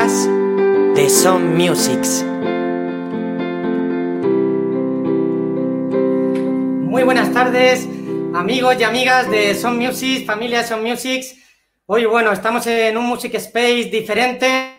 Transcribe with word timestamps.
de 0.00 1.10
Son 1.10 1.58
Musics. 1.58 2.24
Muy 6.88 7.02
buenas 7.02 7.30
tardes, 7.34 7.86
amigos 8.34 8.76
y 8.78 8.84
amigas 8.84 9.30
de 9.30 9.54
Son 9.54 9.76
Musics, 9.76 10.24
familia 10.24 10.64
Son 10.64 10.82
Musics. 10.82 11.36
Hoy, 11.84 12.06
bueno, 12.06 12.32
estamos 12.32 12.66
en 12.66 12.96
un 12.96 13.04
Music 13.04 13.34
Space 13.34 13.90
diferente, 13.92 14.74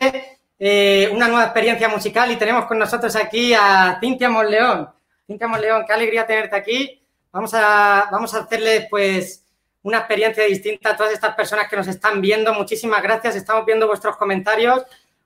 eh, 0.57 1.07
una 1.13 1.27
nueva 1.27 1.43
experiencia 1.43 1.88
musical 1.88 2.31
y 2.31 2.38
tenemos 2.38 2.65
con 2.65 2.79
nosotros 2.79 3.15
aquí 3.15 3.53
a 3.53 3.99
Cintia 4.01 4.27
Monleón. 4.27 4.89
Cintia 5.27 5.47
Monleón, 5.47 5.85
qué 5.85 5.93
alegría 5.93 6.25
tenerte 6.25 6.55
aquí. 6.55 6.99
Vamos 7.31 7.53
a, 7.53 8.07
vamos 8.11 8.33
a 8.33 8.39
hacerle, 8.39 8.88
pues, 8.89 9.45
una 9.83 9.99
experiencia 9.99 10.44
distinta 10.45 10.91
a 10.91 10.97
todas 10.97 11.13
estas 11.13 11.35
personas 11.35 11.67
que 11.69 11.75
nos 11.75 11.88
están 11.88 12.22
viendo. 12.22 12.53
Muchísimas 12.53 13.02
gracias, 13.02 13.35
estamos 13.35 13.66
viendo 13.66 13.88
vuestros 13.88 14.17
comentarios, 14.17 14.83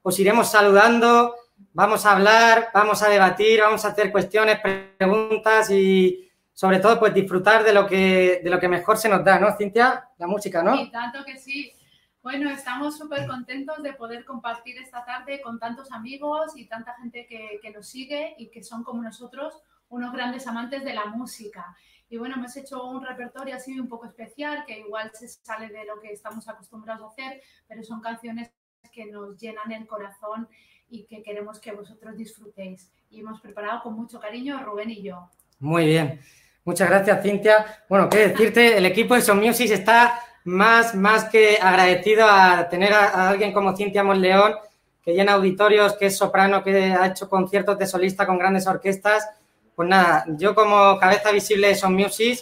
os 0.08 0.20
iremos 0.20 0.52
saludando, 0.52 1.34
vamos 1.74 2.06
a 2.06 2.12
hablar, 2.12 2.70
vamos 2.72 3.02
a 3.02 3.10
debatir, 3.10 3.62
vamos 3.62 3.84
a 3.86 3.88
hacer 3.88 4.12
cuestiones, 4.12 4.60
preguntas 4.60 5.72
y 5.72 6.30
sobre 6.54 6.78
todo 6.78 7.00
pues 7.00 7.12
disfrutar 7.12 7.64
de 7.64 7.74
lo 7.74 7.88
que, 7.88 8.40
de 8.44 8.50
lo 8.52 8.60
que 8.60 8.68
mejor 8.68 9.00
se 9.00 9.10
nos 9.10 9.24
da, 9.26 9.40
¿no, 9.40 9.58
Cintia? 9.58 10.08
La 10.20 10.28
música, 10.28 10.62
¿no? 10.62 10.78
Sí, 10.78 10.92
tanto 10.92 11.26
que 11.26 11.40
sí. 11.40 11.74
Bueno, 12.22 12.52
estamos 12.52 13.00
súper 13.00 13.26
contentos 13.26 13.82
de 13.82 13.94
poder 13.94 14.26
compartir 14.26 14.78
esta 14.78 15.04
tarde 15.04 15.42
con 15.42 15.58
tantos 15.58 15.92
amigos 15.92 16.56
y 16.56 16.68
tanta 16.68 16.94
gente 16.98 17.26
que, 17.26 17.60
que 17.60 17.72
nos 17.72 17.88
sigue 17.88 18.36
y 18.38 18.52
que 18.52 18.62
son 18.62 18.84
como 18.84 19.02
nosotros 19.02 19.56
unos 19.90 20.14
grandes 20.14 20.46
amantes 20.46 20.86
de 20.86 20.94
la 20.94 21.06
música. 21.06 21.76
Y 22.10 22.18
bueno, 22.18 22.36
hemos 22.36 22.56
hecho 22.56 22.86
un 22.86 23.04
repertorio 23.04 23.56
así 23.56 23.80
un 23.80 23.90
poco 23.90 24.06
especial, 24.06 24.66
que 24.68 24.82
igual 24.82 25.10
se 25.16 25.28
sale 25.28 25.70
de 25.70 25.84
lo 25.86 26.00
que 26.00 26.12
estamos 26.12 26.48
acostumbrados 26.48 27.02
a 27.02 27.12
hacer, 27.12 27.42
pero 27.68 27.84
son 27.84 28.02
canciones 28.02 28.52
que 28.96 29.06
nos 29.08 29.38
llenan 29.38 29.72
el 29.74 29.86
corazón 29.86 30.48
y 30.90 31.04
que 31.04 31.22
queremos 31.22 31.60
que 31.60 31.74
vosotros 31.74 32.16
disfrutéis. 32.16 32.90
Y 33.10 33.20
hemos 33.20 33.42
preparado 33.42 33.84
con 33.84 33.94
mucho 33.94 34.20
cariño 34.20 34.64
Rubén 34.64 34.90
y 34.92 35.04
yo. 35.04 35.30
Muy 35.60 35.88
bien. 35.88 36.22
Muchas 36.64 36.90
gracias, 36.90 37.22
Cintia. 37.22 37.84
Bueno, 37.90 38.10
qué 38.10 38.30
decirte, 38.30 38.78
el 38.78 38.86
equipo 38.86 39.14
de 39.14 39.22
Son 39.22 39.40
Music 39.40 39.70
está 39.72 40.20
más, 40.46 40.96
más 40.96 41.26
que 41.26 41.58
agradecido 41.62 42.26
a 42.28 42.70
tener 42.70 42.94
a, 42.94 43.10
a 43.10 43.30
alguien 43.30 43.54
como 43.54 43.76
Cintia 43.76 44.04
Monleón, 44.04 44.56
que 45.04 45.14
llena 45.14 45.34
auditorios, 45.34 45.94
que 45.98 46.08
es 46.08 46.18
soprano, 46.18 46.64
que 46.64 46.76
ha 46.76 47.08
hecho 47.08 47.30
conciertos 47.30 47.78
de 47.78 47.86
solista 47.86 48.26
con 48.26 48.40
grandes 48.40 48.66
orquestas 48.66 49.28
pues 49.76 49.90
nada, 49.90 50.26
yo 50.30 50.56
como 50.56 50.98
cabeza 51.00 51.32
visible 51.32 51.68
de 51.68 51.76
Son 51.76 51.94
Music, 51.94 52.40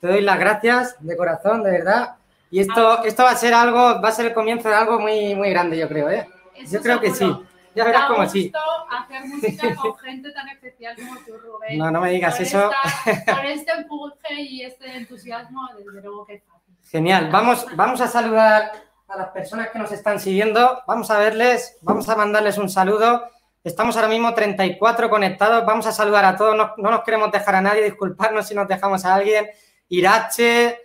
te 0.00 0.06
doy 0.06 0.22
las 0.22 0.38
gracias 0.38 0.96
de 1.00 1.16
corazón, 1.16 1.62
de 1.62 1.70
verdad. 1.72 2.16
Y 2.50 2.60
esto, 2.60 3.04
esto 3.04 3.22
va 3.22 3.30
a 3.30 3.36
ser 3.36 3.54
algo, 3.54 4.00
va 4.02 4.08
a 4.08 4.12
ser 4.12 4.26
el 4.26 4.34
comienzo 4.34 4.68
de 4.68 4.74
algo 4.74 4.98
muy, 4.98 5.34
muy 5.34 5.50
grande, 5.50 5.78
yo 5.78 5.88
creo, 5.88 6.10
¿eh? 6.10 6.28
Eso 6.56 6.74
yo 6.76 6.82
creo 6.82 7.00
que 7.00 7.10
sí. 7.12 7.32
Ya 7.74 7.84
verás 7.84 8.06
como 8.06 8.26
sí. 8.28 8.52
hacer 8.90 9.24
música 9.26 9.74
con 9.80 9.96
gente 9.98 10.32
tan 10.32 10.48
especial 10.48 10.96
como 10.96 11.14
tú, 11.20 11.38
Rubén. 11.38 11.78
No, 11.78 11.90
no 11.90 12.00
me 12.00 12.10
digas 12.10 12.34
Por 12.34 12.42
eso. 12.44 12.70
esta- 13.04 13.34
por 13.36 13.44
este 13.46 13.72
empuje 13.72 14.34
y 14.40 14.62
este 14.62 14.96
entusiasmo, 14.96 15.68
desde 15.78 16.00
luego 16.02 16.26
que 16.26 16.34
es 16.34 16.42
fácil. 16.42 16.74
Genial. 16.90 17.28
Vamos, 17.30 17.66
vamos 17.76 18.00
a 18.00 18.08
saludar 18.08 18.72
a 19.06 19.16
las 19.16 19.28
personas 19.28 19.68
que 19.70 19.78
nos 19.78 19.92
están 19.92 20.18
siguiendo. 20.18 20.82
Vamos 20.88 21.10
a 21.12 21.18
verles, 21.18 21.78
vamos 21.82 22.08
a 22.08 22.16
mandarles 22.16 22.58
un 22.58 22.68
saludo. 22.68 23.24
Estamos 23.62 23.94
ahora 23.94 24.08
mismo 24.08 24.34
34 24.34 25.08
conectados. 25.08 25.64
Vamos 25.64 25.86
a 25.86 25.92
saludar 25.92 26.24
a 26.24 26.36
todos. 26.36 26.56
No, 26.56 26.72
no 26.76 26.90
nos 26.90 27.02
queremos 27.04 27.30
dejar 27.30 27.54
a 27.54 27.60
nadie. 27.60 27.84
Disculparnos 27.84 28.48
si 28.48 28.54
nos 28.56 28.66
dejamos 28.66 29.04
a 29.04 29.14
alguien. 29.14 29.48
Irache, 29.88 30.78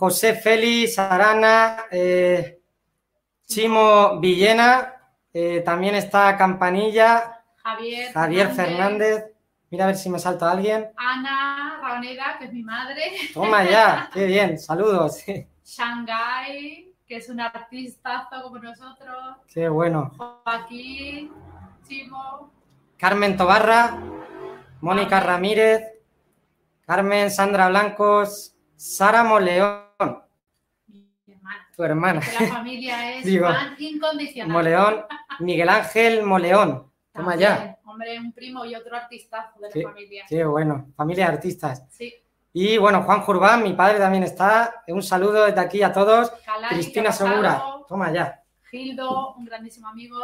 José 0.00 0.32
Félix, 0.34 0.98
Arana, 0.98 1.84
eh, 1.90 2.58
Chimo 3.46 4.18
Villena. 4.18 4.94
eh, 5.30 5.60
también 5.62 5.94
está 5.94 6.38
Campanilla, 6.38 7.42
Javier, 7.62 8.10
Javier 8.10 8.48
Fernández. 8.48 9.26
Mira 9.68 9.84
a 9.84 9.88
ver 9.88 9.96
si 9.96 10.08
me 10.08 10.18
salta 10.18 10.50
alguien. 10.50 10.90
Ana 10.96 11.78
Raoneda, 11.82 12.36
que 12.38 12.46
es 12.46 12.52
mi 12.54 12.62
madre. 12.62 13.02
Toma 13.34 13.62
ya, 13.62 14.08
qué 14.10 14.24
bien, 14.24 14.58
saludos. 14.58 15.22
Shanghai, 15.64 16.94
que 17.06 17.16
es 17.16 17.28
un 17.28 17.40
artistazo 17.40 18.42
como 18.42 18.58
nosotros. 18.58 19.36
Qué 19.52 19.68
bueno. 19.68 20.12
Joaquín, 20.16 21.30
Chimo. 21.86 22.50
Carmen 22.96 23.36
Tobarra, 23.36 23.98
Mónica 24.80 25.20
Ramírez, 25.20 25.82
Carmen 26.86 27.30
Sandra 27.30 27.68
Blancos, 27.68 28.56
Sara 28.76 29.22
Moleón, 29.24 29.89
hermana. 31.84 32.20
la 32.40 32.46
familia 32.46 33.16
es 33.18 33.24
Digo, 33.24 33.48
incondicional. 33.78 34.52
Moleón, 34.52 35.04
Miguel 35.40 35.68
Ángel 35.68 36.22
Moleón. 36.24 36.90
Toma 37.12 37.36
ya. 37.36 37.78
Hombre, 37.84 38.18
un 38.18 38.32
primo 38.32 38.64
y 38.64 38.74
otro 38.74 38.96
artistazo 38.96 39.58
de 39.60 39.70
Sí. 39.72 39.82
la 39.82 39.88
familia. 39.90 40.24
Qué 40.28 40.44
bueno, 40.44 40.86
familia 40.96 41.26
de 41.26 41.32
artistas. 41.32 41.84
Sí. 41.90 42.14
Y 42.52 42.78
bueno, 42.78 43.02
Juan 43.02 43.20
Jurbán, 43.22 43.62
mi 43.62 43.72
padre 43.74 43.98
también 43.98 44.22
está. 44.24 44.82
Un 44.88 45.02
saludo 45.02 45.44
desde 45.44 45.60
aquí 45.60 45.82
a 45.82 45.92
todos. 45.92 46.32
Cristina 46.68 47.12
Segura, 47.12 47.62
toma 47.88 48.12
ya. 48.12 48.42
Gildo, 48.70 49.34
un 49.34 49.44
grandísimo 49.44 49.88
amigo. 49.88 50.18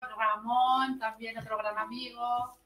Ramón, 0.00 0.98
también 0.98 1.38
otro 1.38 1.56
gran 1.58 1.78
amigo. 1.78 2.58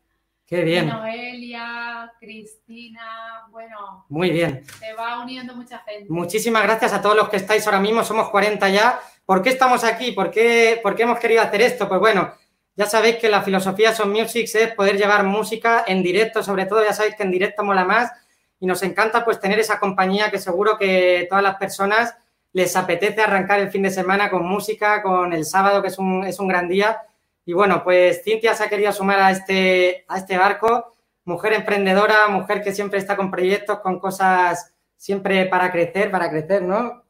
Qué 0.47 0.63
bien, 0.63 0.87
Noelia, 0.87 2.13
Cristina. 2.21 3.47
Bueno, 3.51 4.07
muy 4.09 4.31
bien. 4.31 4.65
se 4.79 4.93
va 4.93 5.21
uniendo 5.21 5.57
mucha 5.57 5.81
gente. 5.81 6.07
Muchísimas 6.09 6.63
gracias 6.63 6.93
a 6.93 7.03
todos 7.03 7.17
los 7.17 7.29
que 7.29 7.37
estáis 7.37 7.67
ahora 7.67 7.81
mismo, 7.81 8.05
somos 8.05 8.31
40 8.31 8.69
ya. 8.69 9.01
¿Por 9.25 9.43
qué 9.43 9.49
estamos 9.49 9.83
aquí? 9.83 10.13
¿Por 10.13 10.31
qué, 10.31 10.79
por 10.81 10.95
qué 10.95 11.03
hemos 11.03 11.19
querido 11.19 11.43
hacer 11.43 11.63
esto? 11.63 11.89
Pues 11.89 11.99
bueno, 11.99 12.33
ya 12.77 12.87
sabéis 12.87 13.17
que 13.17 13.29
la 13.29 13.43
filosofía 13.43 13.93
Son 13.93 14.13
Music 14.13 14.49
es 14.55 14.73
poder 14.75 14.97
llevar 14.97 15.25
música 15.25 15.83
en 15.85 16.01
directo, 16.03 16.45
sobre 16.45 16.67
todo 16.67 16.85
ya 16.85 16.93
sabéis 16.93 17.17
que 17.17 17.25
en 17.25 17.33
directo 17.33 17.65
mola 17.65 17.85
más 17.85 18.13
y 18.61 18.67
nos 18.67 18.83
encanta 18.85 19.25
pues 19.25 19.41
tener 19.41 19.59
esa 19.59 19.81
compañía 19.81 20.31
que 20.31 20.39
seguro 20.39 20.79
que 20.79 21.27
todas 21.29 21.43
las 21.43 21.57
personas 21.57 22.17
les 22.53 22.77
apetece 22.77 23.21
arrancar 23.21 23.59
el 23.59 23.71
fin 23.71 23.83
de 23.83 23.91
semana 23.91 24.31
con 24.31 24.47
música, 24.47 25.03
con 25.03 25.33
el 25.33 25.45
sábado 25.45 25.83
que 25.83 25.89
es 25.89 25.99
un, 25.99 26.25
es 26.25 26.39
un 26.39 26.49
gran 26.49 26.69
día. 26.69 27.01
Y 27.47 27.53
bueno, 27.53 27.85
pues 27.85 28.25
Cintia 28.25 28.55
se 28.55 28.65
ha 28.65 28.69
querido 28.69 28.93
sumar 28.93 29.21
a 29.21 29.31
este, 29.31 30.05
a 30.09 30.19
este 30.19 30.37
barco, 30.37 30.97
mujer 31.25 31.53
emprendedora, 31.53 32.27
mujer 32.27 32.61
que 32.61 32.75
siempre 32.75 32.99
está 32.99 33.17
con 33.17 33.31
proyectos, 33.31 33.79
con 33.79 34.01
cosas 34.01 34.75
siempre 34.97 35.47
para 35.47 35.71
crecer, 35.71 36.11
para 36.11 36.29
crecer, 36.29 36.63
¿no? 36.63 37.05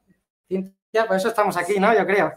Cintia, 0.47 1.07
por 1.07 1.17
eso 1.17 1.29
estamos 1.29 1.57
aquí, 1.57 1.81
¿no? 1.81 1.97
Yo 1.97 2.07
creo. 2.07 2.35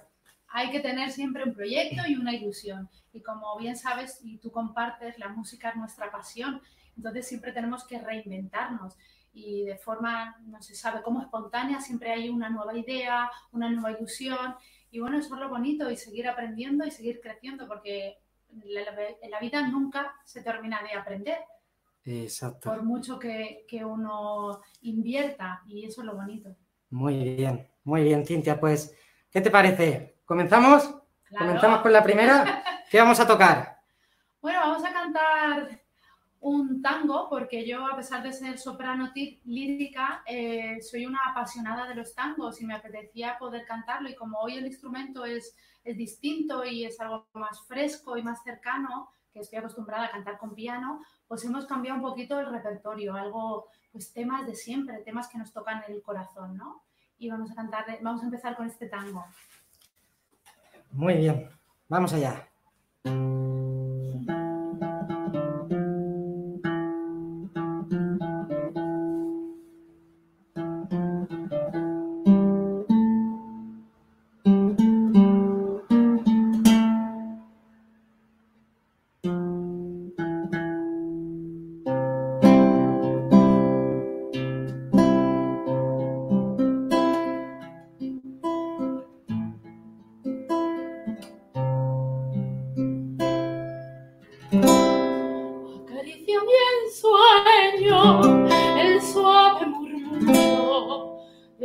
Hay 0.48 0.72
que 0.72 0.80
tener 0.80 1.12
siempre 1.12 1.44
un 1.44 1.54
proyecto 1.54 2.04
y 2.08 2.16
una 2.16 2.34
ilusión. 2.34 2.90
Y 3.12 3.22
como 3.22 3.58
bien 3.58 3.76
sabes 3.76 4.20
y 4.24 4.38
tú 4.38 4.50
compartes, 4.50 5.20
la 5.20 5.28
música 5.28 5.72
es 5.72 5.76
nuestra 5.76 6.10
pasión. 6.10 6.62
Entonces 6.96 7.28
siempre 7.28 7.52
tenemos 7.52 7.84
que 7.84 8.00
reinventarnos. 8.00 8.96
Y 9.34 9.66
de 9.66 9.78
forma, 9.78 10.38
no 10.46 10.62
se 10.62 10.74
sabe 10.74 11.02
cómo 11.02 11.22
espontánea, 11.22 11.82
siempre 11.82 12.14
hay 12.14 12.30
una 12.30 12.50
nueva 12.50 12.78
idea, 12.78 13.30
una 13.52 13.70
nueva 13.70 13.92
ilusión. 13.92 14.56
Y 14.92 15.00
bueno, 15.00 15.18
eso 15.18 15.36
es 15.36 15.42
lo 15.42 15.50
bonito 15.50 15.90
y 15.90 15.98
seguir 15.98 16.28
aprendiendo 16.28 16.86
y 16.86 16.92
seguir 16.92 17.20
creciendo 17.22 17.68
porque 17.68 18.18
en 18.50 18.74
la, 18.74 18.82
la 19.30 19.40
vida 19.40 19.62
nunca 19.68 20.16
se 20.26 20.42
termina 20.42 20.82
de 20.82 20.98
aprender, 20.98 21.38
Exacto. 22.06 22.70
por 22.70 22.84
mucho 22.84 23.20
que, 23.20 23.66
que 23.68 23.86
uno 23.86 24.62
invierta. 24.82 25.62
Y 25.68 25.86
eso 25.86 26.02
es 26.02 26.08
lo 26.08 26.16
bonito. 26.16 26.56
Muy 26.90 27.36
bien, 27.36 27.70
muy 27.84 28.04
bien, 28.04 28.26
Cintia. 28.26 28.60
Pues, 28.60 28.96
¿qué 29.30 29.42
te 29.42 29.52
parece? 29.52 30.22
¿Comenzamos? 30.26 30.84
Claro. 31.24 31.46
¿Comenzamos 31.46 31.82
con 31.82 31.94
la 31.94 32.04
primera? 32.04 32.64
¿Qué 32.90 32.98
vamos 33.00 33.20
a 33.20 33.28
tocar? 33.28 33.80
Bueno, 34.42 34.60
vamos 34.62 34.84
a 34.84 34.94
cantar 34.94 35.79
un 36.42 36.82
tango 36.82 37.28
porque 37.30 37.68
yo, 37.68 37.86
a 37.86 37.96
pesar 37.96 38.24
de 38.24 38.32
ser 38.32 38.58
soprano 38.58 39.12
lírica, 39.46 40.24
eh, 40.26 40.82
soy 40.82 41.06
una 41.06 41.20
apasionada 41.30 41.88
de 41.88 41.96
los 41.96 42.16
tangos 42.16 42.62
y 42.62 42.66
me 42.66 42.74
apetecía 42.74 43.38
poder 43.38 43.66
cantarlo. 43.66 44.10
Y 44.10 44.16
como 44.16 44.40
hoy 44.40 44.58
el 44.58 44.66
instrumento 44.66 45.26
es, 45.26 45.56
es 45.84 45.98
distinto 45.98 46.64
y 46.64 46.86
es 46.86 47.00
algo 47.00 47.28
más 47.34 47.62
fresco 47.68 48.18
y 48.18 48.24
más 48.24 48.42
cercano, 48.44 49.10
que 49.34 49.40
estoy 49.42 49.60
acostumbrada 49.60 50.06
a 50.06 50.12
cantar 50.12 50.38
con 50.38 50.56
piano, 50.56 51.02
pues 51.28 51.44
hemos 51.44 51.66
cambiado 51.66 51.98
un 51.98 52.04
poquito 52.04 52.40
el 52.40 52.50
repertorio, 52.50 53.14
algo, 53.14 53.68
pues 53.92 54.12
temas 54.14 54.48
de 54.48 54.56
siempre, 54.56 55.00
temas 55.00 55.28
que 55.28 55.38
nos 55.38 55.52
tocan 55.52 55.84
el 55.88 56.02
corazón, 56.02 56.58
¿no? 56.58 56.84
Y 57.18 57.30
vamos 57.30 57.52
a 57.52 57.56
cantar, 57.56 57.86
vamos 58.02 58.22
a 58.22 58.26
empezar 58.26 58.56
con 58.56 58.66
este 58.66 58.88
tango. 58.88 59.26
Muy 60.92 61.18
bien, 61.18 61.50
vamos 61.88 62.14
allá. 62.14 62.48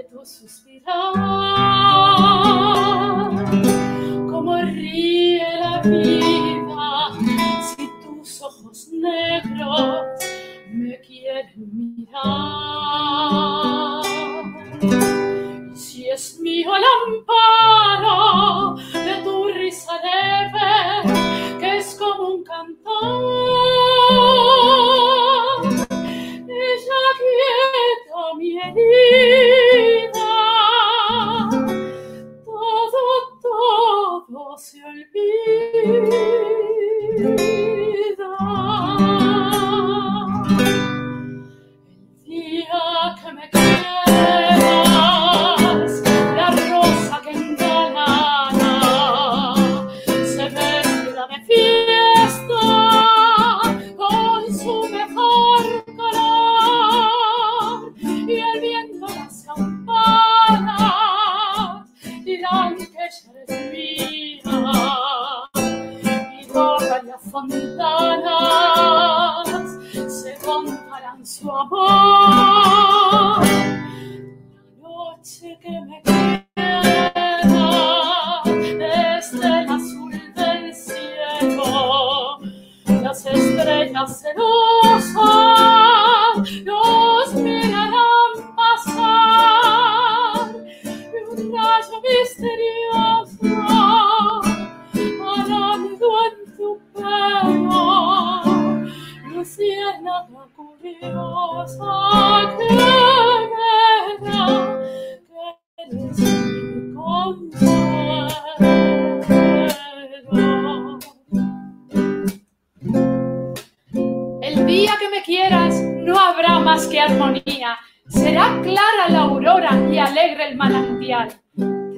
Tu 0.02 0.25
suspirar, 0.26 1.12
como 1.12 2.44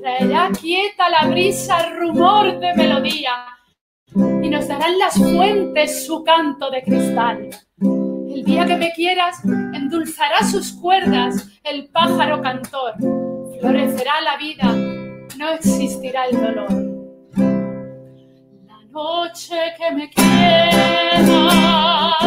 Traerá 0.00 0.50
quieta 0.60 1.08
la 1.08 1.28
brisa 1.28 1.90
rumor 1.96 2.60
de 2.60 2.74
melodía 2.74 3.32
y 4.14 4.48
nos 4.48 4.68
darán 4.68 4.98
las 4.98 5.14
fuentes 5.14 6.06
su 6.06 6.22
canto 6.22 6.70
de 6.70 6.82
cristal. 6.82 7.50
El 7.80 8.44
día 8.44 8.66
que 8.66 8.76
me 8.76 8.92
quieras 8.92 9.42
endulzará 9.44 10.42
sus 10.44 10.72
cuerdas 10.72 11.48
el 11.64 11.88
pájaro 11.88 12.40
cantor. 12.42 12.94
Florecerá 13.58 14.20
la 14.20 14.36
vida, 14.36 14.72
no 15.38 15.48
existirá 15.50 16.26
el 16.26 16.40
dolor. 16.40 16.70
La 18.66 18.78
noche 18.90 19.56
que 19.78 19.90
me 19.92 20.10
queda 20.10 21.26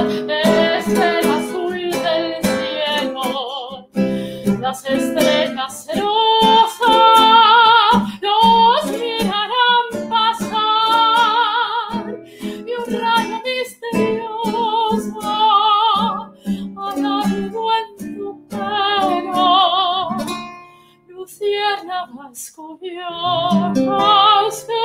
desde 0.04 1.20
el 1.20 1.32
azul 1.32 1.92
del 1.92 2.36
cielo, 2.42 3.90
las 4.60 4.86
estrellas 4.86 5.88
nos 8.22 8.86
mirarán 8.92 9.88
pasar 10.10 12.04
y 12.44 12.72
un 12.74 12.86
rayo 13.02 13.38
misterioso 13.46 15.20
en 17.72 17.88
tu 17.98 18.28
cubiertas 22.56 23.76
que 24.68 24.84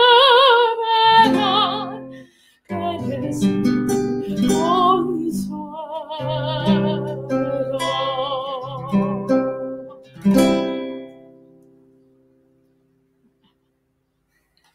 verán 0.80 2.10
que 2.66 2.82
consuelo. 4.48 5.44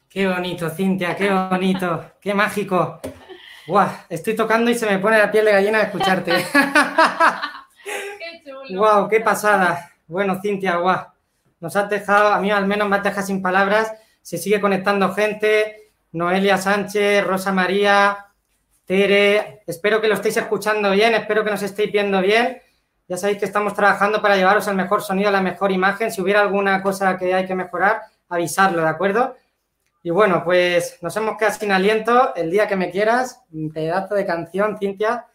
Qué 0.10 0.28
bonito, 0.28 0.68
Cintia, 0.72 1.16
qué 1.16 1.32
bonito, 1.32 2.14
qué 2.20 2.34
mágico. 2.34 3.00
Guau, 3.68 3.88
estoy 4.10 4.36
tocando 4.36 4.72
y 4.72 4.76
se 4.76 4.88
me 4.88 4.98
pone 4.98 5.20
la 5.20 5.30
piel 5.30 5.46
de 5.46 5.52
gallina 5.52 5.78
de 5.78 5.84
escucharte. 5.84 6.32
Qué 7.84 8.42
chulo. 8.44 8.80
Guau, 8.80 9.08
qué 9.08 9.20
pasada. 9.20 9.92
Bueno, 10.08 10.40
Cintia, 10.42 10.78
guau. 10.78 11.06
Nos 11.60 11.76
has 11.76 11.88
dejado, 11.92 12.30
a 12.30 12.40
mí 12.40 12.50
al 12.50 12.66
menos 12.66 12.90
me 12.90 12.96
has 12.96 13.04
dejado 13.04 13.28
sin 13.28 13.40
palabras. 13.44 13.94
Se 14.24 14.40
sigue 14.40 14.60
conectando 14.60 15.14
gente. 15.14 15.92
Noelia 16.12 16.58
Sánchez, 16.58 17.24
Rosa 17.24 17.52
María, 17.52 18.26
Tere. 18.86 19.62
Espero 19.68 20.02
que 20.02 20.08
lo 20.08 20.16
estéis 20.16 20.38
escuchando 20.38 20.90
bien, 20.90 21.14
espero 21.14 21.44
que 21.44 21.52
nos 21.52 21.62
estéis 21.62 21.92
viendo 21.92 22.20
bien. 22.20 22.60
Ya 23.08 23.16
sabéis 23.16 23.38
que 23.38 23.46
estamos 23.46 23.76
trabajando 23.76 24.24
para 24.24 24.36
llevaros 24.36 24.68
el 24.68 24.76
mejor 24.76 25.04
sonido, 25.04 25.30
la 25.30 25.42
mejor 25.42 25.72
imagen. 25.72 26.12
Si 26.12 26.20
hubiera 26.20 26.42
alguna 26.42 26.82
cosa 26.82 27.16
que 27.16 27.32
hay 27.32 27.46
que 27.46 27.54
mejorar, 27.54 28.02
avisarlo, 28.28 28.82
¿de 28.82 28.90
acuerdo? 28.90 29.36
Y 30.02 30.12
bueno, 30.12 30.44
pues 30.44 30.98
nos 31.02 31.16
hemos 31.18 31.38
quedado 31.38 31.58
sin 31.60 31.72
aliento. 31.72 32.34
El 32.36 32.50
día 32.52 32.68
que 32.68 32.76
me 32.76 32.90
quieras, 32.92 33.42
pedazo 33.74 34.16
de 34.16 34.26
canción, 34.26 34.78
Cintia. 34.78 35.26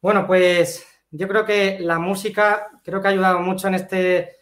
Bueno, 0.00 0.26
pues 0.26 0.86
yo 1.10 1.28
creo 1.28 1.44
que 1.44 1.78
la 1.80 1.98
música 1.98 2.68
creo 2.84 3.02
que 3.02 3.08
ha 3.08 3.10
ayudado 3.10 3.40
mucho 3.40 3.68
en 3.68 3.74
este 3.74 4.36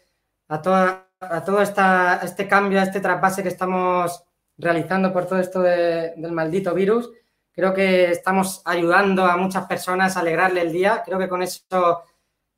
a 0.47 0.61
toda 0.61 1.05
a 1.21 1.43
todo 1.43 1.61
esta, 1.61 2.21
este 2.23 2.47
cambio, 2.47 2.79
a 2.79 2.83
este 2.83 3.01
trasvase 3.01 3.43
que 3.43 3.49
estamos 3.49 4.23
realizando 4.57 5.11
por 5.11 5.25
todo 5.27 5.39
esto 5.39 5.61
de- 5.61 6.13
del 6.15 6.31
maldito 6.31 6.73
virus. 6.73 7.09
Creo 7.51 7.73
que 7.73 8.11
estamos 8.11 8.61
ayudando 8.65 9.25
a 9.25 9.35
muchas 9.35 9.65
personas 9.67 10.15
a 10.15 10.21
alegrarle 10.21 10.61
el 10.61 10.71
día. 10.71 11.01
Creo 11.05 11.19
que 11.19 11.27
con 11.27 11.43
eso 11.43 12.03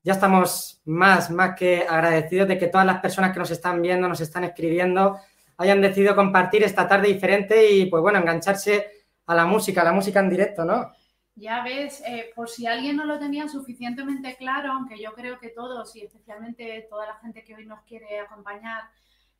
ya 0.03 0.13
estamos 0.13 0.79
más, 0.85 1.31
más 1.31 1.55
que 1.55 1.85
agradecidos 1.89 2.47
de 2.49 2.59
que 2.59 2.67
todas 2.67 2.85
las 2.85 2.99
personas 3.01 3.33
que 3.33 3.39
nos 3.39 3.49
están 3.51 3.81
viendo, 3.81 4.07
nos 4.07 4.21
están 4.21 4.43
escribiendo, 4.43 5.19
hayan 5.61 5.81
decidido 5.81 6.15
compartir 6.15 6.63
esta 6.63 6.87
tarde 6.87 7.07
diferente 7.07 7.71
y, 7.71 7.85
pues 7.85 8.01
bueno, 8.01 8.19
engancharse 8.19 9.05
a 9.25 9.35
la 9.35 9.45
música, 9.45 9.81
a 9.81 9.85
la 9.85 9.93
música 9.93 10.19
en 10.19 10.29
directo, 10.29 10.65
¿no? 10.65 10.91
Ya 11.35 11.63
ves, 11.63 12.03
eh, 12.05 12.31
por 12.35 12.49
si 12.49 12.67
alguien 12.67 12.97
no 12.97 13.05
lo 13.05 13.17
tenía 13.17 13.47
suficientemente 13.47 14.35
claro, 14.35 14.73
aunque 14.73 15.01
yo 15.01 15.13
creo 15.13 15.39
que 15.39 15.49
todos 15.49 15.95
y 15.95 16.01
especialmente 16.01 16.87
toda 16.89 17.07
la 17.07 17.15
gente 17.15 17.43
que 17.43 17.55
hoy 17.55 17.65
nos 17.65 17.81
quiere 17.83 18.19
acompañar 18.19 18.83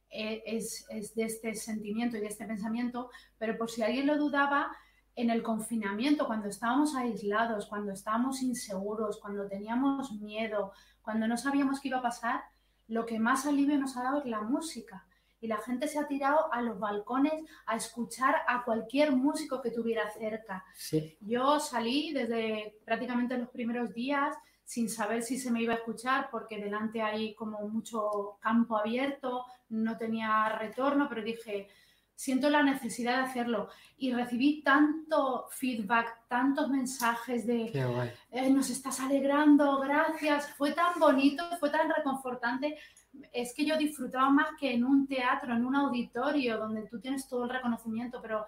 eh, 0.09 0.41
es, 0.45 0.85
es 0.89 1.13
de 1.15 1.23
este 1.23 1.53
sentimiento 1.55 2.17
y 2.17 2.21
de 2.21 2.27
este 2.27 2.45
pensamiento, 2.45 3.09
pero 3.37 3.57
por 3.57 3.69
si 3.69 3.83
alguien 3.83 4.07
lo 4.07 4.17
dudaba, 4.17 4.71
en 5.15 5.29
el 5.29 5.43
confinamiento, 5.43 6.25
cuando 6.25 6.47
estábamos 6.47 6.95
aislados, 6.95 7.65
cuando 7.65 7.91
estábamos 7.91 8.41
inseguros, 8.41 9.19
cuando 9.19 9.47
teníamos 9.47 10.11
miedo, 10.13 10.71
cuando 11.01 11.27
no 11.27 11.37
sabíamos 11.37 11.79
qué 11.79 11.89
iba 11.89 11.99
a 11.99 12.03
pasar, 12.03 12.41
lo 12.87 13.05
que 13.05 13.19
más 13.19 13.45
alivio 13.45 13.77
nos 13.77 13.97
ha 13.97 14.03
dado 14.03 14.19
es 14.19 14.25
la 14.25 14.41
música. 14.41 15.05
Y 15.41 15.47
la 15.47 15.57
gente 15.57 15.87
se 15.87 15.99
ha 15.99 16.07
tirado 16.07 16.53
a 16.53 16.61
los 16.61 16.79
balcones 16.79 17.33
a 17.65 17.75
escuchar 17.75 18.35
a 18.47 18.63
cualquier 18.63 19.11
músico 19.11 19.61
que 19.61 19.71
tuviera 19.71 20.09
cerca. 20.11 20.63
Sí. 20.75 21.17
Yo 21.19 21.59
salí 21.59 22.13
desde 22.13 22.77
prácticamente 22.85 23.37
los 23.37 23.49
primeros 23.49 23.93
días 23.93 24.37
sin 24.63 24.87
saber 24.87 25.21
si 25.21 25.37
se 25.37 25.51
me 25.51 25.61
iba 25.61 25.73
a 25.73 25.77
escuchar 25.77 26.29
porque 26.31 26.57
delante 26.57 27.01
hay 27.01 27.35
como 27.35 27.67
mucho 27.67 28.37
campo 28.39 28.77
abierto, 28.77 29.45
no 29.67 29.97
tenía 29.97 30.47
retorno, 30.47 31.09
pero 31.09 31.21
dije, 31.23 31.67
siento 32.21 32.49
la 32.49 32.61
necesidad 32.61 33.17
de 33.17 33.23
hacerlo. 33.23 33.69
Y 33.97 34.13
recibí 34.13 34.61
tanto 34.61 35.47
feedback, 35.49 36.27
tantos 36.27 36.69
mensajes 36.69 37.47
de 37.47 37.71
eh, 38.31 38.49
nos 38.49 38.69
estás 38.69 38.99
alegrando, 38.99 39.79
gracias. 39.79 40.51
Fue 40.51 40.71
tan 40.71 40.99
bonito, 40.99 41.43
fue 41.59 41.71
tan 41.71 41.89
reconfortante. 41.89 42.77
Es 43.31 43.53
que 43.53 43.65
yo 43.65 43.77
disfrutaba 43.77 44.29
más 44.29 44.49
que 44.59 44.73
en 44.73 44.83
un 44.83 45.07
teatro, 45.07 45.53
en 45.53 45.65
un 45.65 45.75
auditorio, 45.75 46.57
donde 46.57 46.87
tú 46.87 46.99
tienes 46.99 47.27
todo 47.27 47.43
el 47.43 47.49
reconocimiento, 47.49 48.21
pero 48.21 48.45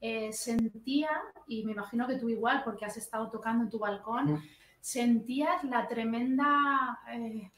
eh, 0.00 0.32
sentía, 0.32 1.10
y 1.46 1.64
me 1.64 1.72
imagino 1.72 2.06
que 2.06 2.16
tú 2.16 2.28
igual, 2.28 2.62
porque 2.64 2.84
has 2.84 2.96
estado 2.96 3.30
tocando 3.30 3.64
en 3.64 3.70
tu 3.70 3.78
balcón, 3.78 4.42
sentías 4.80 5.62
la 5.64 5.86
tremenda 5.86 7.00
eh, 7.12 7.50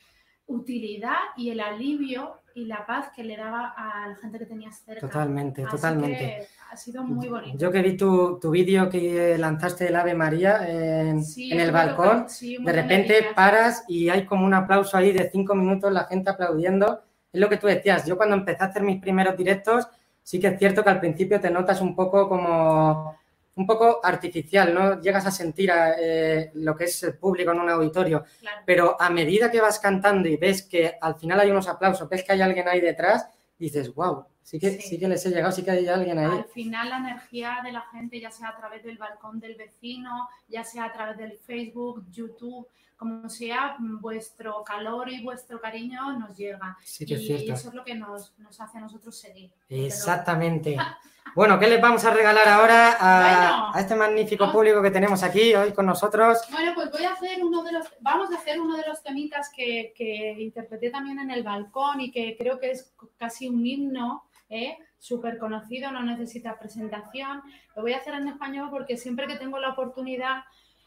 utilidad 0.46 1.18
y 1.36 1.50
el 1.50 1.60
alivio 1.60 2.41
y 2.54 2.66
la 2.66 2.86
paz 2.86 3.10
que 3.14 3.24
le 3.24 3.36
daba 3.36 3.74
a 3.76 4.08
la 4.08 4.16
gente 4.16 4.38
que 4.38 4.46
tenías 4.46 4.78
cerca. 4.78 5.00
Totalmente, 5.00 5.64
totalmente. 5.64 6.48
ha 6.70 6.76
sido 6.76 7.02
muy 7.02 7.28
bonito. 7.28 7.58
Yo 7.58 7.70
que 7.70 7.82
vi 7.82 7.96
tu, 7.96 8.38
tu 8.40 8.50
vídeo 8.50 8.88
que 8.88 9.36
lanzaste 9.38 9.84
del 9.84 9.96
Ave 9.96 10.14
María 10.14 10.68
en, 10.68 11.22
en 11.36 11.60
el 11.60 11.70
balcón, 11.72 12.26
de 12.40 12.72
repente 12.72 13.26
paras 13.34 13.84
y 13.88 14.08
hay 14.08 14.24
como 14.24 14.46
un 14.46 14.54
aplauso 14.54 14.96
ahí 14.96 15.12
de 15.12 15.30
cinco 15.30 15.54
minutos, 15.54 15.92
la 15.92 16.04
gente 16.04 16.30
aplaudiendo. 16.30 17.02
Es 17.32 17.40
lo 17.40 17.48
que 17.48 17.56
tú 17.56 17.66
decías, 17.66 18.06
yo 18.06 18.16
cuando 18.16 18.36
empecé 18.36 18.62
a 18.62 18.66
hacer 18.66 18.82
mis 18.82 19.00
primeros 19.00 19.36
directos, 19.36 19.88
sí 20.22 20.38
que 20.38 20.48
es 20.48 20.58
cierto 20.58 20.84
que 20.84 20.90
al 20.90 21.00
principio 21.00 21.40
te 21.40 21.50
notas 21.50 21.80
un 21.80 21.94
poco 21.94 22.28
como 22.28 23.16
un 23.54 23.66
poco 23.66 24.00
artificial, 24.02 24.72
¿no? 24.72 25.00
Llegas 25.00 25.26
a 25.26 25.30
sentir 25.30 25.70
eh, 25.98 26.50
lo 26.54 26.74
que 26.74 26.84
es 26.84 27.02
el 27.02 27.16
público 27.18 27.52
en 27.52 27.60
un 27.60 27.70
auditorio, 27.70 28.24
pero 28.64 28.96
a 29.00 29.10
medida 29.10 29.50
que 29.50 29.60
vas 29.60 29.78
cantando 29.78 30.28
y 30.28 30.36
ves 30.36 30.62
que 30.62 30.96
al 31.00 31.16
final 31.16 31.40
hay 31.40 31.50
unos 31.50 31.68
aplausos, 31.68 32.08
ves 32.08 32.24
que 32.24 32.32
hay 32.32 32.40
alguien 32.40 32.66
ahí 32.68 32.80
detrás, 32.80 33.28
dices, 33.58 33.94
wow, 33.94 34.24
sí 34.42 34.58
que, 34.58 34.80
sí. 34.80 34.98
que 34.98 35.08
les 35.08 35.24
he 35.26 35.30
llegado, 35.30 35.52
sí 35.52 35.62
que 35.62 35.70
hay 35.70 35.86
alguien 35.86 36.18
ahí. 36.18 36.38
Al 36.38 36.44
final 36.44 36.88
la 36.88 36.98
energía 36.98 37.58
de 37.62 37.72
la 37.72 37.82
gente, 37.92 38.20
ya 38.20 38.30
sea 38.30 38.48
a 38.48 38.56
través 38.56 38.82
del 38.82 38.96
balcón 38.96 39.38
del 39.38 39.54
vecino, 39.54 40.28
ya 40.48 40.64
sea 40.64 40.84
a 40.86 40.92
través 40.92 41.18
del 41.18 41.38
Facebook, 41.38 42.06
YouTube, 42.10 42.66
como 43.02 43.28
sea, 43.28 43.76
vuestro 43.80 44.62
calor 44.62 45.08
y 45.08 45.24
vuestro 45.24 45.60
cariño 45.60 46.16
nos 46.20 46.36
llega. 46.36 46.78
Sí 46.84 47.04
que 47.04 47.14
y, 47.14 47.16
es 47.16 47.26
cierto. 47.26 47.52
eso 47.54 47.68
es 47.70 47.74
lo 47.74 47.82
que 47.82 47.96
nos, 47.96 48.38
nos 48.38 48.60
hace 48.60 48.78
a 48.78 48.80
nosotros 48.82 49.18
seguir. 49.18 49.50
Exactamente. 49.68 50.76
Bueno, 51.34 51.58
¿qué 51.58 51.66
les 51.66 51.80
vamos 51.80 52.04
a 52.04 52.10
regalar 52.12 52.46
ahora 52.46 52.94
a, 53.00 53.74
a 53.74 53.80
este 53.80 53.94
magnífico 53.94 54.52
público 54.52 54.82
que 54.82 54.90
tenemos 54.90 55.22
aquí 55.22 55.54
hoy 55.54 55.72
con 55.72 55.86
nosotros? 55.86 56.36
Bueno, 56.50 56.72
pues 56.74 56.90
voy 56.90 57.04
a 57.04 57.12
hacer 57.14 57.42
uno 57.42 57.62
de 57.62 57.72
los, 57.72 57.86
vamos 58.00 58.30
a 58.30 58.36
hacer 58.36 58.60
uno 58.60 58.76
de 58.76 58.86
los 58.86 59.02
temitas 59.02 59.48
que, 59.48 59.94
que 59.96 60.36
interpreté 60.38 60.90
también 60.90 61.20
en 61.20 61.30
el 61.30 61.42
balcón 61.42 62.02
y 62.02 62.10
que 62.10 62.36
creo 62.36 62.58
que 62.58 62.72
es 62.72 62.92
casi 63.16 63.48
un 63.48 63.64
himno, 63.64 64.24
¿eh? 64.50 64.76
súper 64.98 65.38
conocido, 65.38 65.90
no 65.90 66.02
necesita 66.02 66.58
presentación. 66.58 67.40
Lo 67.74 67.82
voy 67.82 67.94
a 67.94 67.96
hacer 67.96 68.14
en 68.14 68.28
español 68.28 68.68
porque 68.70 68.98
siempre 68.98 69.26
que 69.26 69.36
tengo 69.36 69.58
la 69.58 69.70
oportunidad 69.70 70.44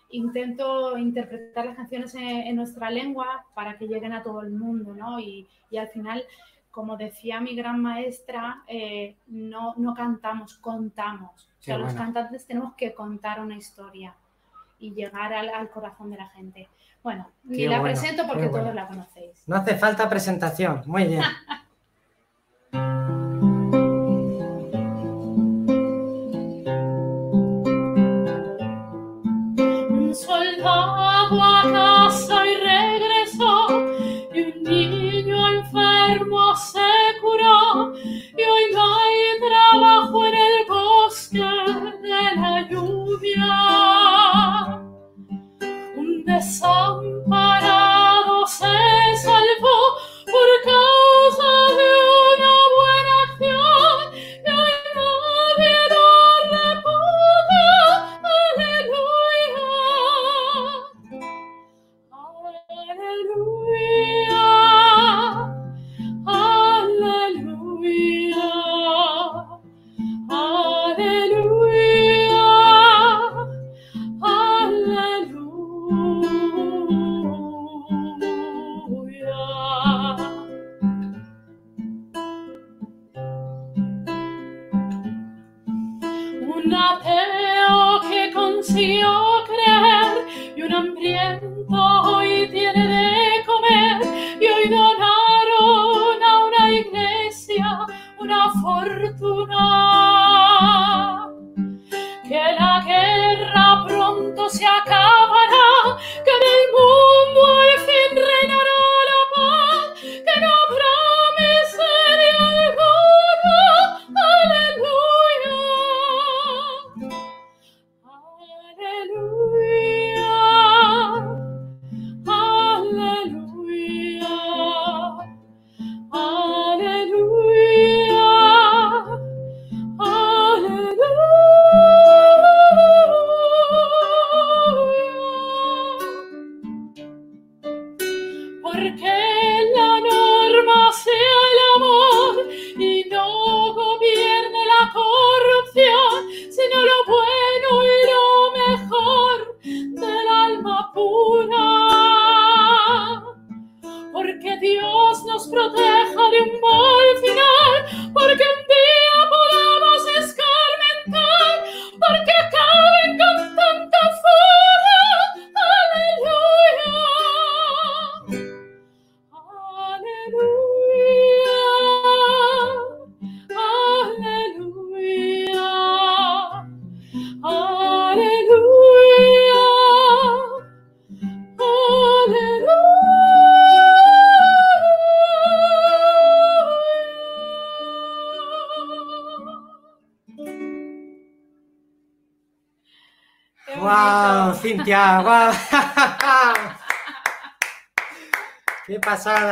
intento 0.09 0.97
interpretar 0.97 1.65
las 1.65 1.75
canciones 1.75 2.13
en, 2.15 2.23
en 2.23 2.55
nuestra 2.55 2.89
lengua 2.89 3.45
para 3.53 3.77
que 3.77 3.87
lleguen 3.87 4.13
a 4.13 4.23
todo 4.23 4.41
el 4.41 4.51
mundo, 4.51 4.93
¿no? 4.93 5.19
Y, 5.19 5.47
y 5.69 5.77
al 5.77 5.87
final 5.89 6.23
como 6.75 6.97
decía 6.97 7.39
mi 7.39 7.55
gran 7.55 7.81
maestra, 7.81 8.63
eh, 8.67 9.15
no, 9.27 9.75
no, 9.77 9.93
cantamos, 9.93 10.57
contamos. 10.57 11.49
O 11.57 11.63
sea, 11.63 11.77
los 11.77 11.93
cantantes 11.93 12.45
tenemos 12.45 12.73
que 12.75 12.93
contar 12.93 13.39
una 13.39 13.55
historia 13.55 14.13
y 14.77 14.93
llegar 14.93 15.31
al, 15.31 15.47
al 15.47 15.69
corazón 15.69 16.11
de 16.11 16.17
la 16.17 16.27
gente. 16.27 16.67
Bueno, 17.01 17.31
ni 17.45 17.65
la 17.65 17.81
presento 17.81 18.27
porque 18.27 18.49
todos 18.49 18.75
la 18.75 18.89
conocéis. 18.89 19.47
No 19.47 19.55
hace 19.55 19.77
falta 19.77 20.09
presentación. 20.09 20.81
Muy 20.85 21.05
bien. 21.05 21.21
enfermo 36.65 36.94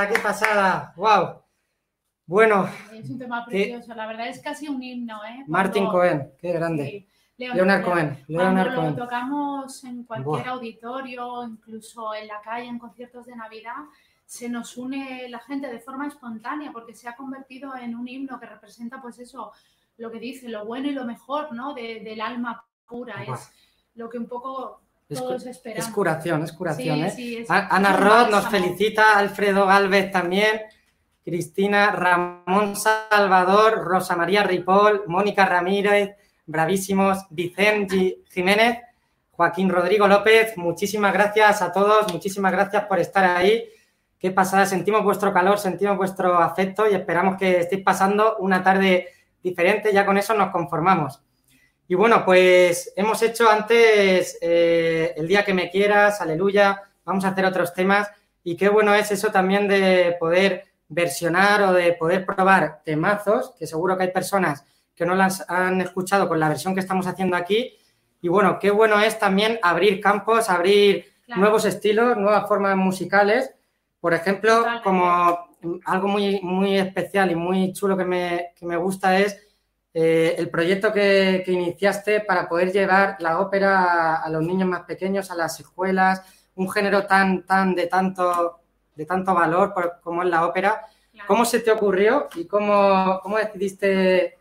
pasada, 0.07 0.13
qué 0.13 0.19
pasada! 0.21 0.93
¡Wow! 0.95 1.41
Bueno, 2.25 2.69
Es 2.93 3.09
un 3.09 3.19
tema 3.19 3.45
precioso, 3.45 3.93
la 3.93 4.07
verdad 4.07 4.27
es 4.29 4.39
casi 4.41 4.67
un 4.69 4.81
himno, 4.81 5.23
¿eh? 5.25 5.43
Martin 5.47 5.87
Cohen, 5.87 6.31
qué 6.39 6.53
grande. 6.53 6.85
Sí, 6.85 7.07
Leonard, 7.37 7.57
Leonard 7.57 7.83
Cohen, 7.83 8.07
Cuando 8.27 8.63
Leonard 8.63 8.73
lo 8.75 8.95
tocamos 8.95 9.83
en 9.83 10.03
cualquier 10.05 10.25
Buah. 10.43 10.49
auditorio, 10.53 11.43
incluso 11.43 12.13
en 12.15 12.27
la 12.27 12.39
calle, 12.41 12.67
en 12.67 12.79
conciertos 12.79 13.25
de 13.25 13.35
Navidad, 13.35 13.75
se 14.25 14.47
nos 14.47 14.77
une 14.77 15.27
la 15.29 15.39
gente 15.39 15.67
de 15.67 15.79
forma 15.79 16.07
espontánea 16.07 16.71
porque 16.71 16.95
se 16.95 17.09
ha 17.09 17.15
convertido 17.15 17.75
en 17.75 17.95
un 17.95 18.07
himno 18.07 18.39
que 18.39 18.45
representa, 18.45 19.01
pues 19.01 19.19
eso, 19.19 19.51
lo 19.97 20.09
que 20.09 20.19
dice, 20.19 20.47
lo 20.47 20.65
bueno 20.65 20.87
y 20.87 20.91
lo 20.91 21.03
mejor, 21.05 21.51
¿no? 21.53 21.73
De- 21.73 21.99
del 22.01 22.21
alma 22.21 22.63
pura. 22.87 23.15
Buah. 23.25 23.35
Es 23.35 23.51
lo 23.95 24.09
que 24.09 24.17
un 24.17 24.27
poco 24.27 24.82
Es, 25.13 25.19
todos 25.19 25.43
cu- 25.43 25.49
esperamos. 25.49 25.87
es 25.87 25.93
curación, 25.93 26.43
es 26.43 26.51
curación, 26.53 26.95
Sí, 26.97 27.03
¿eh? 27.05 27.09
sí, 27.11 27.37
es- 27.37 27.49
A- 27.51 27.67
Ana 27.75 27.93
Roth 27.93 28.29
nos 28.29 28.47
felicita, 28.49 29.17
Alfredo 29.17 29.65
Galvez 29.65 30.11
también, 30.11 30.61
Cristina, 31.23 31.91
Ramón 31.91 32.75
Salvador, 32.75 33.83
Rosa 33.85 34.15
María 34.15 34.43
Ripoll, 34.43 35.03
Mónica 35.07 35.45
Ramírez, 35.45 36.15
bravísimos, 36.45 37.25
Vicente 37.29 38.19
Jiménez, 38.29 38.79
Joaquín 39.31 39.69
Rodrigo 39.69 40.07
López, 40.07 40.57
muchísimas 40.57 41.13
gracias 41.13 41.61
a 41.61 41.71
todos, 41.71 42.11
muchísimas 42.11 42.51
gracias 42.51 42.85
por 42.85 42.99
estar 42.99 43.23
ahí. 43.37 43.63
Qué 44.19 44.31
pasada, 44.31 44.65
sentimos 44.65 45.03
vuestro 45.03 45.33
calor, 45.33 45.57
sentimos 45.59 45.97
vuestro 45.97 46.37
afecto 46.37 46.89
y 46.89 46.93
esperamos 46.93 47.37
que 47.37 47.59
estéis 47.61 47.83
pasando 47.83 48.37
una 48.37 48.61
tarde 48.63 49.07
diferente, 49.41 49.91
ya 49.93 50.05
con 50.05 50.17
eso 50.17 50.33
nos 50.33 50.49
conformamos. 50.51 51.21
Y 51.87 51.95
bueno, 51.95 52.23
pues 52.25 52.93
hemos 52.95 53.21
hecho 53.21 53.49
antes 53.49 54.37
eh, 54.41 55.13
El 55.17 55.27
día 55.27 55.43
que 55.43 55.53
me 55.53 55.69
quieras, 55.69 56.21
aleluya, 56.21 56.81
vamos 57.05 57.25
a 57.25 57.29
hacer 57.29 57.45
otros 57.45 57.73
temas 57.73 58.09
y 58.43 58.55
qué 58.55 58.69
bueno 58.69 58.93
es 58.95 59.11
eso 59.11 59.31
también 59.31 59.67
de 59.67 60.15
poder 60.19 60.65
versionar 60.89 61.61
o 61.63 61.73
de 61.73 61.93
poder 61.93 62.25
probar 62.25 62.81
temazos, 62.83 63.53
que 63.57 63.67
seguro 63.67 63.97
que 63.97 64.03
hay 64.03 64.11
personas 64.11 64.65
que 64.95 65.05
no 65.05 65.15
las 65.15 65.49
han 65.49 65.81
escuchado 65.81 66.27
con 66.27 66.39
la 66.39 66.49
versión 66.49 66.73
que 66.73 66.81
estamos 66.81 67.07
haciendo 67.07 67.35
aquí. 67.35 67.77
Y 68.21 68.27
bueno, 68.27 68.59
qué 68.59 68.69
bueno 68.71 68.99
es 68.99 69.17
también 69.19 69.59
abrir 69.61 69.99
campos, 70.01 70.49
abrir 70.49 71.11
Claro. 71.25 71.39
nuevos 71.41 71.63
estilos, 71.65 72.17
nuevas 72.17 72.47
formas 72.49 72.75
musicales. 72.75 73.49
Por 74.01 74.13
ejemplo, 74.13 74.57
Totalmente. 74.57 74.83
como 74.83 75.47
algo 75.85 76.07
muy, 76.09 76.41
muy 76.41 76.77
especial 76.77 77.31
y 77.31 77.35
muy 77.35 77.71
chulo 77.71 77.95
que 77.95 78.03
me, 78.03 78.51
que 78.57 78.65
me 78.65 78.75
gusta 78.75 79.17
es 79.17 79.39
eh, 79.93 80.35
el 80.37 80.49
proyecto 80.49 80.91
que, 80.91 81.43
que 81.45 81.51
iniciaste 81.51 82.21
para 82.21 82.47
poder 82.49 82.71
llevar 82.71 83.17
la 83.19 83.39
ópera 83.39 83.83
a, 83.83 84.15
a 84.23 84.29
los 84.29 84.41
niños 84.43 84.67
más 84.67 84.81
pequeños, 84.83 85.29
a 85.31 85.35
las 85.35 85.59
escuelas, 85.59 86.21
un 86.55 86.69
género 86.69 87.05
tan, 87.05 87.43
tan 87.45 87.75
de 87.75 87.87
tanto, 87.87 88.59
de 88.95 89.05
tanto 89.05 89.33
valor 89.33 89.73
por- 89.73 89.99
como 90.01 90.23
es 90.23 90.29
la 90.29 90.45
ópera. 90.47 90.81
Claro. 91.11 91.27
¿Cómo 91.27 91.45
se 91.45 91.59
te 91.59 91.71
ocurrió 91.71 92.27
y 92.35 92.45
cómo, 92.45 93.19
cómo 93.21 93.37
decidiste 93.37 94.37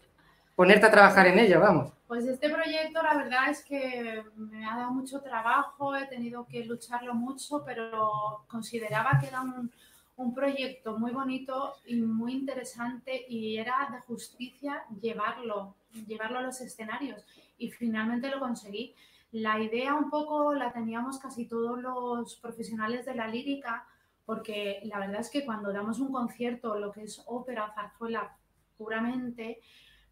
ponerte 0.55 0.87
a 0.87 0.91
trabajar 0.91 1.27
en 1.27 1.39
ello? 1.39 1.61
Vamos. 1.61 1.93
Pues 2.09 2.27
este 2.27 2.51
proyecto 2.51 3.03
la 3.03 3.15
verdad 3.15 3.49
es 3.51 3.65
que 3.65 4.23
me 4.37 4.67
ha 4.67 4.77
dado 4.77 4.91
mucho 4.91 5.21
trabajo, 5.23 5.97
he 5.97 6.07
tenido 6.07 6.47
que 6.47 6.63
lucharlo 6.65 7.15
mucho, 7.15 7.63
pero 7.65 8.45
consideraba 8.49 9.19
que 9.19 9.29
era 9.29 9.41
un, 9.41 9.71
un 10.17 10.35
proyecto 10.35 10.99
muy 10.99 11.13
bonito 11.13 11.75
y 11.87 12.01
muy 12.03 12.33
interesante 12.35 13.25
y 13.29 13.57
era 13.57 13.89
de 13.93 14.01
justicia 14.01 14.85
llevarlo, 15.01 15.75
llevarlo 16.07 16.39
a 16.39 16.43
los 16.43 16.61
escenarios 16.61 17.25
y 17.59 17.71
finalmente 17.71 18.31
lo 18.31 18.41
conseguí. 18.41 18.95
La 19.33 19.59
idea 19.61 19.95
un 19.95 20.11
poco 20.11 20.53
la 20.53 20.73
teníamos 20.73 21.19
casi 21.19 21.47
todos 21.47 21.81
los 21.81 22.37
profesionales 22.37 23.07
de 23.07 23.15
la 23.15 23.29
lírica, 23.29 23.87
porque 24.27 24.81
la 24.85 24.99
verdad 24.99 25.21
es 25.21 25.31
que 25.31 25.45
cuando 25.45 25.73
damos 25.73 25.99
un 25.99 26.13
concierto, 26.13 26.79
lo 26.79 26.93
que 26.93 27.05
es 27.05 27.23
ópera 27.27 27.73
zarzuela 27.75 28.37
puramente, 28.77 29.61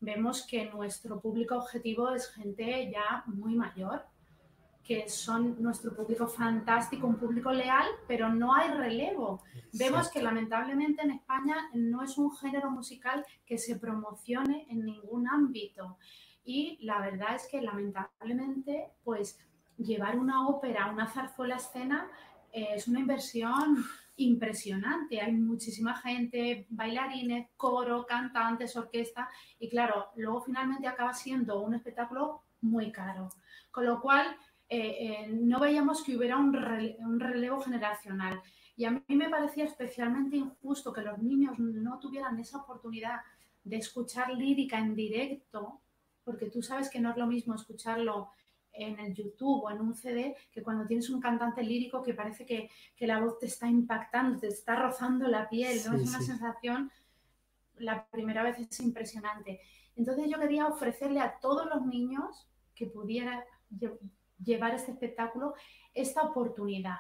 vemos 0.01 0.47
que 0.47 0.71
nuestro 0.71 1.21
público 1.21 1.57
objetivo 1.57 2.11
es 2.11 2.33
gente 2.33 2.91
ya 2.91 3.23
muy 3.27 3.55
mayor, 3.55 4.05
que 4.85 5.09
son 5.09 5.63
nuestro 5.63 5.95
público 5.95 6.27
fantástico, 6.27 7.07
un 7.07 7.17
público 7.17 7.53
leal, 7.53 7.87
pero 8.09 8.29
no 8.29 8.55
hay 8.55 8.71
relevo. 8.71 9.43
Vemos 9.73 10.11
que 10.11 10.23
lamentablemente 10.23 11.03
en 11.03 11.13
España 11.13 11.71
no 11.75 12.03
es 12.03 12.19
un 12.19 12.35
género 12.37 12.71
musical 12.71 13.25
que 13.47 13.59
se 13.59 13.79
promocione 13.79 14.67
en 14.69 14.85
ningún 14.85 15.29
ámbito. 15.29 15.99
Y 16.45 16.79
la 16.83 17.01
verdad 17.01 17.37
es 17.37 17.47
que 17.47 17.61
lamentablemente, 17.61 18.89
pues 19.05 19.39
llevar 19.77 20.19
una 20.19 20.49
ópera, 20.49 20.91
una 20.91 21.07
zarzuela 21.07 21.55
a 21.55 21.59
escena 21.59 22.11
eh, 22.53 22.71
es 22.75 22.89
una 22.89 23.01
inversión 23.01 23.85
impresionante. 24.17 25.21
Hay 25.21 25.33
muchísima 25.33 25.95
gente, 25.97 26.67
bailarines, 26.71 27.49
coro, 27.57 28.05
cantantes, 28.07 28.77
orquesta 28.77 29.29
y 29.59 29.69
claro, 29.69 30.09
luego 30.17 30.43
finalmente 30.43 30.87
acaba 30.87 31.15
siendo 31.15 31.61
un 31.61 31.75
espectáculo 31.75 32.43
muy 32.61 32.93
caro. 32.93 33.31
Con 33.71 33.87
lo 33.87 34.01
cual, 34.01 34.37
eh, 34.71 35.25
eh, 35.25 35.29
no 35.33 35.59
veíamos 35.61 36.03
que 36.05 36.17
hubiera 36.17 36.37
un, 36.39 36.53
rele- 36.55 36.97
un 37.01 37.19
relevo 37.21 37.61
generacional. 37.61 38.41
Y 38.77 38.85
a 38.85 38.93
mí 38.93 39.03
me 39.09 39.29
parecía 39.29 39.65
especialmente 39.65 40.37
injusto 40.37 40.93
que 40.93 41.03
los 41.03 41.19
niños 41.19 41.59
no 41.59 41.99
tuvieran 41.99 42.39
esa 42.39 42.59
oportunidad 42.59 43.21
de 43.65 43.77
escuchar 43.77 44.33
lírica 44.33 44.79
en 44.79 44.95
directo, 44.95 45.81
porque 46.25 46.47
tú 46.47 46.63
sabes 46.63 46.89
que 46.89 47.01
no 47.01 47.11
es 47.11 47.17
lo 47.17 47.27
mismo 47.27 47.55
escucharlo 47.55 48.31
en 48.73 48.99
el 49.01 49.13
YouTube 49.13 49.65
o 49.65 49.71
en 49.71 49.81
un 49.81 49.95
CD 49.95 50.37
que 50.53 50.63
cuando 50.63 50.87
tienes 50.87 51.11
un 51.11 51.21
cantante 51.21 51.63
lírico 51.63 52.01
que 52.03 52.15
parece 52.15 52.47
que, 52.47 52.71
que 52.97 53.07
la 53.07 53.19
voz 53.21 53.39
te 53.41 53.47
está 53.47 53.69
impactando, 53.69 54.39
te 54.39 54.47
está 54.47 54.77
rozando 54.77 55.27
la 55.27 55.49
piel, 55.49 55.77
¿no? 55.85 55.97
Sí, 55.97 56.03
es 56.05 56.09
una 56.09 56.21
sí. 56.21 56.27
sensación, 56.27 56.91
la 57.79 58.07
primera 58.07 58.45
vez 58.45 58.59
es 58.61 58.81
impresionante. 58.81 59.61
Entonces 59.97 60.31
yo 60.31 60.39
quería 60.39 60.69
ofrecerle 60.69 61.21
a 61.21 61.39
todos 61.41 61.67
los 61.67 61.85
niños 61.85 62.49
que 62.75 62.87
pudiera 62.87 63.45
llevar 64.43 64.75
este 64.75 64.93
espectáculo 64.93 65.55
esta 65.95 66.23
oportunidad. 66.23 66.99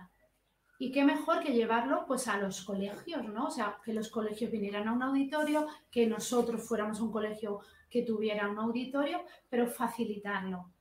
Y 0.78 0.90
qué 0.92 1.04
mejor 1.04 1.40
que 1.40 1.52
llevarlo 1.52 2.06
pues 2.06 2.26
a 2.26 2.38
los 2.38 2.64
colegios, 2.64 3.28
¿no? 3.28 3.48
O 3.48 3.50
sea, 3.50 3.78
que 3.84 3.92
los 3.92 4.08
colegios 4.08 4.50
vinieran 4.50 4.88
a 4.88 4.94
un 4.94 5.02
auditorio, 5.02 5.66
que 5.90 6.06
nosotros 6.06 6.66
fuéramos 6.66 6.98
a 6.98 7.02
un 7.02 7.12
colegio 7.12 7.60
que 7.90 8.02
tuviera 8.02 8.48
un 8.48 8.58
auditorio, 8.58 9.20
pero 9.50 9.66
facilitarlo. 9.66 10.72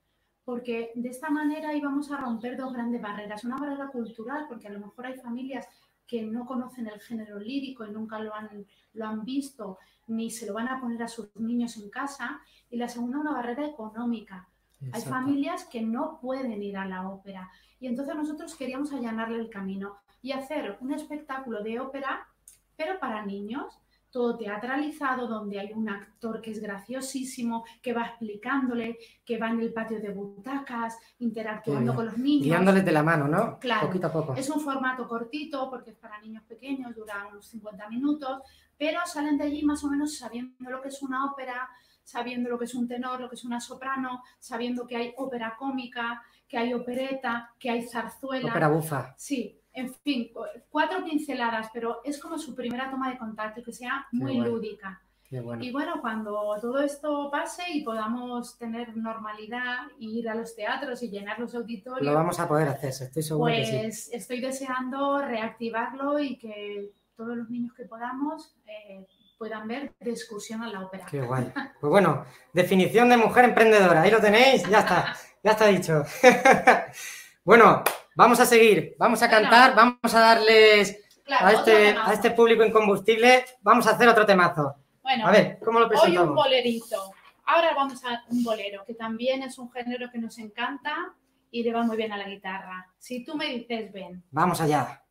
Porque 0.45 0.91
de 0.95 1.09
esta 1.09 1.29
manera 1.29 1.73
íbamos 1.73 2.09
a 2.11 2.17
romper 2.17 2.55
dos 2.55 2.71
grandes 2.71 3.01
barreras. 3.01 3.43
Una 3.43 3.57
barrera 3.57 3.87
cultural, 3.87 4.45
porque 4.47 4.67
a 4.67 4.71
lo 4.71 4.79
mejor 4.79 5.07
hay 5.07 5.19
familias 5.19 5.67
que 6.07 6.23
no 6.23 6.45
conocen 6.45 6.87
el 6.87 7.01
género 7.01 7.37
lírico 7.37 7.85
y 7.85 7.91
nunca 7.91 8.19
lo 8.19 8.33
han, 8.33 8.65
lo 8.93 9.05
han 9.05 9.25
visto, 9.25 9.79
ni 10.07 10.31
se 10.31 10.47
lo 10.47 10.53
van 10.53 10.69
a 10.69 10.79
poner 10.79 11.03
a 11.03 11.07
sus 11.07 11.35
niños 11.35 11.75
en 11.77 11.89
casa. 11.89 12.39
Y 12.69 12.77
la 12.77 12.87
segunda, 12.87 13.19
una 13.19 13.33
barrera 13.33 13.65
económica. 13.65 14.47
Hay 14.81 14.87
Exacto. 14.87 15.09
familias 15.09 15.65
que 15.65 15.81
no 15.81 16.19
pueden 16.21 16.63
ir 16.63 16.77
a 16.77 16.85
la 16.85 17.09
ópera 17.09 17.49
y 17.79 17.87
entonces 17.87 18.15
nosotros 18.15 18.55
queríamos 18.55 18.91
allanarle 18.93 19.39
el 19.39 19.49
camino 19.49 19.97
y 20.21 20.31
hacer 20.31 20.77
un 20.81 20.93
espectáculo 20.93 21.63
de 21.63 21.79
ópera, 21.79 22.27
pero 22.75 22.99
para 22.99 23.25
niños, 23.25 23.79
todo 24.11 24.37
teatralizado, 24.37 25.27
donde 25.27 25.59
hay 25.59 25.71
un 25.73 25.87
actor 25.87 26.41
que 26.41 26.51
es 26.51 26.61
graciosísimo, 26.61 27.63
que 27.81 27.93
va 27.93 28.07
explicándole, 28.07 28.97
que 29.23 29.37
va 29.37 29.49
en 29.49 29.59
el 29.59 29.71
patio 29.71 29.99
de 29.99 30.09
butacas, 30.09 30.97
interactuando 31.19 31.93
con 31.93 32.05
los 32.07 32.17
niños. 32.17 32.45
Guiándoles 32.45 32.83
de 32.83 32.91
la 32.91 33.03
mano, 33.03 33.27
¿no? 33.27 33.59
Claro. 33.59 33.87
Poquito 33.87 34.07
a 34.07 34.11
poco. 34.11 34.33
Es 34.35 34.49
un 34.49 34.61
formato 34.61 35.07
cortito 35.07 35.69
porque 35.69 35.91
es 35.91 35.97
para 35.97 36.19
niños 36.19 36.43
pequeños, 36.43 36.95
dura 36.95 37.27
unos 37.31 37.45
50 37.47 37.87
minutos, 37.87 38.41
pero 38.77 38.99
salen 39.05 39.37
de 39.37 39.43
allí 39.43 39.63
más 39.63 39.83
o 39.83 39.89
menos 39.89 40.17
sabiendo 40.17 40.69
lo 40.69 40.81
que 40.81 40.89
es 40.89 41.01
una 41.01 41.25
ópera, 41.25 41.69
sabiendo 42.09 42.49
lo 42.49 42.57
que 42.57 42.65
es 42.65 42.73
un 42.75 42.87
tenor, 42.87 43.19
lo 43.21 43.29
que 43.29 43.35
es 43.35 43.43
una 43.45 43.59
soprano, 43.59 44.23
sabiendo 44.39 44.85
que 44.87 44.95
hay 44.97 45.13
ópera 45.17 45.55
cómica, 45.57 46.21
que 46.47 46.57
hay 46.57 46.73
opereta, 46.73 47.53
que 47.59 47.69
hay 47.69 47.83
zarzuela. 47.87 48.49
Ópera 48.49 48.67
bufa. 48.69 49.13
Sí, 49.17 49.59
en 49.73 49.93
fin, 49.93 50.29
cu- 50.33 50.43
cuatro 50.69 51.03
pinceladas, 51.03 51.69
pero 51.73 52.01
es 52.03 52.19
como 52.19 52.37
su 52.37 52.55
primera 52.55 52.89
toma 52.89 53.11
de 53.11 53.17
contacto, 53.17 53.61
que 53.63 53.71
sea 53.71 54.07
muy 54.11 54.37
bueno. 54.37 54.51
lúdica. 54.55 55.01
Qué 55.23 55.39
bueno. 55.41 55.63
Y 55.63 55.71
bueno, 55.71 56.01
cuando 56.01 56.57
todo 56.59 56.79
esto 56.81 57.29
pase 57.31 57.61
y 57.71 57.83
podamos 57.83 58.57
tener 58.57 58.97
normalidad, 58.97 59.85
ir 59.99 60.27
a 60.27 60.33
los 60.33 60.55
teatros 60.55 61.03
y 61.03 61.09
llenar 61.11 61.37
los 61.37 61.53
auditorios, 61.53 62.03
Lo 62.07 62.15
vamos 62.15 62.39
a 62.39 62.47
poder 62.47 62.67
hacer, 62.67 62.89
estoy 62.89 63.21
seguro 63.21 63.53
que 63.53 63.63
sí. 63.65 63.77
pues 63.77 64.09
estoy 64.11 64.41
deseando 64.41 65.21
reactivarlo 65.21 66.17
y 66.19 66.35
que 66.39 66.89
todos 67.15 67.37
los 67.37 67.47
niños 67.51 67.73
que 67.75 67.85
podamos 67.85 68.55
eh, 68.65 69.05
puedan 69.39 69.67
ver 69.69 69.93
de 70.01 70.11
excursión 70.11 70.61
a 70.61 70.67
la 70.67 70.81
ópera. 70.81 71.05
Qué 71.09 71.21
guay. 71.21 71.51
Pues 71.79 71.89
bueno, 71.89 72.25
definición 72.53 73.09
de 73.09 73.17
mujer 73.17 73.45
emprendedora. 73.45 74.01
Ahí 74.01 74.11
lo 74.11 74.19
tenéis, 74.19 74.63
ya 74.69 74.79
está, 74.79 75.15
ya 75.41 75.51
está 75.51 75.65
dicho. 75.67 76.03
bueno, 77.43 77.81
vamos 78.15 78.39
a 78.41 78.45
seguir, 78.45 78.95
vamos 78.99 79.23
a 79.23 79.27
Bueno. 79.27 79.41
cantar, 79.49 79.75
vamos 79.75 80.13
a 80.13 80.19
darles 80.19 80.97
Claro, 81.23 81.45
a 81.47 81.51
este, 81.53 81.89
a 81.97 82.13
este 82.13 82.31
público 82.31 82.63
incombustible, 82.65 83.45
vamos 83.61 83.87
a 83.87 83.91
hacer 83.91 84.09
otro 84.09 84.25
temazo. 84.25 84.75
Bueno, 85.01 85.27
A 85.27 85.31
ver, 85.31 85.57
¿cómo 85.63 85.79
lo 85.79 85.85
hoy 85.87 85.93
un 85.93 85.99
presentamos? 85.99 86.35
bolerito. 86.35 87.11
Ahora 87.45 87.73
vamos 87.73 88.03
a 88.03 88.23
un 88.29 88.43
bolero, 88.43 88.83
que 88.85 88.93
también 88.93 89.41
es 89.43 89.57
un 89.57 89.71
género 89.71 90.11
que 90.11 90.19
nos 90.19 90.37
encanta 90.37 91.13
y 91.49 91.63
le 91.63 91.71
va 91.73 91.81
muy 91.83 91.97
bien 91.97 92.11
a 92.11 92.17
la 92.17 92.27
guitarra. 92.27 92.91
Si 92.99 93.23
tú 93.23 93.35
me 93.35 93.45
dices, 93.47 93.91
ven. 93.93 94.21
Vamos 94.31 94.59
allá. 94.61 95.01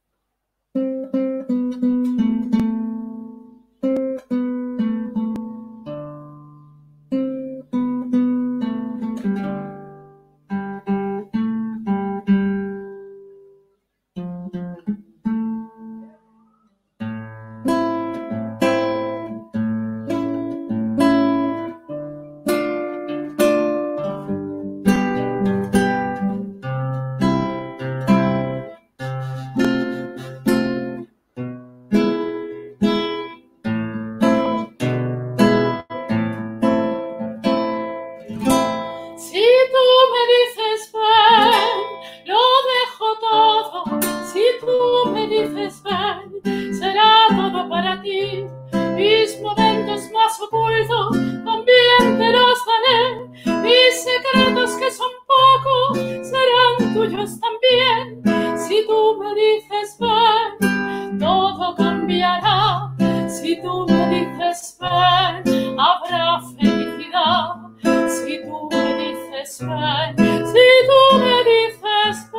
Si 69.48 69.64
tú 69.64 71.18
me 71.18 71.36
dices. 71.44 72.30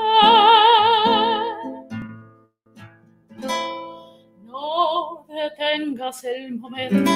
No 4.44 5.26
detengas 5.28 6.24
el 6.24 6.58
momento 6.60 7.12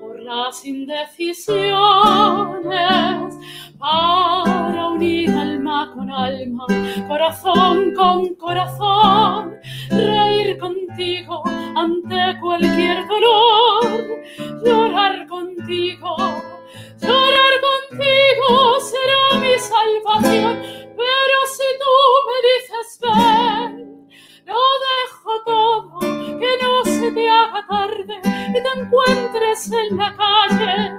por 0.00 0.20
las 0.20 0.64
indecisiones. 0.64 1.48
Para 3.78 4.88
unir 4.88 5.30
alma 5.30 5.90
con 5.94 6.10
alma, 6.10 6.66
corazón 7.08 7.94
con 7.94 8.34
corazón, 8.34 9.54
reír 9.88 10.58
contigo 10.58 11.42
ante 11.74 12.38
cualquier 12.40 13.06
dolor, 13.08 14.20
llorar 14.62 15.26
contigo, 15.28 16.14
pero 20.22 21.38
si 21.46 21.68
tú 21.80 21.94
me 22.28 22.36
dices 22.48 22.88
ven, 23.00 23.72
lo 24.46 24.60
dejo 24.88 25.32
todo, 25.44 26.00
que 26.00 26.52
no 26.62 26.72
se 26.84 27.10
te 27.12 27.28
haga 27.28 27.66
tarde 27.68 28.16
y 28.48 28.62
te 28.62 28.70
encuentres 28.80 29.72
en 29.72 29.96
la 29.96 30.16
calle 30.16 30.92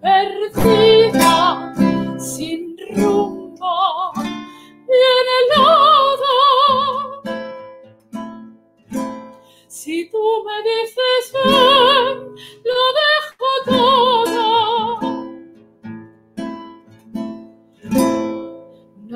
perdida, 0.00 1.72
sin 2.18 2.76
rumbo 2.96 4.12
y 4.16 4.98
en 5.16 5.26
el 5.38 5.46
lodo. 5.56 6.34
Si 9.68 10.10
tú 10.10 10.44
me 10.44 10.56
dices 10.62 11.32
ven, 11.34 12.16
lo 12.64 12.80
dejo 13.02 13.50
todo. 13.66 14.45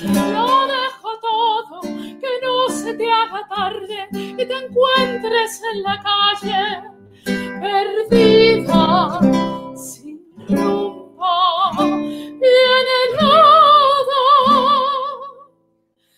lo 0.00 0.66
dejo 0.66 1.18
todo, 1.20 1.80
que 1.82 2.40
no 2.42 2.68
se 2.68 2.94
te 2.94 3.10
haga 3.10 3.48
tarde 3.48 4.08
y 4.12 4.36
te 4.36 4.52
encuentres 4.52 5.62
en 5.72 5.82
la 5.82 6.02
calle 6.02 6.82
perdida, 7.60 9.20
sin 9.76 10.20
rumbo 10.48 11.26
y 12.12 12.52
en 12.76 12.86
el 13.00 13.10
lodo. 13.20 14.22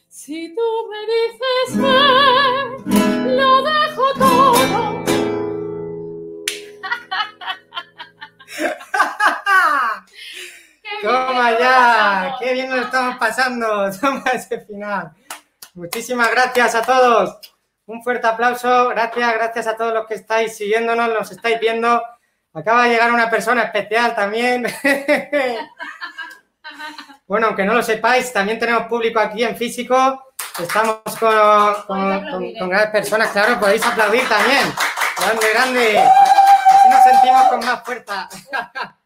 Si 0.09 0.55
tú 0.55 0.69
me 0.91 1.01
dices 1.07 1.48
estamos 12.99 13.17
pasando. 13.19 13.91
Toma 14.01 14.25
ese 14.33 14.61
final. 14.61 15.13
Muchísimas 15.75 16.31
gracias 16.31 16.75
a 16.75 16.83
todos. 16.83 17.39
Un 17.87 18.03
fuerte 18.03 18.27
aplauso. 18.27 18.89
Gracias, 18.89 19.33
gracias 19.35 19.67
a 19.67 19.77
todos 19.77 19.95
los 19.95 20.07
que 20.07 20.15
estáis 20.15 20.57
siguiéndonos, 20.57 21.09
nos 21.09 21.31
estáis 21.31 21.59
viendo. 21.61 22.03
Acaba 22.53 22.85
de 22.85 22.91
llegar 22.91 23.13
una 23.13 23.31
persona 23.31 23.63
especial 23.65 24.15
también. 24.15 24.67
Bueno, 27.27 27.49
aunque 27.49 27.65
no 27.65 27.75
lo 27.75 27.83
sepáis, 27.83 28.33
también 28.33 28.59
tenemos 28.59 28.85
público 28.87 29.21
aquí 29.21 29.45
en 29.45 29.55
físico. 29.55 30.33
Estamos 30.59 31.01
con, 31.21 31.75
con- 31.87 32.23
con- 32.31 32.55
con 32.55 32.69
grandes 32.71 32.91
personas, 32.91 33.29
claro, 33.33 33.61
podéis 33.61 33.85
aplaudir 33.85 34.27
también. 34.27 34.73
Grande, 35.19 35.47
grande. 35.53 35.99
Así 35.99 36.89
nos 36.89 37.03
sentimos 37.03 37.43
con 37.49 37.61
más 37.67 37.83
fuerza. 37.85 38.29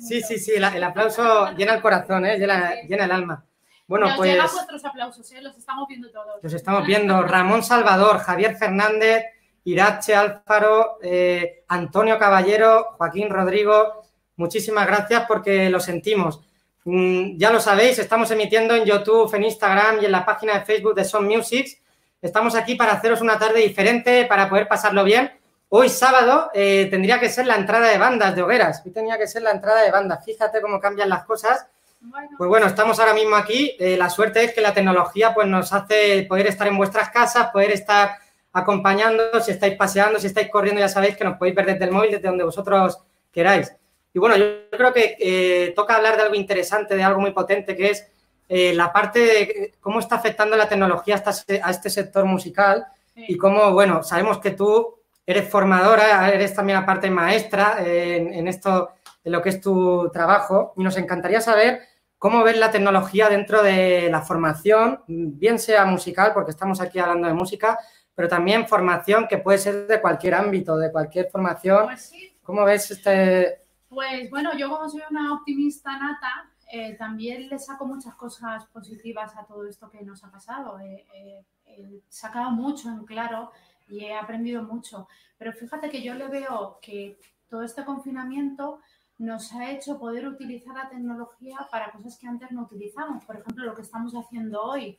Sí, 0.00 0.22
sí, 0.22 0.38
sí, 0.38 0.58
la- 0.58 0.74
el 0.76 0.82
aplauso 0.84 1.52
llena 1.52 1.74
el 1.74 1.80
corazón, 1.82 2.24
¿eh? 2.26 2.38
llena, 2.38 2.74
llena 2.88 3.04
el 3.04 3.12
alma. 3.12 3.44
Bueno, 3.86 4.06
Nos 4.08 4.16
pues 4.16 4.30
llegan 4.32 4.48
vuestros 4.52 4.84
aplausos, 4.84 5.32
¿eh? 5.32 5.40
los 5.40 5.56
estamos 5.56 5.88
viendo 5.88 6.10
todos. 6.10 6.42
los 6.42 6.52
estamos 6.52 6.86
viendo. 6.86 7.22
Ramón 7.22 7.62
Salvador, 7.62 8.18
Javier 8.18 8.56
Fernández, 8.56 9.24
Irache 9.64 10.14
Álvaro, 10.14 10.98
eh, 11.02 11.64
Antonio 11.68 12.18
Caballero, 12.18 12.94
Joaquín 12.98 13.30
Rodrigo. 13.30 14.02
Muchísimas 14.36 14.86
gracias 14.86 15.24
porque 15.26 15.70
lo 15.70 15.80
sentimos. 15.80 16.40
Mm, 16.84 17.36
ya 17.38 17.50
lo 17.50 17.60
sabéis, 17.60 17.98
estamos 17.98 18.30
emitiendo 18.30 18.74
en 18.74 18.84
YouTube, 18.84 19.34
en 19.34 19.44
Instagram 19.44 20.00
y 20.02 20.04
en 20.06 20.12
la 20.12 20.24
página 20.24 20.54
de 20.58 20.64
Facebook 20.64 20.94
de 20.94 21.04
Son 21.04 21.26
Musics. 21.26 21.78
Estamos 22.20 22.54
aquí 22.54 22.74
para 22.74 22.92
haceros 22.92 23.20
una 23.20 23.38
tarde 23.38 23.60
diferente, 23.60 24.24
para 24.26 24.48
poder 24.48 24.68
pasarlo 24.68 25.04
bien. 25.04 25.30
Hoy 25.70 25.90
sábado 25.90 26.50
eh, 26.54 26.86
tendría 26.90 27.20
que 27.20 27.28
ser 27.28 27.46
la 27.46 27.56
entrada 27.56 27.88
de 27.88 27.98
bandas 27.98 28.34
de 28.34 28.40
hogueras. 28.40 28.82
Hoy 28.86 28.90
tenía 28.90 29.18
que 29.18 29.26
ser 29.26 29.42
la 29.42 29.50
entrada 29.50 29.82
de 29.82 29.90
bandas. 29.90 30.24
Fíjate 30.24 30.62
cómo 30.62 30.80
cambian 30.80 31.10
las 31.10 31.24
cosas. 31.24 31.66
Bueno, 32.00 32.28
Pues 32.38 32.48
bueno, 32.48 32.66
estamos 32.66 32.98
ahora 32.98 33.12
mismo 33.12 33.36
aquí. 33.36 33.76
Eh, 33.78 33.98
la 33.98 34.08
suerte 34.08 34.42
es 34.44 34.54
que 34.54 34.62
la 34.62 34.72
tecnología 34.72 35.34
pues, 35.34 35.46
nos 35.46 35.70
hace 35.74 36.24
poder 36.26 36.46
estar 36.46 36.66
en 36.68 36.78
vuestras 36.78 37.10
casas, 37.10 37.50
poder 37.50 37.72
estar 37.72 38.16
acompañando, 38.50 39.40
si 39.42 39.50
estáis 39.50 39.76
paseando, 39.76 40.18
si 40.18 40.28
estáis 40.28 40.48
corriendo, 40.48 40.80
ya 40.80 40.88
sabéis 40.88 41.18
que 41.18 41.24
nos 41.24 41.36
podéis 41.36 41.54
ver 41.54 41.66
desde 41.66 41.84
el 41.84 41.90
móvil, 41.90 42.12
desde 42.12 42.28
donde 42.28 42.44
vosotros 42.44 42.98
queráis. 43.30 43.70
Y 44.14 44.18
bueno, 44.18 44.36
yo 44.38 44.70
creo 44.70 44.92
que 44.94 45.16
eh, 45.20 45.74
toca 45.76 45.96
hablar 45.96 46.16
de 46.16 46.22
algo 46.22 46.34
interesante, 46.34 46.96
de 46.96 47.02
algo 47.02 47.20
muy 47.20 47.32
potente, 47.32 47.76
que 47.76 47.90
es 47.90 48.06
eh, 48.48 48.72
la 48.72 48.90
parte 48.90 49.18
de 49.18 49.74
cómo 49.80 49.98
está 49.98 50.16
afectando 50.16 50.56
la 50.56 50.66
tecnología 50.66 51.22
a 51.62 51.70
este 51.70 51.90
sector 51.90 52.24
musical 52.24 52.86
sí. 53.14 53.26
y 53.28 53.36
cómo, 53.36 53.72
bueno, 53.72 54.02
sabemos 54.02 54.38
que 54.38 54.52
tú 54.52 54.97
eres 55.28 55.46
formadora, 55.46 56.30
eres 56.30 56.54
también 56.54 56.78
aparte 56.78 57.10
maestra 57.10 57.84
eh, 57.84 58.16
en, 58.16 58.32
en 58.32 58.48
esto, 58.48 58.92
en 59.22 59.32
lo 59.32 59.42
que 59.42 59.50
es 59.50 59.60
tu 59.60 60.08
trabajo, 60.10 60.72
y 60.76 60.82
nos 60.82 60.96
encantaría 60.96 61.42
saber 61.42 61.82
cómo 62.16 62.42
ves 62.42 62.56
la 62.56 62.70
tecnología 62.70 63.28
dentro 63.28 63.62
de 63.62 64.08
la 64.10 64.22
formación, 64.22 65.02
bien 65.06 65.58
sea 65.58 65.84
musical, 65.84 66.32
porque 66.32 66.50
estamos 66.52 66.80
aquí 66.80 66.98
hablando 66.98 67.28
de 67.28 67.34
música, 67.34 67.78
pero 68.14 68.26
también 68.26 68.66
formación 68.66 69.28
que 69.28 69.36
puede 69.36 69.58
ser 69.58 69.86
de 69.86 70.00
cualquier 70.00 70.34
ámbito, 70.34 70.78
de 70.78 70.90
cualquier 70.90 71.30
formación. 71.30 71.84
Pues 71.86 72.08
sí, 72.08 72.34
¿Cómo 72.42 72.64
ves 72.64 72.90
este...? 72.90 73.58
Pues 73.90 74.30
bueno, 74.30 74.56
yo 74.56 74.70
como 74.70 74.88
soy 74.88 75.02
una 75.10 75.34
optimista 75.34 75.98
nata, 75.98 76.50
eh, 76.72 76.94
también 76.94 77.48
le 77.50 77.58
saco 77.58 77.84
muchas 77.84 78.14
cosas 78.14 78.64
positivas 78.66 79.36
a 79.36 79.44
todo 79.44 79.66
esto 79.66 79.90
que 79.90 80.02
nos 80.02 80.24
ha 80.24 80.30
pasado. 80.30 80.80
Eh, 80.80 81.06
eh, 81.14 81.44
he 81.66 82.00
sacado 82.08 82.50
mucho 82.50 82.88
en 82.88 83.04
claro 83.04 83.52
y 83.88 84.04
he 84.04 84.14
aprendido 84.14 84.62
mucho. 84.62 85.08
Pero 85.36 85.52
fíjate 85.52 85.88
que 85.88 86.02
yo 86.02 86.14
le 86.14 86.28
veo 86.28 86.78
que 86.80 87.18
todo 87.48 87.62
este 87.62 87.84
confinamiento 87.84 88.80
nos 89.18 89.52
ha 89.52 89.70
hecho 89.70 89.98
poder 89.98 90.28
utilizar 90.28 90.74
la 90.74 90.88
tecnología 90.88 91.66
para 91.70 91.90
cosas 91.90 92.18
que 92.18 92.28
antes 92.28 92.50
no 92.52 92.62
utilizamos. 92.62 93.24
Por 93.24 93.36
ejemplo, 93.36 93.64
lo 93.64 93.74
que 93.74 93.82
estamos 93.82 94.12
haciendo 94.14 94.62
hoy. 94.62 94.98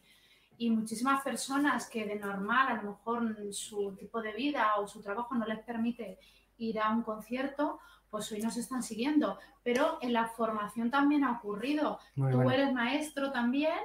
Y 0.58 0.69
muchísimas 0.71 1.23
personas 1.23 1.89
que 1.89 2.06
de 2.06 2.15
normal, 2.15 2.67
a 2.67 2.82
lo 2.82 2.91
mejor 2.91 3.54
su 3.54 3.95
tipo 3.95 4.21
de 4.21 4.34
vida 4.34 4.75
o 4.78 4.88
su 4.88 5.02
trabajo 5.02 5.36
no 5.36 5.45
les 5.45 5.60
permite 5.60 6.19
ir 6.58 6.80
a 6.80 6.89
un 6.89 7.02
concierto, 7.02 7.80
pues 8.10 8.30
hoy 8.34 8.41
nos 8.41 8.58
están 8.58 8.84
siguiendo. 8.84 9.39
Pero 9.63 9.99
en 10.02 10.12
la 10.12 10.28
formación 10.28 10.91
también 10.91 11.23
ha 11.23 11.38
ocurrido. 11.38 11.99
Muy 12.15 12.32
Tú 12.32 12.38
bueno. 12.38 12.52
eres 12.52 12.73
maestro 12.73 13.32
también 13.32 13.80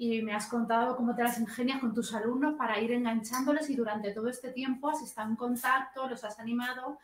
y 0.00 0.22
me 0.22 0.32
has 0.32 0.46
contado 0.46 0.96
cómo 0.96 1.12
te 1.12 1.24
las 1.24 1.40
ingenias 1.40 1.80
con 1.80 1.92
tus 1.92 2.14
alumnos 2.14 2.54
para 2.54 2.80
ir 2.80 2.92
enganchándoles 2.92 3.68
y 3.68 3.74
durante 3.74 4.12
todo 4.12 4.28
este 4.28 4.52
tiempo 4.52 4.88
has 4.88 5.02
estado 5.02 5.28
en 5.28 5.34
contacto, 5.34 6.08
los 6.08 6.22
has 6.22 6.38
animado. 6.38 6.98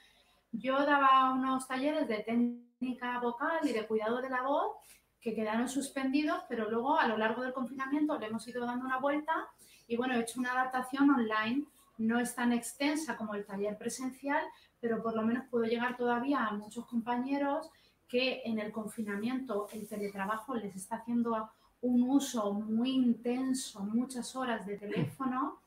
Yo 0.52 0.78
daba 0.86 1.32
unos 1.32 1.66
talleres 1.66 2.06
de 2.06 2.18
técnica 2.18 3.18
vocal 3.18 3.58
y 3.64 3.72
de 3.72 3.84
cuidado 3.88 4.22
de 4.22 4.30
la 4.30 4.42
voz 4.42 4.76
que 5.20 5.34
quedaron 5.34 5.68
suspendidos, 5.68 6.44
pero 6.48 6.70
luego 6.70 6.96
a 6.96 7.08
lo 7.08 7.18
largo 7.18 7.42
del 7.42 7.52
confinamiento 7.52 8.16
le 8.16 8.26
hemos 8.26 8.46
ido 8.46 8.64
dando 8.64 8.86
una 8.86 8.98
vuelta 8.98 9.48
y 9.88 9.96
bueno, 9.96 10.14
he 10.14 10.20
hecho 10.20 10.38
una 10.38 10.52
adaptación 10.52 11.10
online 11.10 11.64
no 11.98 12.20
es 12.20 12.32
tan 12.36 12.52
extensa 12.52 13.16
como 13.16 13.34
el 13.34 13.44
taller 13.44 13.76
presencial, 13.76 14.44
pero 14.80 15.02
por 15.02 15.16
lo 15.16 15.22
menos 15.22 15.46
puedo 15.50 15.64
llegar 15.64 15.96
todavía 15.96 16.46
a 16.46 16.52
muchos 16.52 16.86
compañeros 16.86 17.70
que 18.08 18.42
en 18.44 18.60
el 18.60 18.70
confinamiento 18.70 19.66
el 19.72 19.88
teletrabajo 19.88 20.54
les 20.54 20.76
está 20.76 20.96
haciendo 20.96 21.50
un 21.84 22.02
uso 22.08 22.52
muy 22.52 22.92
intenso, 22.92 23.80
muchas 23.80 24.34
horas 24.34 24.64
de 24.66 24.78
teléfono 24.78 25.58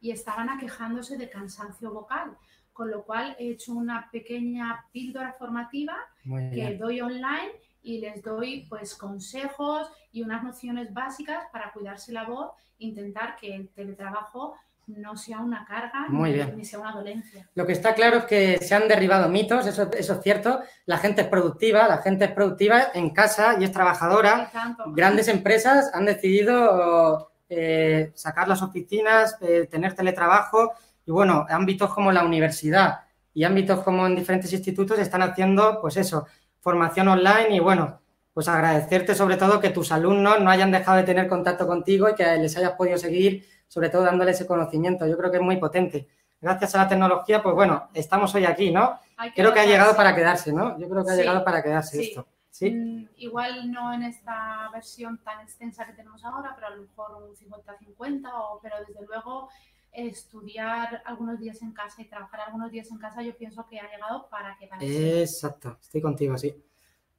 y 0.00 0.10
estaban 0.10 0.48
aquejándose 0.48 1.18
de 1.18 1.28
cansancio 1.28 1.92
vocal, 1.92 2.36
con 2.72 2.90
lo 2.90 3.04
cual 3.04 3.36
he 3.38 3.50
hecho 3.50 3.74
una 3.74 4.10
pequeña 4.10 4.86
píldora 4.90 5.34
formativa 5.34 5.96
que 6.24 6.76
doy 6.78 7.02
online 7.02 7.52
y 7.82 8.00
les 8.00 8.22
doy 8.22 8.66
pues 8.70 8.94
consejos 8.94 9.90
y 10.12 10.22
unas 10.22 10.42
nociones 10.42 10.94
básicas 10.94 11.44
para 11.52 11.72
cuidarse 11.72 12.10
la 12.10 12.24
voz, 12.24 12.52
intentar 12.78 13.36
que 13.36 13.54
el 13.54 13.68
teletrabajo 13.68 14.54
no 14.86 15.16
sea 15.16 15.40
una 15.40 15.64
carga 15.64 16.06
ni, 16.08 16.64
sea 16.64 16.78
una 16.78 16.92
dolencia. 16.92 17.48
Lo 17.54 17.66
que 17.66 17.72
está 17.72 17.94
claro 17.94 18.18
es 18.18 18.24
que 18.24 18.58
se 18.58 18.74
han 18.74 18.86
derribado 18.86 19.28
mitos, 19.28 19.66
eso, 19.66 19.90
eso 19.92 20.14
es 20.14 20.20
cierto. 20.22 20.60
La 20.86 20.98
gente 20.98 21.22
es 21.22 21.28
productiva, 21.28 21.88
la 21.88 21.98
gente 21.98 22.26
es 22.26 22.32
productiva 22.32 22.88
en 22.94 23.10
casa 23.10 23.56
y 23.58 23.64
es 23.64 23.72
trabajadora. 23.72 24.50
Grandes 24.94 25.28
empresas 25.28 25.90
han 25.92 26.04
decidido 26.04 27.32
eh, 27.48 28.12
sacar 28.14 28.48
las 28.48 28.62
oficinas, 28.62 29.36
eh, 29.40 29.66
tener 29.70 29.94
teletrabajo 29.94 30.72
y 31.04 31.10
bueno, 31.10 31.46
ámbitos 31.48 31.92
como 31.92 32.12
la 32.12 32.24
universidad 32.24 33.00
y 33.34 33.44
ámbitos 33.44 33.82
como 33.82 34.06
en 34.06 34.16
diferentes 34.16 34.52
institutos 34.52 34.98
están 34.98 35.22
haciendo 35.22 35.80
pues 35.80 35.96
eso, 35.96 36.26
formación 36.60 37.08
online 37.08 37.56
y 37.56 37.60
bueno, 37.60 38.00
pues 38.32 38.48
agradecerte 38.48 39.14
sobre 39.14 39.36
todo 39.36 39.60
que 39.60 39.70
tus 39.70 39.92
alumnos 39.92 40.40
no 40.40 40.50
hayan 40.50 40.70
dejado 40.70 40.98
de 40.98 41.04
tener 41.04 41.28
contacto 41.28 41.66
contigo 41.66 42.08
y 42.08 42.14
que 42.14 42.24
les 42.36 42.56
hayas 42.56 42.72
podido 42.72 42.98
seguir 42.98 43.46
sobre 43.68 43.90
todo 43.90 44.02
dándole 44.02 44.32
ese 44.32 44.46
conocimiento. 44.46 45.06
Yo 45.06 45.16
creo 45.16 45.30
que 45.30 45.38
es 45.38 45.42
muy 45.42 45.56
potente. 45.56 46.08
Gracias 46.40 46.74
a 46.74 46.78
la 46.78 46.88
tecnología, 46.88 47.42
pues 47.42 47.54
bueno, 47.54 47.88
estamos 47.94 48.34
hoy 48.34 48.44
aquí, 48.44 48.70
¿no? 48.70 49.00
creo 49.34 49.52
que 49.52 49.60
ha 49.60 49.66
llegado 49.66 49.96
para 49.96 50.14
quedarse, 50.14 50.52
¿no? 50.52 50.78
Yo 50.78 50.88
creo 50.88 51.04
que 51.04 51.12
ha 51.12 51.16
llegado 51.16 51.42
para 51.42 51.62
quedarse 51.62 52.02
esto. 52.02 52.26
¿Sí? 52.50 52.70
Mm, 52.70 53.08
igual 53.16 53.70
no 53.70 53.92
en 53.92 54.02
esta 54.04 54.70
versión 54.72 55.18
tan 55.22 55.40
extensa 55.40 55.86
que 55.86 55.92
tenemos 55.92 56.24
ahora, 56.24 56.52
pero 56.54 56.68
a 56.68 56.70
lo 56.70 56.82
mejor 56.82 57.22
un 57.22 57.34
50-50, 57.34 58.30
pero 58.62 58.76
desde 58.86 59.06
luego 59.06 59.50
estudiar 59.92 61.02
algunos 61.04 61.38
días 61.38 61.60
en 61.62 61.72
casa 61.72 62.02
y 62.02 62.04
trabajar 62.04 62.40
algunos 62.40 62.70
días 62.70 62.90
en 62.90 62.98
casa, 62.98 63.22
yo 63.22 63.36
pienso 63.36 63.66
que 63.66 63.80
ha 63.80 63.90
llegado 63.90 64.28
para 64.28 64.56
quedarse. 64.56 65.22
Exacto, 65.22 65.78
estoy 65.80 66.00
contigo, 66.00 66.36
sí. 66.36 66.54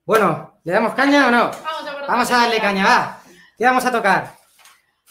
Bueno, 0.05 0.59
¿le 0.63 0.71
damos 0.71 0.93
caña 0.93 1.27
o 1.27 1.31
no? 1.31 1.51
Vamos 1.51 1.87
a, 1.87 2.07
vamos 2.07 2.31
a 2.31 2.37
darle 2.37 2.61
caña, 2.61 2.85
va. 2.85 3.19
¿Qué 3.57 3.65
vamos 3.65 3.85
a 3.85 3.91
tocar? 3.91 4.35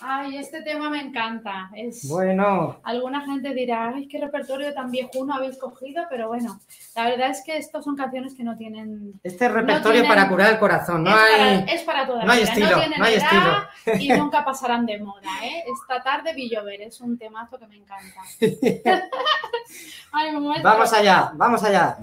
Ay, 0.01 0.37
este 0.37 0.61
tema 0.61 0.91
me 0.91 1.01
encanta. 1.01 1.71
Es... 1.75 2.07
Bueno. 2.07 2.81
Alguna 2.83 3.25
gente 3.25 3.55
dirá, 3.55 3.93
ay, 3.95 4.07
qué 4.09 4.19
repertorio 4.21 4.75
tan 4.75 4.91
viejuno 4.91 5.35
habéis 5.35 5.59
cogido, 5.59 6.05
pero 6.11 6.29
bueno, 6.29 6.61
la 6.95 7.05
verdad 7.05 7.31
es 7.31 7.43
que 7.43 7.57
estos 7.57 7.85
son 7.85 7.97
canciones 7.97 8.35
que 8.35 8.45
no 8.45 8.57
tienen. 8.57 9.19
Este 9.23 9.49
repertorio 9.49 10.07
para 10.07 10.29
curar 10.29 10.53
el 10.53 10.59
corazón, 10.59 11.05
no 11.05 11.11
es 11.11 11.17
hay. 11.17 11.61
Para, 11.61 11.73
es 11.73 11.83
para 11.83 12.07
toda 12.07 12.25
no 12.25 12.33
hay 12.33 12.43
estilo, 12.43 12.77
no, 12.99 13.05
hay 13.05 13.15
estilo. 13.15 13.99
Y 13.99 14.09
nunca 14.11 14.45
pasarán 14.45 14.85
de 14.85 14.99
moda, 14.99 15.31
¿eh? 15.43 15.65
Esta 15.67 16.03
tarde 16.03 16.35
Villover 16.35 16.83
es 16.83 17.01
un 17.01 17.17
temazo 17.17 17.59
que 17.59 17.67
me 17.67 17.77
encanta. 17.77 18.21
ay, 20.13 20.35
vamos 20.63 20.93
allá, 20.93 21.33
vamos 21.35 21.65
allá. 21.65 21.97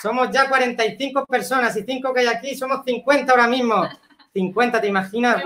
Somos 0.00 0.30
ya 0.30 0.48
45 0.48 1.26
personas 1.26 1.76
y 1.76 1.82
5 1.82 2.14
que 2.14 2.20
hay 2.20 2.26
aquí, 2.26 2.56
somos 2.56 2.80
50 2.84 3.30
ahora 3.30 3.46
mismo. 3.46 3.86
50, 4.32 4.80
¿te 4.80 4.86
imaginas? 4.86 5.42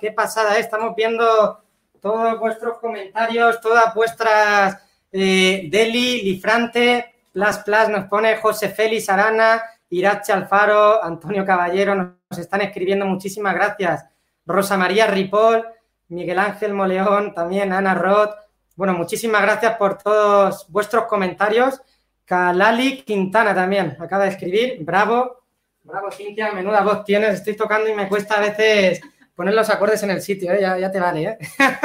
Qué, 0.00 0.12
pasada, 0.12 0.56
¿eh? 0.56 0.60
estamos 0.60 0.94
viendo 0.94 1.60
todos 2.00 2.38
vuestros 2.38 2.78
comentarios, 2.78 3.60
todas 3.60 3.94
vuestras... 3.94 4.82
Eh, 5.10 5.68
Deli, 5.70 6.20
Lifrante, 6.20 7.14
Plas 7.32 7.60
Plas 7.60 7.88
nos 7.88 8.04
pone 8.06 8.36
José 8.36 8.68
Félix 8.68 9.08
Arana, 9.08 9.62
Irache 9.90 10.32
Alfaro, 10.32 11.02
Antonio 11.02 11.46
Caballero, 11.46 11.94
nos 11.94 12.38
están 12.38 12.60
escribiendo, 12.60 13.06
muchísimas 13.06 13.54
gracias. 13.54 14.04
Rosa 14.44 14.76
María 14.76 15.06
Ripoll, 15.06 15.64
Miguel 16.08 16.38
Ángel 16.38 16.74
Moleón, 16.74 17.34
también 17.34 17.72
Ana 17.72 17.94
Roth, 17.94 18.34
Bueno, 18.76 18.92
muchísimas 18.92 19.42
gracias 19.42 19.76
por 19.76 19.98
todos 19.98 20.66
vuestros 20.68 21.06
comentarios. 21.06 21.80
Kalali 22.28 23.04
Quintana 23.04 23.54
también 23.54 23.96
acaba 23.98 24.24
de 24.24 24.30
escribir. 24.30 24.84
Bravo, 24.84 25.44
bravo 25.82 26.10
Cintia, 26.12 26.52
menuda 26.52 26.82
voz 26.82 27.02
tienes. 27.02 27.36
Estoy 27.36 27.56
tocando 27.56 27.88
y 27.88 27.94
me 27.94 28.06
cuesta 28.06 28.34
a 28.34 28.40
veces 28.40 29.00
poner 29.34 29.54
los 29.54 29.70
acordes 29.70 30.02
en 30.02 30.10
el 30.10 30.20
sitio, 30.20 30.52
¿eh? 30.52 30.60
ya, 30.60 30.76
ya, 30.76 30.92
te 30.92 31.00
vale. 31.00 31.22
¿eh? 31.22 31.38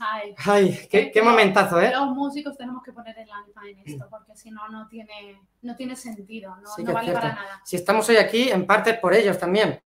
Ay, 0.00 0.34
Ay 0.44 0.88
qué, 0.90 1.12
qué, 1.12 1.22
momentazo, 1.22 1.80
¿eh? 1.80 1.92
Los 1.92 2.08
músicos 2.08 2.56
tenemos 2.56 2.82
que 2.82 2.92
poner 2.92 3.16
el 3.18 3.30
alma 3.30 3.62
en 3.68 3.78
esto, 3.84 4.08
porque 4.10 4.34
si 4.34 4.50
no, 4.50 4.68
no 4.68 4.88
tiene, 4.88 5.40
no 5.62 5.76
tiene 5.76 5.94
sentido, 5.94 6.56
no, 6.56 6.68
sí 6.74 6.82
no 6.82 6.92
vale 6.92 7.12
para 7.12 7.34
nada. 7.34 7.62
Si 7.64 7.76
estamos 7.76 8.08
hoy 8.08 8.16
aquí, 8.16 8.50
en 8.50 8.66
parte 8.66 8.94
por 8.94 9.14
ellos 9.14 9.38
también. 9.38 9.80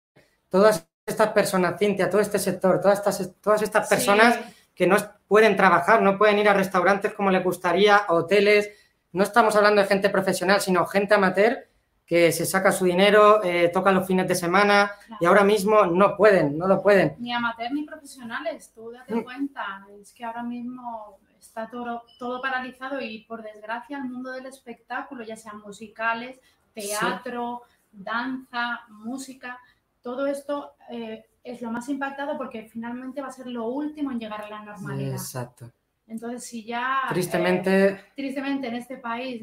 Todas 0.49 0.89
estas 1.05 1.29
personas, 1.33 1.79
Cintia, 1.79 2.09
todo 2.09 2.23
este 2.23 2.39
sector, 2.39 2.81
todas 2.81 2.99
estas, 2.99 3.41
todas 3.43 3.61
estas 3.61 3.89
personas 3.89 4.37
sí. 4.37 4.71
que 4.75 4.87
no 4.87 4.97
pueden 5.33 5.57
trabajar, 5.57 6.03
no 6.03 6.19
pueden 6.19 6.39
ir 6.41 6.49
a 6.51 6.53
restaurantes 6.53 7.15
como 7.15 7.31
les 7.31 7.43
gustaría, 7.43 7.97
a 7.97 8.13
hoteles. 8.13 8.69
No 9.13 9.23
estamos 9.23 9.57
hablando 9.57 9.81
de 9.81 9.89
gente 9.89 10.11
profesional, 10.11 10.61
sino 10.61 10.85
gente 10.85 11.15
amateur 11.15 11.71
que 12.05 12.33
se 12.33 12.45
saca 12.45 12.71
su 12.71 12.85
dinero, 12.85 13.43
eh, 13.43 13.71
toca 13.73 13.93
los 13.93 14.07
fines 14.07 14.29
de 14.29 14.35
semana 14.35 14.93
claro. 15.07 15.17
y 15.23 15.25
ahora 15.25 15.43
mismo 15.43 15.87
no 15.87 16.19
pueden, 16.19 16.59
no 16.59 16.67
lo 16.67 16.83
pueden. 16.83 17.15
Ni 17.19 17.33
amateur 17.33 17.73
ni 17.73 17.85
profesionales, 17.85 18.73
tú 18.75 18.91
date 18.91 19.15
mm. 19.15 19.25
cuenta, 19.25 19.87
es 19.99 20.13
que 20.13 20.23
ahora 20.23 20.43
mismo 20.43 21.19
está 21.41 21.67
todo, 21.71 22.03
todo 22.19 22.43
paralizado 22.43 23.01
y 23.01 23.25
por 23.25 23.43
desgracia 23.43 23.97
el 23.97 24.05
mundo 24.05 24.33
del 24.33 24.45
espectáculo, 24.45 25.25
ya 25.25 25.37
sean 25.37 25.63
musicales, 25.63 26.39
teatro, 26.75 27.63
sí. 27.65 27.89
danza, 27.91 28.83
música, 28.91 29.59
todo 30.03 30.27
esto 30.27 30.75
eh, 30.91 31.25
es 31.45 31.61
lo 31.61 31.71
más 31.71 31.89
impactado 31.89 32.39
porque 32.39 32.69
finalmente 32.69 33.21
va 33.21 33.29
a 33.29 33.33
ser 33.33 33.47
lo 33.47 33.67
último 33.67 34.13
en 34.13 34.21
llegar 34.21 34.43
a 34.43 34.49
la 34.49 34.63
normalidad. 34.63 35.13
Exacto. 35.13 35.71
Entonces, 36.07 36.45
si 36.45 36.65
ya... 36.65 37.03
Tristemente... 37.09 37.87
Eh, 37.87 38.01
tristemente 38.15 38.69
en 38.69 38.77
este 38.77 38.97
país 38.97 39.43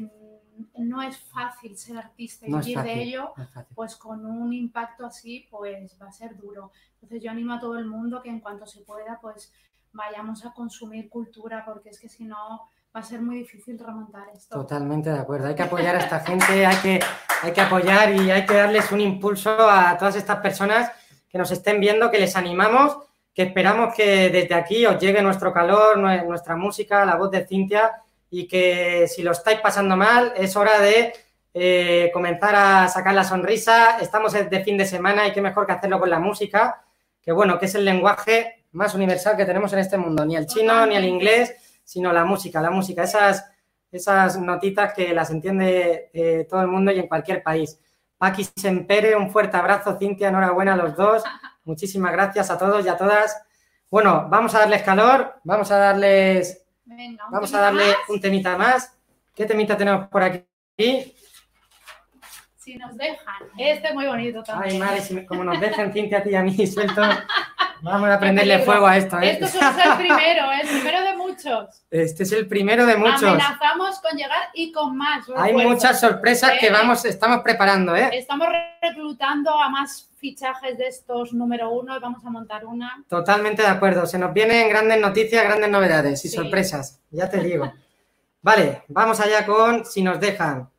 no 0.76 1.02
es 1.02 1.18
fácil 1.18 1.76
ser 1.76 1.98
artista 1.98 2.46
y 2.46 2.50
no 2.50 2.58
vivir 2.58 2.76
fácil, 2.76 2.94
de 2.94 3.02
ello, 3.02 3.32
no 3.36 3.66
pues 3.74 3.96
con 3.96 4.24
un 4.26 4.52
impacto 4.52 5.06
así, 5.06 5.46
pues 5.50 5.96
va 6.00 6.08
a 6.08 6.12
ser 6.12 6.36
duro. 6.36 6.72
Entonces 6.94 7.22
yo 7.22 7.30
animo 7.30 7.54
a 7.54 7.60
todo 7.60 7.78
el 7.78 7.86
mundo 7.86 8.22
que 8.22 8.28
en 8.28 8.40
cuanto 8.40 8.66
se 8.66 8.80
pueda, 8.80 9.18
pues 9.20 9.52
vayamos 9.92 10.44
a 10.44 10.52
consumir 10.52 11.08
cultura, 11.08 11.64
porque 11.64 11.90
es 11.90 11.98
que 11.98 12.08
si 12.08 12.24
no 12.24 12.68
va 12.94 13.00
a 13.00 13.02
ser 13.02 13.22
muy 13.22 13.38
difícil 13.38 13.78
remontar 13.78 14.28
esto. 14.34 14.54
Totalmente 14.54 15.10
de 15.10 15.18
acuerdo. 15.18 15.48
Hay 15.48 15.54
que 15.54 15.62
apoyar 15.62 15.96
a 15.96 16.00
esta 16.00 16.20
gente, 16.20 16.66
hay 16.66 16.76
que, 16.76 17.00
hay 17.42 17.52
que 17.52 17.60
apoyar 17.60 18.14
y 18.14 18.30
hay 18.30 18.44
que 18.44 18.54
darles 18.54 18.90
un 18.92 19.00
impulso 19.00 19.50
a 19.50 19.96
todas 19.96 20.16
estas 20.16 20.40
personas 20.40 20.90
que 21.30 21.38
nos 21.38 21.50
estén 21.52 21.80
viendo, 21.80 22.10
que 22.10 22.18
les 22.18 22.34
animamos, 22.36 22.98
que 23.32 23.42
esperamos 23.42 23.94
que 23.94 24.28
desde 24.30 24.54
aquí 24.54 24.84
os 24.84 24.98
llegue 24.98 25.22
nuestro 25.22 25.52
calor, 25.52 25.96
nuestra 25.98 26.56
música, 26.56 27.04
la 27.04 27.16
voz 27.16 27.30
de 27.30 27.46
Cintia 27.46 28.02
y 28.28 28.46
que 28.46 29.06
si 29.08 29.22
lo 29.22 29.30
estáis 29.32 29.60
pasando 29.60 29.96
mal 29.96 30.32
es 30.36 30.56
hora 30.56 30.80
de 30.80 31.12
eh, 31.54 32.10
comenzar 32.12 32.54
a 32.54 32.88
sacar 32.88 33.14
la 33.14 33.24
sonrisa. 33.24 33.98
Estamos 34.00 34.32
de 34.32 34.64
fin 34.64 34.76
de 34.76 34.86
semana 34.86 35.26
y 35.26 35.32
qué 35.32 35.40
mejor 35.40 35.66
que 35.66 35.72
hacerlo 35.72 36.00
con 36.00 36.10
la 36.10 36.18
música, 36.18 36.82
que 37.22 37.32
bueno, 37.32 37.58
que 37.58 37.66
es 37.66 37.74
el 37.76 37.84
lenguaje 37.84 38.64
más 38.72 38.94
universal 38.94 39.36
que 39.36 39.44
tenemos 39.44 39.72
en 39.72 39.80
este 39.80 39.98
mundo, 39.98 40.24
ni 40.24 40.36
el 40.36 40.46
chino 40.46 40.86
ni 40.86 40.96
el 40.96 41.04
inglés, 41.04 41.54
sino 41.84 42.12
la 42.12 42.24
música, 42.24 42.60
la 42.60 42.70
música, 42.70 43.02
esas, 43.02 43.50
esas 43.90 44.38
notitas 44.38 44.94
que 44.94 45.12
las 45.12 45.30
entiende 45.30 46.10
eh, 46.12 46.46
todo 46.48 46.60
el 46.60 46.68
mundo 46.68 46.92
y 46.92 46.98
en 46.98 47.08
cualquier 47.08 47.42
país. 47.42 47.78
Paqui 48.20 48.46
Sempere, 48.54 49.16
un 49.16 49.30
fuerte 49.30 49.56
abrazo, 49.56 49.96
Cintia, 49.98 50.28
enhorabuena 50.28 50.74
a 50.74 50.76
los 50.76 50.94
dos. 50.94 51.22
Muchísimas 51.64 52.12
gracias 52.12 52.50
a 52.50 52.58
todos 52.58 52.84
y 52.84 52.88
a 52.90 52.98
todas. 52.98 53.42
Bueno, 53.90 54.26
vamos 54.28 54.54
a 54.54 54.58
darles 54.58 54.82
calor, 54.82 55.36
vamos 55.42 55.70
a 55.70 55.78
darles 55.78 56.62
Venga, 56.84 57.24
Vamos 57.30 57.54
a 57.54 57.60
darle 57.60 57.86
más. 57.86 57.96
un 58.10 58.20
temita 58.20 58.58
más. 58.58 58.92
¿Qué 59.34 59.46
temita 59.46 59.74
tenemos 59.74 60.08
por 60.08 60.22
aquí? 60.22 60.44
Si 62.70 62.76
nos 62.78 62.96
dejan. 62.96 63.34
Este 63.58 63.88
es 63.88 63.94
muy 63.94 64.06
bonito 64.06 64.44
también. 64.44 64.74
Ay, 64.74 64.78
madre, 64.78 65.00
si 65.00 65.12
me, 65.12 65.26
como 65.26 65.42
nos 65.42 65.58
dejen 65.60 65.92
Cintia 65.92 66.18
a 66.18 66.22
ti 66.22 66.30
y 66.30 66.34
a 66.36 66.42
mí 66.42 66.66
suelto, 66.68 67.02
vamos 67.82 68.08
a 68.08 68.20
prenderle 68.20 68.60
fuego 68.60 68.86
a 68.86 68.96
esto. 68.96 69.18
¿eh? 69.18 69.32
Esto 69.32 69.46
es 69.46 69.54
el 69.56 69.96
primero, 69.96 70.52
¿eh? 70.52 70.60
el 70.62 70.68
primero 70.68 71.00
de 71.02 71.16
muchos. 71.16 71.82
Este 71.90 72.22
es 72.22 72.30
el 72.30 72.46
primero 72.46 72.86
de 72.86 72.96
muchos. 72.96 73.24
Amenazamos 73.24 73.98
con 73.98 74.16
llegar 74.16 74.50
y 74.54 74.70
con 74.70 74.96
más. 74.96 75.26
Hay 75.36 75.52
muchas 75.52 75.98
sorpresas 75.98 76.52
¿Eh? 76.52 76.58
que 76.60 76.70
vamos, 76.70 77.04
estamos 77.04 77.40
preparando, 77.40 77.96
¿eh? 77.96 78.08
Estamos 78.12 78.46
reclutando 78.80 79.50
a 79.50 79.68
más 79.68 80.08
fichajes 80.18 80.78
de 80.78 80.86
estos 80.86 81.32
número 81.32 81.70
uno 81.70 81.96
y 81.96 81.98
vamos 81.98 82.24
a 82.24 82.30
montar 82.30 82.64
una. 82.66 83.02
Totalmente 83.08 83.62
de 83.62 83.68
acuerdo. 83.68 84.06
Se 84.06 84.16
nos 84.16 84.32
vienen 84.32 84.68
grandes 84.68 85.00
noticias, 85.00 85.42
grandes 85.42 85.70
novedades 85.70 86.24
y 86.24 86.28
Sí. 86.28 86.36
sorpresas. 86.36 87.00
Ya 87.10 87.28
te 87.28 87.40
digo. 87.40 87.72
Vale, 88.42 88.84
vamos 88.86 89.18
allá 89.18 89.44
con 89.44 89.84
Si 89.84 90.04
nos 90.04 90.20
dejan. 90.20 90.70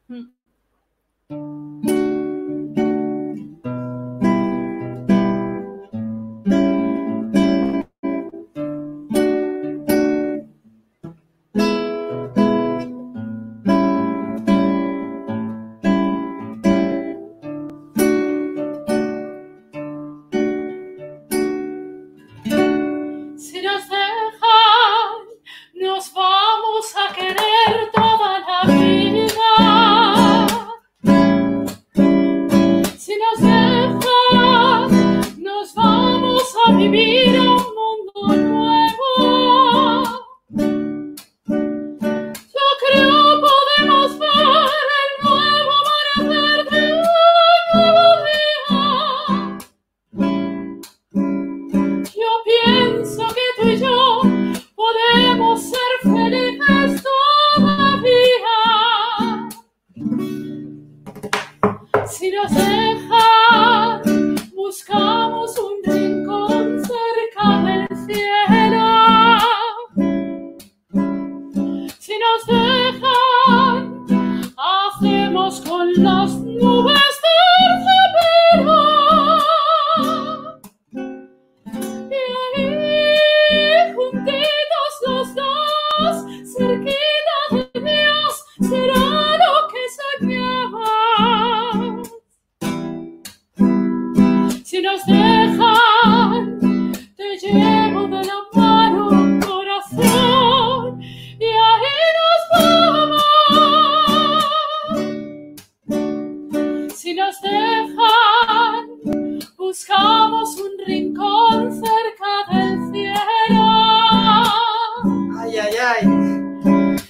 ay. 115.81 116.03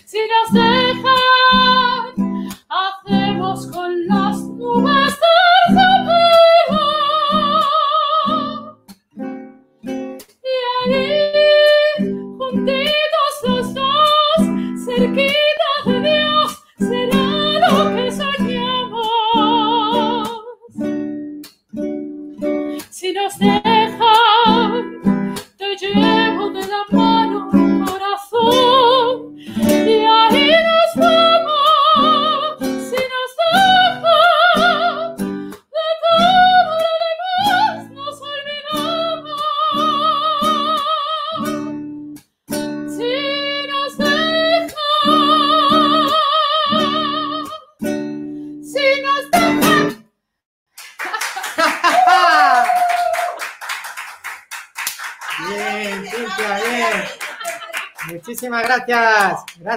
Si 0.06 0.20
nos 0.32 0.54
deja 0.54 1.11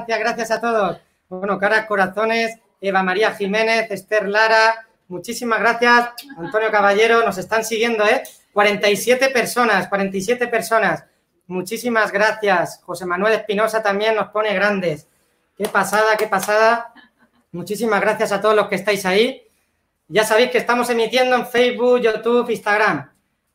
gracias. 0.07 0.19
Gracias, 0.21 0.51
a 0.51 0.61
todos. 0.61 1.01
Bueno, 1.29 1.59
caras, 1.59 1.87
corazones, 1.87 2.59
Eva 2.81 3.03
María 3.03 3.33
Jiménez, 3.33 3.91
Esther 3.91 4.29
Lara, 4.29 4.87
muchísimas 5.09 5.61
gracias. 5.61 6.11
Antonio 6.37 6.71
Caballero, 6.71 7.25
nos 7.25 7.39
están 7.39 7.65
siguiendo, 7.65 8.05
¿eh? 8.05 8.23
47 8.53 9.31
personas, 9.31 9.89
47 9.89 10.47
personas. 10.49 11.05
Muchísimas 11.47 12.13
gracias. 12.13 12.81
José 12.85 13.05
Manuel 13.07 13.35
Espinosa 13.35 13.83
también 13.83 14.15
nos 14.15 14.29
pone 14.29 14.55
grandes. 14.55 15.09
Qué 15.57 15.69
pasada, 15.69 16.17
qué 16.17 16.27
pasada. 16.27 16.93
Muchísimas 17.53 18.01
gracias 18.01 18.33
a 18.33 18.41
todos 18.41 18.55
los 18.55 18.69
que 18.69 18.77
estáis 18.77 19.05
ahí. 19.07 19.43
Ya 20.09 20.25
sabéis 20.25 20.51
que 20.51 20.59
estamos 20.59 20.89
emitiendo 20.91 21.37
en 21.37 21.47
Facebook, 21.47 22.01
YouTube, 22.01 22.51
Instagram. 22.51 23.11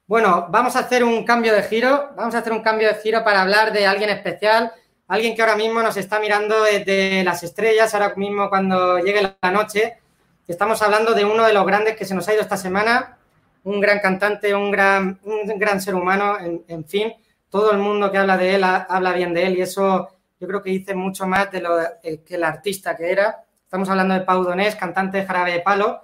Bueno, 0.08 0.48
vamos 0.50 0.76
a 0.76 0.80
hacer 0.80 1.04
un 1.04 1.24
cambio 1.24 1.54
de 1.54 1.64
giro. 1.64 2.12
Vamos 2.16 2.34
a 2.34 2.40
hacer 2.40 2.52
un 2.52 2.62
cambio 2.62 2.88
de 2.88 2.96
giro 2.96 3.24
para 3.24 3.42
hablar 3.42 3.72
de 3.72 3.86
alguien 3.86 4.10
especial, 4.10 4.74
alguien 5.10 5.36
que 5.36 5.42
ahora 5.42 5.56
mismo 5.56 5.82
nos 5.82 5.98
está 5.98 6.20
mirando 6.20 6.64
desde 6.64 7.24
las 7.24 7.44
estrellas, 7.44 7.94
ahora 7.94 8.14
mismo 8.16 8.48
cuando 8.48 9.00
llegue 9.00 9.36
la 9.42 9.52
noche. 9.52 9.98
Estamos 10.48 10.82
hablando 10.82 11.14
de 11.14 11.26
uno 11.26 11.46
de 11.46 11.54
los 11.54 11.66
grandes 11.66 11.96
que 11.96 12.06
se 12.06 12.16
nos 12.16 12.28
ha 12.28 12.34
ido 12.34 12.42
esta 12.42 12.58
semana, 12.58 13.18
un 13.64 13.82
gran 13.82 14.00
cantante, 14.00 14.54
un 14.54 14.72
gran, 14.72 15.20
un 15.24 15.60
gran 15.60 15.82
ser 15.82 15.96
humano, 15.96 16.38
en, 16.40 16.86
fin, 16.86 17.12
todo 17.50 17.72
el 17.72 17.80
mundo 17.80 18.12
que 18.12 18.20
habla 18.20 18.38
de 18.38 18.56
él 18.56 18.64
habla 18.64 19.14
bien 19.14 19.34
de 19.34 19.48
él 19.48 19.58
y 19.58 19.62
eso 19.62 20.10
yo 20.40 20.48
creo 20.48 20.62
que 20.62 20.70
dice 20.70 20.94
mucho 20.94 21.28
más 21.28 21.52
de 21.52 21.62
lo 21.62 21.80
eh, 22.04 22.22
que 22.26 22.36
el 22.36 22.44
artista 22.44 22.96
que 22.96 23.12
era. 23.12 23.44
Estamos 23.64 23.90
hablando 23.90 24.14
de 24.14 24.22
Pau 24.22 24.44
Donés, 24.44 24.76
cantante 24.76 25.18
de 25.18 25.26
Jarabe 25.26 25.54
de 25.54 25.60
Palo. 25.60 26.02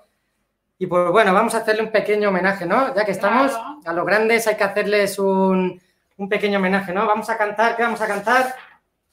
Y 0.78 0.88
pues 0.88 1.10
bueno, 1.12 1.34
vamos 1.34 1.54
a 1.56 1.60
hacerle 1.60 1.84
un 1.84 1.92
pequeño 1.92 2.30
homenaje, 2.30 2.66
¿no? 2.66 2.94
Ya 2.94 3.06
que 3.06 3.12
estamos, 3.12 3.54
a 3.86 3.94
los 3.94 4.06
grandes 4.06 4.46
hay 4.48 4.56
que 4.56 4.64
hacerles 4.64 5.18
un, 5.20 5.80
un, 6.18 6.30
pequeño 6.30 6.60
homenaje, 6.60 6.92
¿no? 6.92 7.06
Vamos 7.06 7.30
a 7.30 7.38
cantar, 7.38 7.78
¿qué 7.78 7.84
vamos 7.84 8.02
a 8.02 8.08
cantar? 8.08 8.56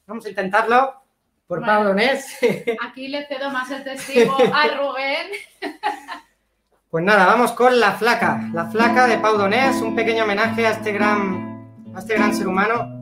Vamos 0.07 0.27
a 0.27 0.29
intentarlo 0.29 0.95
por 1.47 1.61
bueno, 1.61 1.73
Pau 1.73 1.85
Donés. 1.85 2.39
Aquí 2.83 3.09
le 3.09 3.27
cedo 3.27 3.51
más 3.51 3.71
el 3.71 3.85
testigo 3.85 4.37
a 4.53 4.69
Rubén. 4.69 5.29
Pues 6.91 7.03
nada, 7.07 7.25
vamos 7.25 7.53
con 7.53 7.81
La 7.81 7.93
Flaca, 7.93 8.51
La 8.53 8.67
Flaca 8.67 9.07
de 9.07 9.17
Pau 9.17 9.39
Donés, 9.39 9.81
un 9.81 9.97
pequeño 9.97 10.25
homenaje 10.25 10.67
a 10.67 10.73
este 10.73 10.93
gran, 10.93 11.91
a 11.95 12.01
este 12.01 12.13
gran 12.13 12.35
ser 12.35 12.47
humano. 12.47 13.02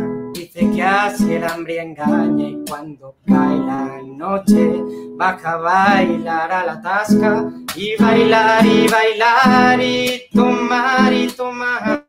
que 0.81 0.87
así 0.87 1.33
el 1.33 1.43
hambre 1.43 1.79
engaña 1.79 2.47
y 2.47 2.59
cuando 2.67 3.15
cae 3.27 3.59
la 3.59 4.01
noche 4.03 4.81
baja 5.15 5.51
a 5.51 5.57
bailar 5.57 6.51
a 6.51 6.65
la 6.65 6.81
tasca 6.81 7.51
y 7.75 7.95
bailar 8.01 8.65
y 8.65 8.87
bailar 8.87 9.79
y 9.79 10.23
tomar 10.33 11.13
y 11.13 11.27
tomar 11.27 12.07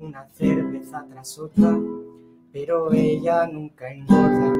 una 0.00 0.26
cerveza 0.30 1.06
tras 1.08 1.38
otra, 1.38 1.78
pero 2.52 2.92
ella 2.92 3.46
nunca 3.46 3.88
engorda. 3.88 4.52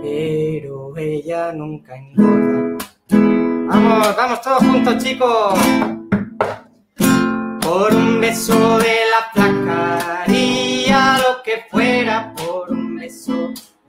Pero 0.00 0.96
ella 0.96 1.52
nunca 1.52 1.96
engorda. 1.96 2.78
Vamos, 3.10 4.16
vamos 4.16 4.40
todos 4.40 4.58
juntos 4.58 5.04
chicos. 5.04 5.58
Por 7.60 7.94
un 7.94 8.20
beso 8.20 8.78
de 8.78 8.96
la 9.12 9.32
placa 9.34 10.01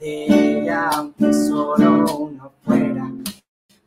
ella, 0.04 0.90
aunque 0.90 1.34
solo 1.34 2.18
uno 2.18 2.54
fuera. 2.64 3.10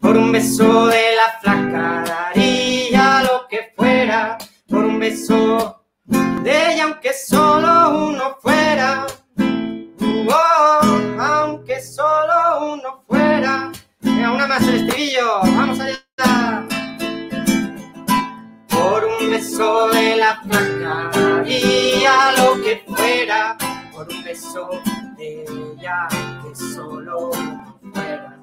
Por 0.00 0.16
un 0.16 0.32
beso 0.32 0.86
de 0.86 1.02
la 1.16 1.38
flaca 1.40 2.04
daría 2.06 3.22
lo 3.22 3.46
que 3.48 3.72
fuera. 3.76 4.38
Por 4.68 4.84
un 4.84 4.98
beso 4.98 5.82
de 6.06 6.72
ella, 6.72 6.84
aunque 6.84 7.12
solo 7.12 8.08
uno 8.08 8.36
fuera. 8.40 9.06
Oh, 10.28 11.20
aunque 11.20 11.82
solo 11.82 12.72
uno 12.74 13.04
fuera. 13.06 13.70
Venga, 14.00 14.32
una 14.32 14.46
más 14.46 14.62
el 14.68 14.86
estribillo. 14.86 15.40
Vamos 15.42 15.80
allá. 15.80 16.66
Por 18.68 19.04
un 19.04 19.30
beso 19.30 19.88
de 19.88 20.16
la 20.16 20.40
flaca 20.42 21.10
daría 21.12 22.32
lo 22.38 22.62
que 22.62 22.82
fuera. 22.86 23.56
Por 23.92 24.08
un 24.08 24.24
beso 24.24 24.70
de 25.16 25.44
ella, 25.44 26.08
que 26.42 26.54
solo 26.54 27.30
uno 27.30 27.78
fuera. 27.92 28.38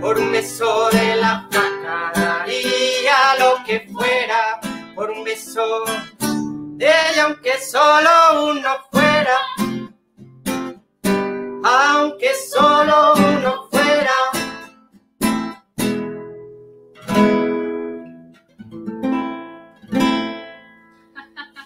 Por 0.00 0.18
un 0.18 0.32
beso 0.32 0.88
de 0.90 1.16
la 1.16 1.46
flaca 1.50 2.12
daría 2.14 3.36
lo 3.38 3.64
que 3.64 3.88
fuera. 3.92 4.60
Por 4.94 5.10
un 5.10 5.24
beso 5.24 5.84
de 6.76 6.86
ella, 6.86 7.24
aunque 7.24 7.58
solo 7.60 8.10
uno 8.50 8.70
fuera. 8.90 9.38
Aunque 11.64 12.30
solo 12.34 13.14
uno 13.14 13.68
fuera. 13.70 14.12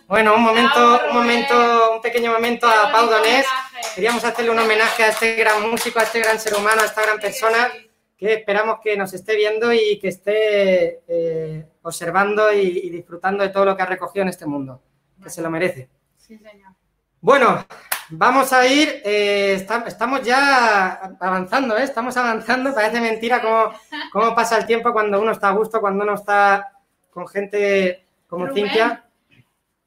Bueno, 0.06 0.34
un 0.34 0.42
momento, 0.42 1.00
un 1.08 1.16
momento, 1.16 1.92
un 1.94 2.02
pequeño 2.02 2.32
momento 2.32 2.66
a 2.66 2.90
Pau 2.90 3.06
Donés. 3.06 3.46
Queríamos 3.94 4.24
hacerle 4.24 4.50
un 4.50 4.58
homenaje 4.58 5.02
a 5.02 5.08
este 5.08 5.34
gran 5.34 5.68
músico, 5.68 5.98
a 5.98 6.04
este 6.04 6.20
gran 6.20 6.38
ser 6.38 6.54
humano, 6.54 6.82
a 6.82 6.84
esta 6.84 7.02
gran 7.02 7.18
persona 7.18 7.68
que 8.16 8.34
esperamos 8.34 8.80
que 8.80 8.96
nos 8.96 9.12
esté 9.12 9.34
viendo 9.34 9.72
y 9.72 9.98
que 9.98 10.08
esté 10.08 11.02
eh, 11.08 11.66
observando 11.82 12.52
y, 12.52 12.80
y, 12.84 12.90
disfrutando 12.90 13.42
de 13.42 13.48
todo 13.48 13.64
lo 13.64 13.76
que 13.76 13.82
ha 13.82 13.86
recogido 13.86 14.22
en 14.22 14.28
este 14.28 14.46
mundo, 14.46 14.82
que 15.22 15.30
se 15.30 15.42
lo 15.42 15.50
merece. 15.50 15.88
Sí, 16.16 16.38
señor. 16.38 16.72
Bueno, 17.20 17.64
vamos 18.10 18.52
a 18.52 18.66
ir, 18.66 19.02
eh, 19.04 19.54
está, 19.54 19.84
estamos 19.86 20.22
ya 20.22 21.16
avanzando, 21.18 21.76
¿eh? 21.76 21.82
estamos 21.82 22.16
avanzando, 22.16 22.74
parece 22.74 23.00
mentira 23.00 23.40
cómo, 23.40 23.72
cómo, 24.12 24.34
pasa 24.34 24.58
el 24.58 24.66
tiempo 24.66 24.92
cuando 24.92 25.20
uno 25.20 25.32
está 25.32 25.48
a 25.48 25.52
gusto, 25.52 25.80
cuando 25.80 26.04
uno 26.04 26.14
está 26.14 26.72
con 27.10 27.26
gente 27.28 28.06
como 28.28 28.46
Rubén, 28.46 28.64
Cintia. 28.66 29.04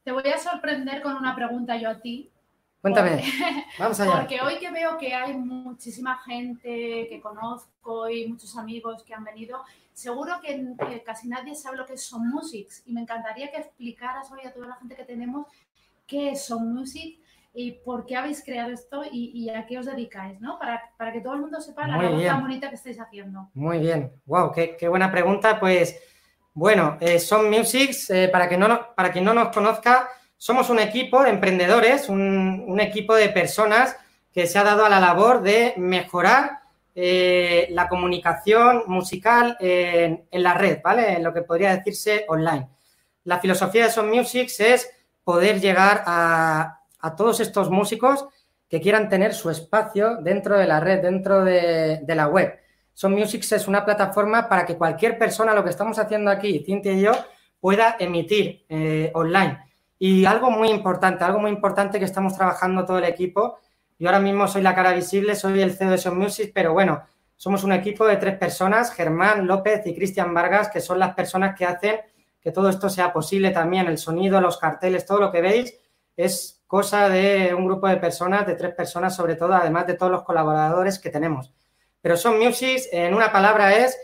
Te 0.03 0.11
voy 0.11 0.27
a 0.29 0.37
sorprender 0.37 1.01
con 1.01 1.15
una 1.15 1.35
pregunta 1.35 1.77
yo 1.77 1.89
a 1.89 2.01
ti. 2.01 2.32
Cuéntame, 2.83 3.11
Porque- 3.11 3.65
vamos 3.79 3.99
allá. 4.01 4.11
Porque 4.19 4.41
hoy 4.41 4.59
que 4.59 4.69
veo 4.69 4.97
que 4.97 5.13
hay 5.15 5.33
muchísima 5.37 6.17
gente 6.17 7.07
que 7.09 7.19
conozco 7.21 8.09
y 8.09 8.27
muchos 8.27 8.57
amigos 8.57 9.03
que 9.03 9.13
han 9.13 9.23
venido, 9.23 9.63
seguro 9.93 10.33
que, 10.41 10.65
que 10.89 11.01
casi 11.01 11.29
nadie 11.29 11.55
sabe 11.55 11.77
lo 11.77 11.85
que 11.85 11.95
Son 11.97 12.27
Musics 12.29 12.83
y 12.85 12.91
me 12.91 12.99
encantaría 12.99 13.49
que 13.51 13.57
explicaras 13.57 14.29
hoy 14.33 14.45
a 14.45 14.53
toda 14.53 14.67
la 14.67 14.75
gente 14.75 14.97
que 14.97 15.05
tenemos 15.05 15.47
qué 16.05 16.35
Son 16.35 16.73
Music 16.73 17.19
y 17.53 17.71
por 17.71 18.05
qué 18.05 18.17
habéis 18.17 18.43
creado 18.43 18.71
esto 18.73 19.03
y, 19.09 19.31
y 19.33 19.49
a 19.49 19.65
qué 19.65 19.79
os 19.79 19.85
dedicáis, 19.85 20.41
¿no? 20.41 20.59
Para, 20.59 20.81
para 20.97 21.13
que 21.13 21.21
todo 21.21 21.35
el 21.35 21.39
mundo 21.39 21.61
sepa 21.61 21.87
la 21.87 21.95
Muy 21.95 22.03
labor 22.05 22.19
bien. 22.19 22.31
tan 22.33 22.41
bonita 22.41 22.67
que 22.69 22.75
estáis 22.75 22.99
haciendo. 22.99 23.49
Muy 23.53 23.79
bien, 23.79 24.11
wow, 24.25 24.51
qué, 24.51 24.75
qué 24.77 24.89
buena 24.89 25.09
pregunta. 25.09 25.57
Pues 25.57 25.95
bueno, 26.53 26.97
eh, 26.99 27.17
Son 27.19 27.49
Musics, 27.49 28.09
eh, 28.09 28.27
para, 28.27 28.49
que 28.49 28.57
no, 28.57 28.67
nos- 28.67 28.87
para 28.95 29.09
quien 29.11 29.23
no 29.23 29.33
nos 29.33 29.49
conozca, 29.55 30.09
somos 30.43 30.69
un 30.69 30.79
equipo 30.79 31.23
de 31.23 31.29
emprendedores, 31.29 32.09
un, 32.09 32.77
equipo 32.81 33.15
de 33.15 33.29
personas 33.29 33.95
que 34.33 34.45
se 34.45 34.59
ha 34.59 34.65
dado 34.65 34.83
a 34.83 34.89
la 34.89 34.99
labor 34.99 35.41
de 35.41 35.73
mejorar 35.77 36.59
eh, 36.93 37.67
la 37.69 37.87
comunicación 37.87 38.83
musical 38.87 39.55
en, 39.61 40.25
la 40.31 40.53
red, 40.53 40.81
¿vale? 40.83 41.13
En 41.13 41.23
lo 41.23 41.33
que 41.33 41.43
podría 41.43 41.73
decirse 41.73 42.25
online. 42.27 42.67
La 43.23 43.39
filosofía 43.39 43.85
de 43.85 43.91
Son 43.91 44.09
Musics 44.09 44.59
es 44.59 44.91
poder 45.23 45.61
llegar 45.61 46.03
a, 46.05 46.81
todos 47.15 47.39
estos 47.39 47.69
músicos 47.69 48.25
que 48.67 48.81
quieran 48.81 49.07
tener 49.07 49.33
su 49.33 49.49
espacio 49.49 50.17
dentro 50.17 50.57
de 50.57 50.67
la 50.67 50.81
red, 50.81 51.01
dentro 51.01 51.45
de, 51.45 52.01
de 52.03 52.15
la 52.15 52.27
web. 52.27 52.59
Son 52.93 53.13
Musics 53.13 53.53
es 53.53 53.65
una 53.69 53.85
plataforma 53.85 54.49
para 54.49 54.65
que 54.65 54.75
cualquier 54.75 55.17
persona, 55.17 55.53
lo 55.53 55.63
que 55.63 55.69
estamos 55.69 55.97
haciendo 55.99 56.29
aquí, 56.29 56.61
Cintia 56.65 56.91
y 56.91 56.99
yo, 56.99 57.13
pueda 57.61 57.95
emitir 57.97 58.65
eh, 58.67 59.09
online. 59.13 59.72
Y 60.05 60.25
algo 60.25 60.51
muy 60.51 60.69
importante, 60.69 61.23
algo 61.23 61.39
muy 61.39 61.49
importante 61.49 61.97
que 61.97 62.03
estamos 62.03 62.35
trabajando 62.35 62.83
todo 62.83 62.97
el 62.97 63.05
equipo. 63.05 63.59
Yo 63.97 64.09
ahora 64.09 64.19
mismo 64.19 64.49
soy 64.49 64.61
la 64.61 64.75
cara 64.75 64.91
visible, 64.91 65.33
soy 65.33 65.61
el 65.61 65.77
CEO 65.77 65.91
de 65.91 65.97
Son 65.97 66.17
Music, 66.17 66.51
pero 66.53 66.73
bueno, 66.73 67.03
somos 67.37 67.63
un 67.63 67.71
equipo 67.71 68.05
de 68.05 68.17
tres 68.17 68.37
personas, 68.37 68.91
Germán 68.91 69.47
López 69.47 69.87
y 69.87 69.95
Cristian 69.95 70.33
Vargas, 70.33 70.67
que 70.67 70.81
son 70.81 70.99
las 70.99 71.15
personas 71.15 71.57
que 71.57 71.63
hacen 71.63 72.01
que 72.41 72.51
todo 72.51 72.67
esto 72.67 72.89
sea 72.89 73.13
posible 73.13 73.51
también, 73.51 73.87
el 73.87 73.97
sonido, 73.97 74.41
los 74.41 74.57
carteles, 74.57 75.05
todo 75.05 75.21
lo 75.21 75.31
que 75.31 75.39
veis 75.39 75.73
es 76.17 76.61
cosa 76.67 77.07
de 77.07 77.53
un 77.53 77.65
grupo 77.65 77.87
de 77.87 77.95
personas, 77.95 78.45
de 78.45 78.55
tres 78.55 78.75
personas 78.75 79.15
sobre 79.15 79.37
todo, 79.37 79.53
además 79.53 79.87
de 79.87 79.93
todos 79.93 80.11
los 80.11 80.23
colaboradores 80.23 80.99
que 80.99 81.11
tenemos. 81.11 81.53
Pero 82.01 82.17
Son 82.17 82.37
Music, 82.39 82.81
en 82.91 83.13
una 83.13 83.31
palabra, 83.31 83.73
es 83.73 83.97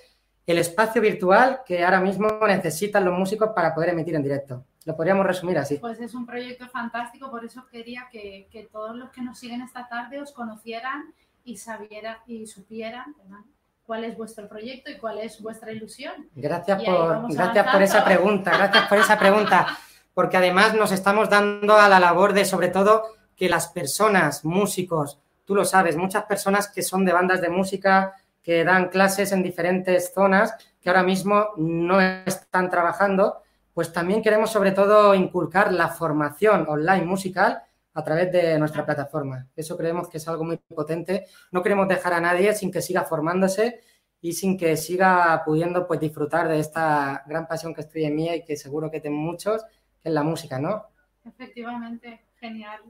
el 0.47 0.60
espacio 0.60 1.02
virtual 1.02 1.60
que 1.66 1.84
ahora 1.84 2.00
mismo 2.00 2.30
necesitan 2.47 3.04
los 3.04 3.20
músicos 3.20 3.50
para 3.54 3.76
poder 3.76 3.89
emitir 3.89 4.16
en 4.16 4.24
directo. 4.24 4.64
Lo 4.90 4.96
podríamos 4.96 5.24
resumir 5.24 5.56
así. 5.60 5.78
Pues 5.78 6.00
es 6.00 6.16
un 6.16 6.26
proyecto 6.26 6.68
fantástico, 6.68 7.30
por 7.30 7.46
eso 7.46 7.64
quería 7.68 8.08
que, 8.12 8.48
que 8.52 8.64
todos 8.64 8.96
los 8.96 9.12
que 9.12 9.22
nos 9.22 9.38
siguen 9.38 9.62
esta 9.62 9.88
tarde 9.88 10.20
os 10.20 10.32
conocieran 10.32 11.14
y 11.44 11.58
sabieran 11.58 12.18
y 12.26 12.48
supieran 12.48 13.14
¿verdad? 13.20 13.46
cuál 13.86 14.04
es 14.04 14.18
vuestro 14.18 14.50
proyecto 14.50 14.90
y 14.90 14.98
cuál 14.98 15.20
es 15.20 15.40
vuestra 15.44 15.72
ilusión. 15.72 16.28
Gracias 16.34 16.84
por, 16.84 17.32
gracias 17.32 17.72
por 17.72 17.82
esa 17.84 18.04
pregunta, 18.04 18.58
gracias 18.58 18.88
por 18.88 18.98
esa 18.98 19.20
pregunta, 19.20 19.78
porque 20.16 20.38
además 20.38 20.74
nos 20.74 20.92
estamos 20.92 21.30
dando 21.30 21.76
a 21.76 21.88
la 21.88 22.00
labor 22.00 22.34
de, 22.34 22.46
sobre 22.46 22.70
todo, 22.70 23.04
que 23.36 23.48
las 23.48 23.68
personas, 23.68 24.44
músicos, 24.44 25.20
tú 25.46 25.54
lo 25.54 25.66
sabes, 25.66 25.98
muchas 25.98 26.24
personas 26.24 26.68
que 26.68 26.82
son 26.82 27.06
de 27.06 27.14
bandas 27.14 27.42
de 27.42 27.50
música, 27.50 28.16
que 28.42 28.64
dan 28.64 28.90
clases 28.90 29.34
en 29.34 29.44
diferentes 29.44 30.12
zonas, 30.16 30.56
que 30.82 30.90
ahora 30.90 31.04
mismo 31.04 31.50
no 31.58 32.02
están 32.02 32.72
trabajando, 32.72 33.44
pues 33.80 33.93
también 33.93 34.21
queremos 34.21 34.51
sobre 34.51 34.73
todo 34.73 35.15
inculcar 35.15 35.71
la 35.71 35.88
formación 35.88 36.65
online 36.67 37.05
musical 37.05 37.63
a 37.93 38.03
través 38.03 38.30
de 38.30 38.59
nuestra 38.59 38.86
plataforma. 38.86 39.47
Eso 39.55 39.77
creemos 39.77 40.09
que 40.09 40.17
es 40.17 40.27
algo 40.27 40.43
muy 40.43 40.57
potente. 40.57 41.27
No 41.53 41.63
queremos 41.63 41.88
dejar 41.88 42.11
a 42.11 42.19
nadie 42.19 42.53
sin 42.53 42.73
que 42.73 42.82
siga 42.82 43.05
formándose 43.05 43.80
y 44.19 44.34
sin 44.34 44.57
que 44.57 44.75
siga 44.75 45.43
pudiendo 45.45 45.88
pues 45.88 46.01
disfrutar 46.01 46.49
de 46.49 46.59
esta 46.59 47.23
gran 47.25 47.47
pasión 47.47 47.73
que 47.73 47.80
estoy 47.80 48.03
en 48.03 48.17
mí 48.17 48.30
y 48.30 48.43
que 48.43 48.57
seguro 48.57 48.91
que 48.91 48.99
tienen 48.99 49.17
muchos, 49.17 49.63
que 50.03 50.09
es 50.09 50.13
la 50.13 50.23
música, 50.23 50.59
¿no? 50.59 50.88
Efectivamente, 51.23 52.25
genial. 52.38 52.82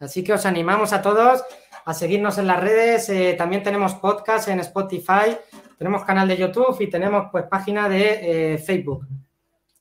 Así 0.00 0.24
que 0.24 0.32
os 0.32 0.46
animamos 0.46 0.94
a 0.94 1.02
todos 1.02 1.44
a 1.84 1.92
seguirnos 1.92 2.38
en 2.38 2.46
las 2.46 2.58
redes. 2.58 3.10
eh, 3.10 3.34
también 3.36 3.62
tenemos 3.62 3.96
podcast 3.96 4.48
en 4.48 4.60
Spotify, 4.60 5.36
tenemos 5.76 6.06
canal 6.06 6.26
de 6.26 6.38
YouTube 6.38 6.74
y 6.80 6.88
tenemos 6.88 7.26
pues 7.30 7.44
página 7.44 7.86
de 7.86 8.54
eh, 8.54 8.56
Facebook. 8.56 9.06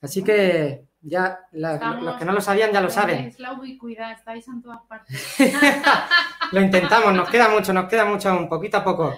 Así 0.01 0.23
que 0.23 0.83
ya 1.01 1.39
la- 1.51 1.73
Estamos- 1.75 2.03
los 2.03 2.15
que 2.17 2.25
no 2.25 2.31
lo 2.33 2.41
sabían 2.41 2.71
ya 2.71 2.81
lo 2.81 2.89
saben. 2.89 3.17
Tenéis 3.17 3.39
la 3.39 3.53
ubicuidad, 3.53 4.11
estáis 4.11 4.47
en 4.47 4.61
todas 4.61 4.81
partes. 4.87 5.35
Lo 6.53 6.61
intentamos, 6.61 7.13
nos 7.13 7.29
queda 7.29 7.49
mucho, 7.49 7.73
nos 7.73 7.89
queda 7.89 8.05
mucho 8.05 8.29
aún, 8.29 8.47
poquito 8.47 8.77
a 8.77 8.83
poco. 8.83 9.13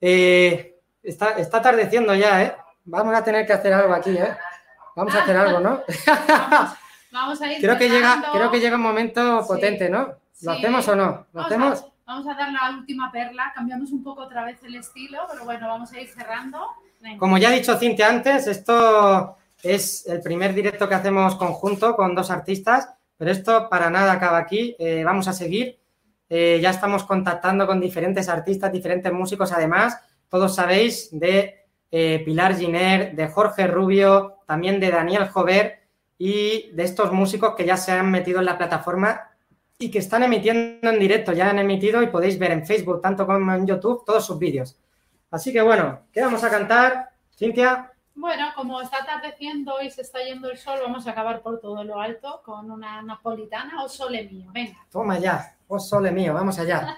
Eh, 0.00 0.80
está, 1.02 1.30
está 1.38 1.58
atardeciendo 1.58 2.12
ya, 2.14 2.42
¿eh? 2.42 2.56
Vamos 2.84 3.14
a 3.14 3.22
tener 3.22 3.46
que 3.46 3.52
hacer 3.52 3.72
algo 3.72 3.94
aquí, 3.94 4.10
¿eh? 4.16 4.36
Vamos 4.96 5.14
a 5.14 5.22
hacer 5.22 5.36
algo, 5.36 5.60
¿no? 5.60 5.80
Vamos, 6.06 6.76
vamos 7.12 7.42
a 7.42 7.52
ir 7.52 7.60
Creo 7.60 7.78
que 7.78 7.88
llega, 7.88 8.24
creo 8.32 8.50
que 8.50 8.58
llega 8.60 8.76
un 8.76 8.82
momento 8.82 9.42
Sí. 9.42 9.48
potente, 9.48 9.88
¿no? 9.88 10.06
¿Lo 10.06 10.16
Sí. 10.34 10.48
hacemos 10.58 10.88
o 10.88 10.96
no? 10.96 11.04
¿Lo 11.04 11.26
Vamos 11.32 11.46
hacemos? 11.46 11.82
A, 11.82 11.86
vamos 12.06 12.26
a 12.26 12.34
dar 12.34 12.52
la 12.52 12.70
última 12.76 13.12
perla, 13.12 13.52
cambiamos 13.54 13.90
un 13.92 14.02
poco 14.02 14.22
otra 14.22 14.44
vez 14.44 14.60
el 14.64 14.74
estilo, 14.74 15.20
pero 15.30 15.44
bueno, 15.44 15.68
vamos 15.68 15.92
a 15.92 16.00
ir 16.00 16.08
cerrando. 16.08 16.66
Venga. 17.00 17.18
Como 17.18 17.38
ya 17.38 17.48
ha 17.50 17.52
dicho 17.52 17.76
Cintia 17.78 18.08
antes, 18.08 18.46
esto 18.48 19.36
es 19.62 20.06
el 20.06 20.20
primer 20.20 20.54
directo 20.54 20.88
que 20.88 20.94
hacemos 20.94 21.36
conjunto 21.36 21.96
con 21.96 22.14
dos 22.14 22.30
artistas, 22.30 22.88
pero 23.16 23.30
esto 23.30 23.68
para 23.68 23.90
nada 23.90 24.12
acaba 24.12 24.38
aquí. 24.38 24.76
Eh, 24.78 25.02
vamos 25.04 25.28
a 25.28 25.32
seguir. 25.32 25.78
Eh, 26.28 26.58
ya 26.60 26.70
estamos 26.70 27.04
contactando 27.04 27.66
con 27.66 27.80
diferentes 27.80 28.28
artistas, 28.28 28.72
diferentes 28.72 29.12
músicos. 29.12 29.52
Además, 29.52 29.98
todos 30.28 30.54
sabéis 30.54 31.08
de 31.12 31.66
eh, 31.90 32.22
Pilar 32.24 32.56
Giner, 32.56 33.14
de 33.14 33.28
Jorge 33.28 33.66
Rubio, 33.66 34.38
también 34.46 34.80
de 34.80 34.90
Daniel 34.90 35.28
Jover 35.28 35.80
y 36.18 36.70
de 36.72 36.82
estos 36.82 37.12
músicos 37.12 37.54
que 37.54 37.64
ya 37.64 37.76
se 37.76 37.92
han 37.92 38.10
metido 38.10 38.40
en 38.40 38.46
la 38.46 38.58
plataforma 38.58 39.30
y 39.78 39.90
que 39.90 39.98
están 39.98 40.22
emitiendo 40.22 40.90
en 40.90 40.98
directo. 40.98 41.32
Ya 41.32 41.50
han 41.50 41.58
emitido 41.58 42.02
y 42.02 42.08
podéis 42.08 42.38
ver 42.38 42.50
en 42.52 42.66
Facebook, 42.66 43.00
tanto 43.00 43.26
como 43.26 43.54
en 43.54 43.66
YouTube, 43.66 44.04
todos 44.04 44.26
sus 44.26 44.38
vídeos. 44.38 44.76
Así 45.30 45.52
que 45.52 45.62
bueno, 45.62 46.00
¿qué 46.12 46.22
vamos 46.22 46.42
a 46.44 46.50
cantar? 46.50 47.10
Cintia, 47.36 47.92
Bueno, 48.16 48.46
como 48.54 48.80
está 48.80 49.02
atardeciendo 49.02 49.80
y 49.82 49.90
se 49.90 50.00
está 50.00 50.20
yendo 50.22 50.50
el 50.50 50.56
sol, 50.56 50.78
vamos 50.82 51.06
a 51.06 51.10
acabar 51.10 51.42
por 51.42 51.60
todo 51.60 51.84
lo 51.84 52.00
alto 52.00 52.40
con 52.44 52.70
una 52.70 53.02
napolitana 53.02 53.84
o 53.84 53.88
sole 53.88 54.24
mío. 54.24 54.50
Venga. 54.52 54.78
toma 54.90 55.18
ya, 55.18 55.54
oh 55.68 55.78
sole 55.78 56.10
mío, 56.10 56.32
vamos 56.32 56.58
allá. 56.58 56.96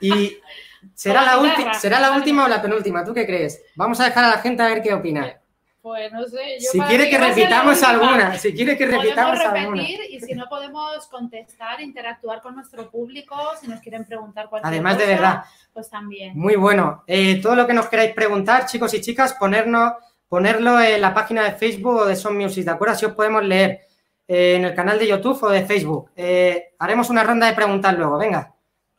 Y 0.00 0.38
será 0.94 1.22
la 1.22 1.36
guitarra. 1.42 1.74
será 1.74 1.98
la 1.98 2.12
última 2.12 2.44
o 2.44 2.48
la 2.48 2.62
penúltima, 2.62 3.04
¿tú 3.04 3.12
qué 3.12 3.26
crees? 3.26 3.60
Vamos 3.74 3.98
a 4.00 4.04
dejar 4.04 4.24
a 4.24 4.30
la 4.30 4.38
gente 4.38 4.62
a 4.62 4.66
ver 4.66 4.80
qué 4.80 4.94
opina. 4.94 5.40
Pues 5.82 6.10
no 6.12 6.24
sé. 6.24 6.56
Yo 6.60 6.70
Si 6.70 6.80
quiere 6.80 7.10
que 7.10 7.18
repitamos 7.18 7.82
alguna, 7.82 8.38
si 8.38 8.54
quiere 8.54 8.78
que 8.78 8.86
repitamos 8.86 9.38
Podemos 9.38 9.58
alguna. 9.58 9.82
repetir 9.82 10.00
y 10.12 10.20
si 10.20 10.34
no 10.34 10.46
podemos 10.48 11.06
contestar, 11.08 11.80
interactuar 11.82 12.40
con 12.40 12.54
nuestro 12.54 12.90
público, 12.90 13.36
si 13.60 13.68
nos 13.68 13.80
quieren 13.80 14.06
preguntar 14.06 14.48
cualquier 14.48 14.72
Además 14.72 14.96
de 14.96 15.06
verdad, 15.06 15.44
pues 15.74 15.90
también. 15.90 16.38
muy 16.38 16.54
bueno. 16.56 17.02
Eh, 17.06 17.38
todo 17.42 17.54
lo 17.54 17.66
que 17.66 17.74
nos 17.74 17.88
queráis 17.88 18.14
preguntar, 18.14 18.64
chicos 18.64 18.94
y 18.94 19.02
chicas, 19.02 19.34
ponernos, 19.34 19.92
ponerlo 20.28 20.80
en 20.80 21.00
la 21.00 21.14
página 21.14 21.44
de 21.44 21.52
Facebook 21.52 21.96
o 21.96 22.04
de 22.06 22.16
Son 22.16 22.36
Music, 22.36 22.64
¿de 22.64 22.70
acuerdo? 22.70 22.94
Así 22.94 23.06
os 23.06 23.14
podemos 23.14 23.44
leer 23.44 23.82
eh, 24.26 24.56
en 24.56 24.64
el 24.64 24.74
canal 24.74 24.98
de 24.98 25.08
YouTube 25.08 25.42
o 25.42 25.50
de 25.50 25.64
Facebook. 25.64 26.10
Eh, 26.16 26.74
haremos 26.78 27.10
una 27.10 27.24
ronda 27.24 27.46
de 27.46 27.54
preguntas 27.54 27.96
luego, 27.96 28.18
venga. 28.18 28.54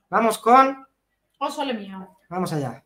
Vamos 0.09 0.37
con... 0.37 0.87
O 1.39 1.51
sole 1.51 1.73
mío. 1.73 2.07
Vamos 2.29 2.53
allá. 2.53 2.84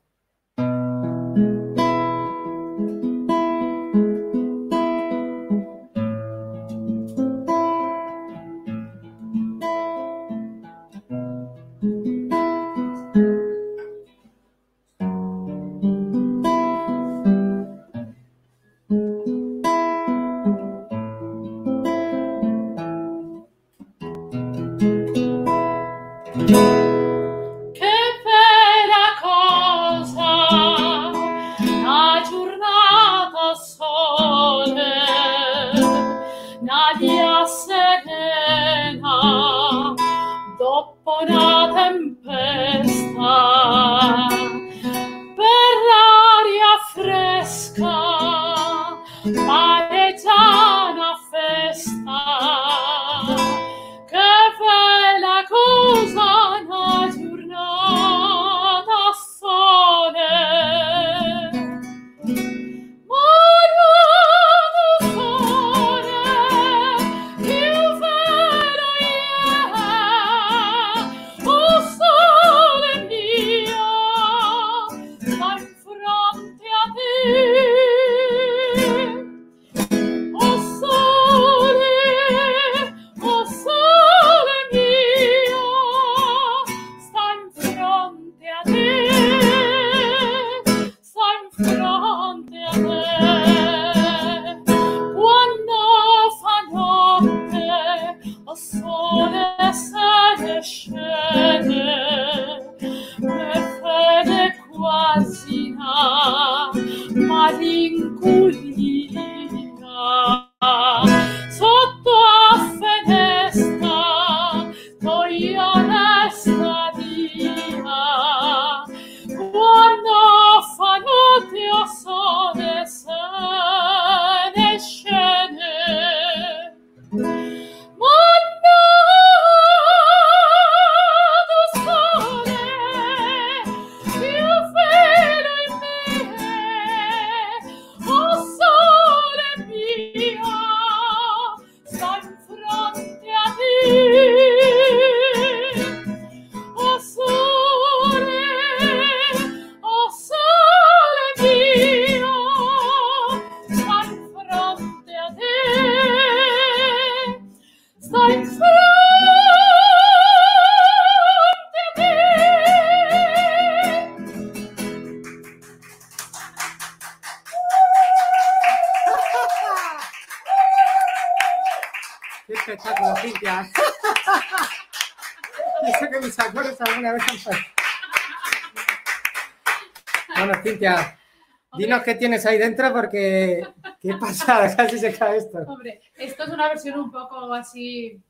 Qué 182.04 182.16
tienes 182.16 182.46
ahí 182.46 182.58
dentro 182.58 182.92
porque 182.94 183.66
qué 184.00 184.14
pasada, 184.16 184.74
casi 184.78 184.98
se 184.98 185.18
cae 185.18 185.38
esto. 185.38 185.60
Hombre, 185.68 186.02
esto 186.16 186.44
es 186.44 186.50
una 186.50 186.68
versión 186.68 187.00
un 187.00 187.12
poco 187.12 187.54
así, 187.54 188.22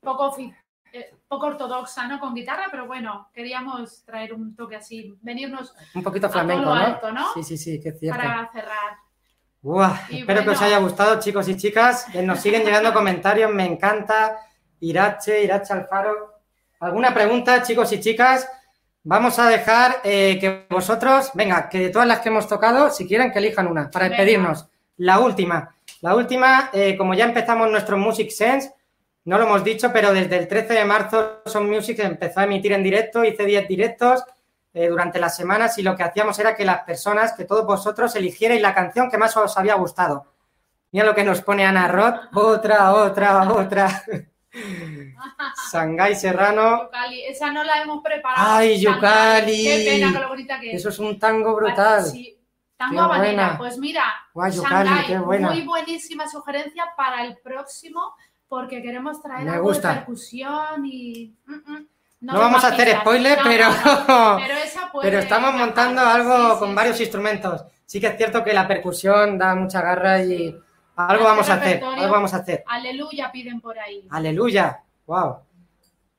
poco, 0.00 0.36
eh, 0.92 1.14
poco 1.28 1.46
ortodoxa, 1.46 2.06
¿no? 2.06 2.20
Con 2.20 2.34
guitarra, 2.34 2.66
pero 2.70 2.86
bueno, 2.86 3.28
queríamos 3.32 4.04
traer 4.04 4.32
un 4.32 4.54
toque 4.54 4.76
así, 4.76 5.16
venirnos 5.22 5.74
Un 5.94 6.02
poquito 6.02 6.28
flamenco, 6.28 6.66
¿no? 6.66 6.74
alto, 6.74 7.12
¿no? 7.12 7.32
Sí, 7.34 7.42
sí, 7.42 7.56
sí, 7.56 7.80
que 7.80 7.90
es 7.90 7.98
cierto. 7.98 8.20
para 8.20 8.50
cerrar. 8.52 9.04
Buah, 9.64 9.98
Y 10.10 10.18
espero 10.20 10.44
que 10.44 10.50
os 10.50 10.60
haya 10.60 10.78
gustado, 10.78 11.18
chicos 11.20 11.48
y 11.48 11.56
chicas. 11.56 12.04
Que 12.12 12.22
nos 12.22 12.40
siguen 12.40 12.64
llegando 12.64 12.92
comentarios, 12.92 13.50
me 13.50 13.64
encanta. 13.64 14.38
Irache, 14.80 15.42
Irache 15.42 15.72
Alfaro. 15.72 16.34
¿Alguna 16.80 17.14
pregunta, 17.14 17.62
chicos 17.62 17.90
y 17.92 18.00
chicas? 18.00 18.46
Vamos 19.06 19.38
a 19.38 19.48
dejar 19.50 20.00
eh, 20.02 20.38
que 20.40 20.66
vosotros, 20.70 21.30
venga, 21.34 21.68
que 21.68 21.78
de 21.78 21.90
todas 21.90 22.08
las 22.08 22.20
que 22.20 22.30
hemos 22.30 22.48
tocado, 22.48 22.88
si 22.90 23.06
quieren 23.06 23.30
que 23.30 23.38
elijan 23.38 23.66
una, 23.66 23.90
para 23.90 24.06
Venga. 24.06 24.16
despedirnos. 24.16 24.66
La 24.96 25.18
última. 25.18 25.74
La 26.00 26.14
última, 26.14 26.70
eh, 26.72 26.96
como 26.96 27.12
ya 27.12 27.26
empezamos 27.26 27.70
nuestro 27.70 27.98
Music 27.98 28.30
Sense, 28.30 28.72
no 29.26 29.36
lo 29.36 29.44
hemos 29.44 29.62
dicho, 29.62 29.92
pero 29.92 30.12
desde 30.12 30.38
el 30.38 30.48
13 30.48 30.72
de 30.72 30.84
marzo 30.86 31.42
Son 31.44 31.68
Music 31.68 31.98
empezó 31.98 32.40
a 32.40 32.44
emitir 32.44 32.72
en 32.72 32.82
directo, 32.82 33.24
hice 33.24 33.44
10 33.44 33.68
directos 33.68 34.24
eh, 34.72 34.88
durante 34.88 35.18
las 35.18 35.36
semanas 35.36 35.76
y 35.78 35.82
lo 35.82 35.94
que 35.96 36.02
hacíamos 36.02 36.38
era 36.38 36.54
que 36.54 36.64
las 36.64 36.82
personas, 36.84 37.34
que 37.34 37.44
todos 37.44 37.66
vosotros 37.66 38.14
eligierais 38.16 38.60
la 38.62 38.74
canción 38.74 39.10
que 39.10 39.18
más 39.18 39.36
os 39.36 39.56
había 39.58 39.74
gustado. 39.74 40.32
Mira 40.92 41.04
lo 41.04 41.14
que 41.14 41.24
nos 41.24 41.42
pone 41.42 41.66
Ana 41.66 41.88
Roth, 41.88 42.34
otra, 42.34 42.92
otra, 42.92 43.52
otra. 43.52 44.04
Sangay 45.70 46.14
Serrano, 46.14 46.84
Yucali, 46.84 47.24
esa 47.26 47.50
no 47.52 47.62
la 47.64 47.82
hemos 47.82 48.02
preparado. 48.02 48.56
Ay. 48.56 48.80
Yucali. 48.80 49.64
Qué 49.64 49.84
pena 49.90 50.12
con 50.12 50.22
lo 50.22 50.28
bonita 50.28 50.60
que 50.60 50.70
es. 50.70 50.76
eso 50.76 50.88
es 50.90 50.98
un 50.98 51.18
tango 51.18 51.54
brutal. 51.56 52.04
Sí, 52.04 52.36
tango 52.76 52.94
Qué 52.94 53.00
habanera. 53.00 53.32
buena. 53.44 53.58
Pues 53.58 53.78
mira, 53.78 54.04
Guay, 54.32 54.52
Yucali, 54.52 54.88
Shanghai, 54.88 55.06
qué 55.06 55.18
buena. 55.18 55.50
muy 55.50 55.62
buenísima 55.62 56.28
sugerencia 56.28 56.84
para 56.96 57.24
el 57.24 57.36
próximo 57.38 58.14
porque 58.48 58.82
queremos 58.82 59.20
traer 59.22 59.44
Me 59.44 59.50
algo 59.52 59.64
gusta. 59.68 59.88
de 59.88 59.94
percusión 59.96 60.84
y... 60.86 61.34
mm, 61.46 61.52
mm, 61.72 61.86
No, 62.20 62.32
os 62.34 62.38
vamos 62.38 62.62
va 62.62 62.68
a 62.68 62.70
hacer 62.72 62.86
pisar. 62.86 63.00
spoiler, 63.00 63.38
No, 63.38 63.44
pero, 63.44 63.68
no, 63.68 63.74
no, 64.30 64.36
pero, 64.46 64.54
esa 64.58 64.92
puede 64.92 65.08
pero 65.10 65.20
estamos 65.22 65.54
montando 65.54 66.00
algo 66.02 66.52
Sí, 66.54 66.58
con 66.60 66.68
sí. 66.70 66.74
varios 66.74 67.00
instrumentos. 67.00 67.64
Sí 67.86 68.00
que 68.00 68.06
es 68.08 68.16
cierto 68.16 68.42
que 68.44 68.52
la 68.52 68.66
percusión 68.68 69.36
da 69.38 69.54
mucha 69.54 69.80
garra 69.82 70.22
y 70.22 70.56
algo 70.96 71.24
vamos 71.24 71.48
a 71.48 71.54
hacer, 71.54 71.82
algo 71.82 72.12
vamos 72.12 72.34
a 72.34 72.38
hacer. 72.38 72.64
Aleluya 72.66 73.30
piden 73.32 73.60
por 73.60 73.78
ahí. 73.78 74.06
Aleluya, 74.10 74.82
wow. 75.06 75.38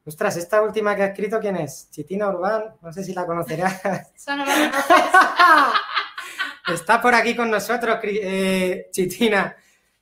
Ostras, 0.05 0.37
esta 0.37 0.61
última 0.61 0.95
que 0.95 1.03
ha 1.03 1.07
escrito, 1.07 1.39
¿quién 1.39 1.55
es? 1.55 1.89
Chitina 1.89 2.29
Urbán, 2.29 2.75
no 2.81 2.93
sé 2.93 3.03
si 3.03 3.13
la 3.13 3.25
conocerás. 3.25 3.81
No. 4.27 4.45
Está 6.73 6.99
por 6.99 7.13
aquí 7.13 7.35
con 7.35 7.51
nosotros, 7.51 7.99
eh, 8.03 8.87
Chitina. 8.91 9.55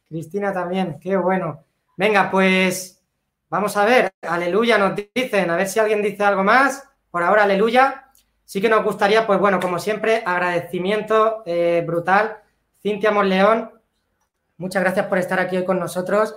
Cristina 0.08 0.54
también, 0.54 1.00
qué 1.00 1.18
bueno. 1.18 1.66
Venga, 1.98 2.30
pues 2.30 3.02
vamos 3.50 3.76
a 3.76 3.84
ver. 3.84 4.14
Aleluya 4.22 4.78
nos 4.78 4.94
dicen, 5.14 5.50
a 5.50 5.58
ver 5.58 5.68
si 5.68 5.80
alguien 5.80 6.02
dice 6.02 6.24
algo 6.24 6.44
más. 6.44 6.88
Por 7.10 7.24
ahora, 7.24 7.44
aleluya. 7.44 8.06
Sí 8.46 8.62
que 8.62 8.70
nos 8.70 8.84
gustaría, 8.84 9.26
pues 9.26 9.40
bueno, 9.40 9.60
como 9.60 9.80
siempre, 9.80 10.22
agradecimiento 10.26 11.44
eh, 11.46 11.84
brutal. 11.86 12.38
Cintia 12.82 13.12
Monleón, 13.12 13.72
muchas 14.64 14.82
gracias 14.82 15.08
por 15.08 15.18
estar 15.18 15.40
aquí 15.40 15.58
hoy 15.58 15.66
con 15.66 15.78
nosotros. 15.78 16.36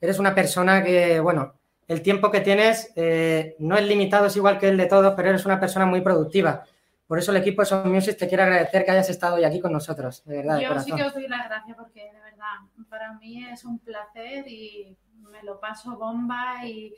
Eres 0.00 0.18
una 0.18 0.34
persona 0.34 0.84
que, 0.84 1.18
bueno, 1.18 1.54
el 1.88 2.00
tiempo 2.00 2.30
que 2.30 2.40
tienes 2.40 2.92
eh, 2.94 3.56
no 3.58 3.76
es 3.76 3.86
limitado, 3.86 4.26
es 4.26 4.36
igual 4.36 4.58
que 4.58 4.68
el 4.68 4.76
de 4.76 4.86
todos, 4.86 5.14
pero 5.16 5.30
eres 5.30 5.44
una 5.44 5.58
persona 5.58 5.84
muy 5.84 6.00
productiva. 6.00 6.64
Por 7.08 7.18
eso 7.18 7.32
el 7.32 7.38
equipo 7.38 7.62
de 7.62 7.66
Son 7.66 7.90
Music 7.92 8.16
te 8.16 8.28
quiere 8.28 8.44
agradecer 8.44 8.84
que 8.84 8.90
hayas 8.92 9.10
estado 9.10 9.36
hoy 9.36 9.44
aquí 9.44 9.60
con 9.60 9.72
nosotros, 9.72 10.24
de 10.24 10.36
verdad, 10.38 10.56
de 10.56 10.62
Yo 10.62 10.68
sí 10.68 10.74
corazón. 10.74 10.96
que 10.96 11.04
os 11.04 11.14
doy 11.14 11.28
las 11.28 11.48
gracias 11.48 11.76
porque 11.76 12.04
de 12.04 12.20
verdad 12.20 12.54
para 12.88 13.12
mí 13.14 13.44
es 13.44 13.64
un 13.64 13.78
placer 13.80 14.46
y 14.46 14.96
me 15.30 15.42
lo 15.42 15.58
paso 15.60 15.96
bomba 15.96 16.64
y 16.64 16.94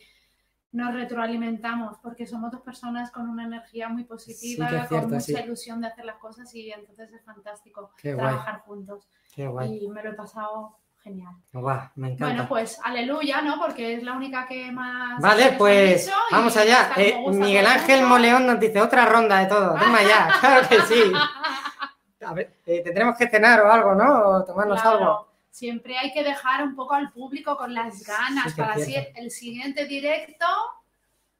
nos 0.73 0.93
retroalimentamos 0.95 1.97
porque 2.03 2.27
somos 2.27 2.51
dos 2.53 2.61
personas 2.61 3.11
con 3.11 3.29
una 3.29 3.45
energía 3.45 3.89
muy 3.89 4.05
positiva, 4.05 4.69
Sí 4.69 4.75
cierto, 4.75 5.01
con 5.01 5.05
mucha 5.11 5.21
sí. 5.21 5.35
ilusión 5.43 5.81
de 5.81 5.87
hacer 5.89 6.05
las 6.05 6.16
cosas 6.19 6.55
y 6.55 6.71
entonces 6.71 7.11
es 7.12 7.25
fantástico 7.25 7.93
Qué 7.97 8.14
guay. 8.14 8.27
trabajar 8.27 8.61
juntos 8.66 9.09
Qué 9.35 9.47
guay. 9.47 9.85
y 9.85 9.89
me 9.89 10.03
lo 10.03 10.11
he 10.11 10.14
pasado 10.14 10.77
genial. 11.03 11.33
Guau, 11.53 11.81
me 11.95 12.09
encanta. 12.09 12.25
Bueno, 12.27 12.49
pues 12.49 12.79
aleluya, 12.85 13.41
¿no? 13.41 13.59
Porque 13.59 13.95
es 13.95 14.03
la 14.03 14.12
única 14.12 14.47
que 14.47 14.71
más... 14.71 15.21
Vale, 15.23 15.53
pues 15.57 16.11
vamos 16.31 16.55
allá. 16.57 16.91
Eh, 16.97 17.16
Miguel 17.31 17.66
Ángel. 17.66 18.03
Moleón 18.05 18.47
nos 18.47 18.61
dice 18.61 18.81
otra 18.83 19.07
ronda 19.07 19.39
de 19.39 19.47
todo. 19.47 19.75
Toma 19.75 20.03
ya, 20.03 20.29
claro 20.41 20.69
que 20.69 20.81
sí. 20.83 21.03
A 22.27 22.35
ver, 22.35 22.59
eh, 22.66 22.83
tendremos 22.83 23.16
que 23.16 23.29
cenar 23.29 23.62
o 23.62 23.73
algo, 23.73 23.95
¿no? 23.95 24.29
O 24.29 24.45
tomarnos 24.45 24.83
Claro, 24.83 24.99
algo. 24.99 25.28
Siempre 25.59 25.99
hay 25.99 26.13
que 26.13 26.23
dejar 26.23 26.63
un 26.63 26.77
poco 26.77 26.95
al 26.95 27.11
público 27.11 27.57
con 27.57 27.75
las 27.75 28.05
ganas 28.05 28.53
Sí 28.53 28.61
para 28.61 28.75
así 28.75 28.95
el 29.17 29.33
siguiente 29.33 29.87
directo 29.87 30.47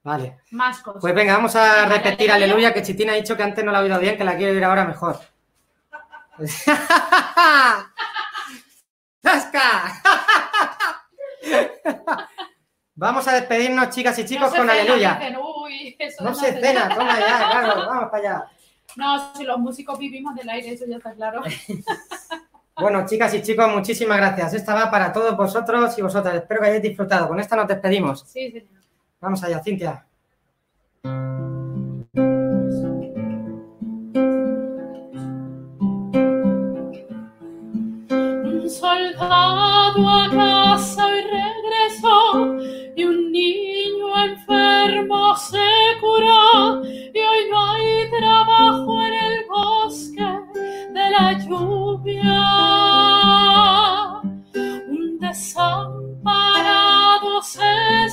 Vale. 0.03 0.41
más 0.51 0.81
cosas. 0.81 1.01
Pues 1.01 1.15
venga, 1.15 1.35
vamos 1.37 1.55
a 1.55 1.87
repetir 1.87 2.29
aleluya. 2.33 2.75
que 2.75 2.83
Chitina 2.83 3.13
ha 3.13 3.15
dicho 3.15 3.37
que 3.37 3.45
antes 3.45 3.65
no 3.65 3.71
la 3.71 3.79
ha 3.79 3.83
oído 3.83 3.97
bien, 4.01 4.17
que 4.17 4.25
la 4.25 4.37
quiero 4.37 4.55
oír 4.55 4.65
ahora 4.65 4.85
mejor. 4.87 5.21
Vamos 12.97 13.29
a 13.29 13.35
despedirnos, 13.35 13.91
chicas 13.91 14.19
y 14.19 14.25
chicos, 14.25 14.51
No 14.51 14.57
con 14.57 14.69
cena, 14.69 14.73
aleluya. 14.73 15.15
dicen, 15.15 15.37
uy, 15.37 15.95
eso 15.97 16.25
No 16.25 16.31
no 16.31 16.37
se 16.37 16.61
cena, 16.61 16.89
toma 16.93 17.21
ya, 17.21 17.51
claro, 17.51 17.87
vamos 17.87 18.11
para 18.11 18.19
allá. 18.19 18.45
No, 18.97 19.33
si 19.37 19.45
los 19.45 19.59
músicos 19.59 19.97
vivimos 19.97 20.35
del 20.35 20.49
aire, 20.49 20.73
eso 20.73 20.87
ya 20.89 20.97
está 20.97 21.15
claro. 21.15 21.41
Bueno, 22.81 23.05
chicas 23.07 23.35
y 23.35 23.43
chicos, 23.43 23.69
muchísimas 23.75 24.19
gracias. 24.19 24.55
Esta 24.55 24.73
va 24.73 24.89
para 24.89 25.13
todos 25.13 25.37
vosotros 25.37 25.99
y 25.99 26.03
vosotras. 26.03 26.37
Espero 26.37 26.61
que 26.61 26.69
hayáis 26.69 26.83
disfrutado. 26.83 27.27
Con 27.27 27.41
esta 27.41 27.57
nos 27.57 27.67
despedimos. 27.67 28.25
Sí, 28.27 28.53
señor. 28.53 28.69
Vamos 29.21 29.43
allá, 29.43 29.61
Cintia. 29.63 30.05
Un 38.45 38.71
soldado 38.71 40.09
a 40.09 40.31
casa 40.31 41.09
y 41.09 41.23
regresó 41.23 42.63
y 42.95 43.05
un 43.05 43.33
niño 43.33 44.25
enfermo 44.25 45.37
se 45.37 45.59
curó 46.01 46.85
y 46.85 47.19
hoy 47.19 47.51
no 47.51 47.71
hay 47.73 48.09
trabajo 48.11 49.03
en 49.03 49.15
el 49.15 49.28
la 51.19 51.33
lluvia. 51.33 52.45
Un 54.89 55.19
desamparado 55.21 56.23
se 57.43 58.09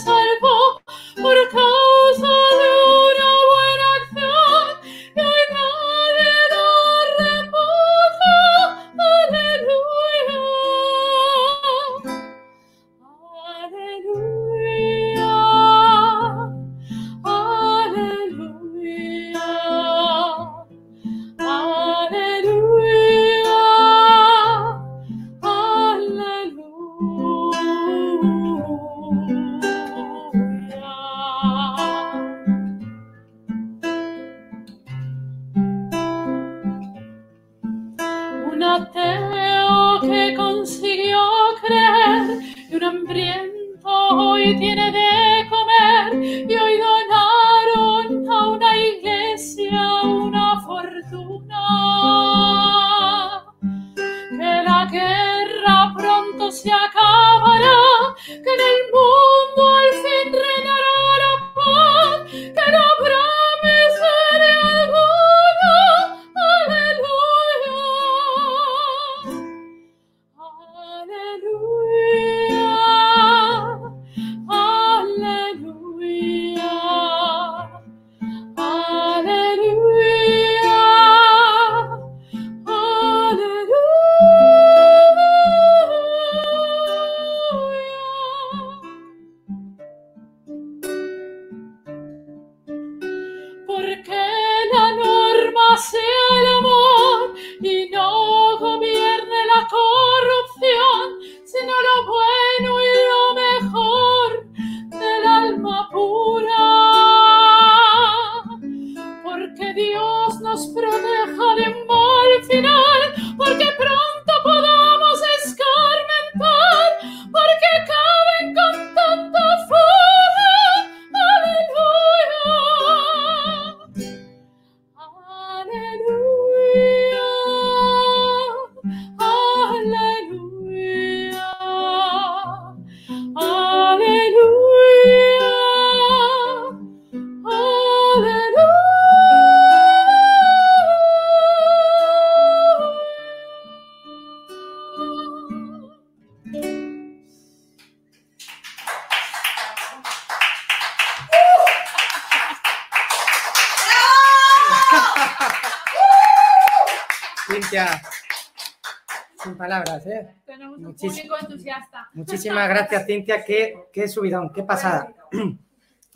Tenemos 160.46 160.78
un 160.78 160.86
Muchis- 160.86 161.10
público 161.10 161.36
entusiasta. 161.40 162.10
Muchísimas 162.14 162.70
gracias, 162.70 163.06
Cintia. 163.06 163.44
Qué, 163.44 163.74
qué 163.92 164.08
subidón, 164.08 164.52
qué 164.54 164.64
pasada. 164.64 165.14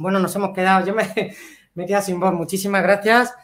Bueno, 0.02 0.18
nos 0.20 0.34
hemos 0.34 0.54
quedado. 0.56 0.86
Yo 0.86 0.94
me, 0.96 1.04
me 1.74 1.84
he 1.84 1.86
quedado 1.86 2.06
sin 2.06 2.22
voz. 2.22 2.32
Muchísimas 2.34 2.82
gracias. 2.82 3.36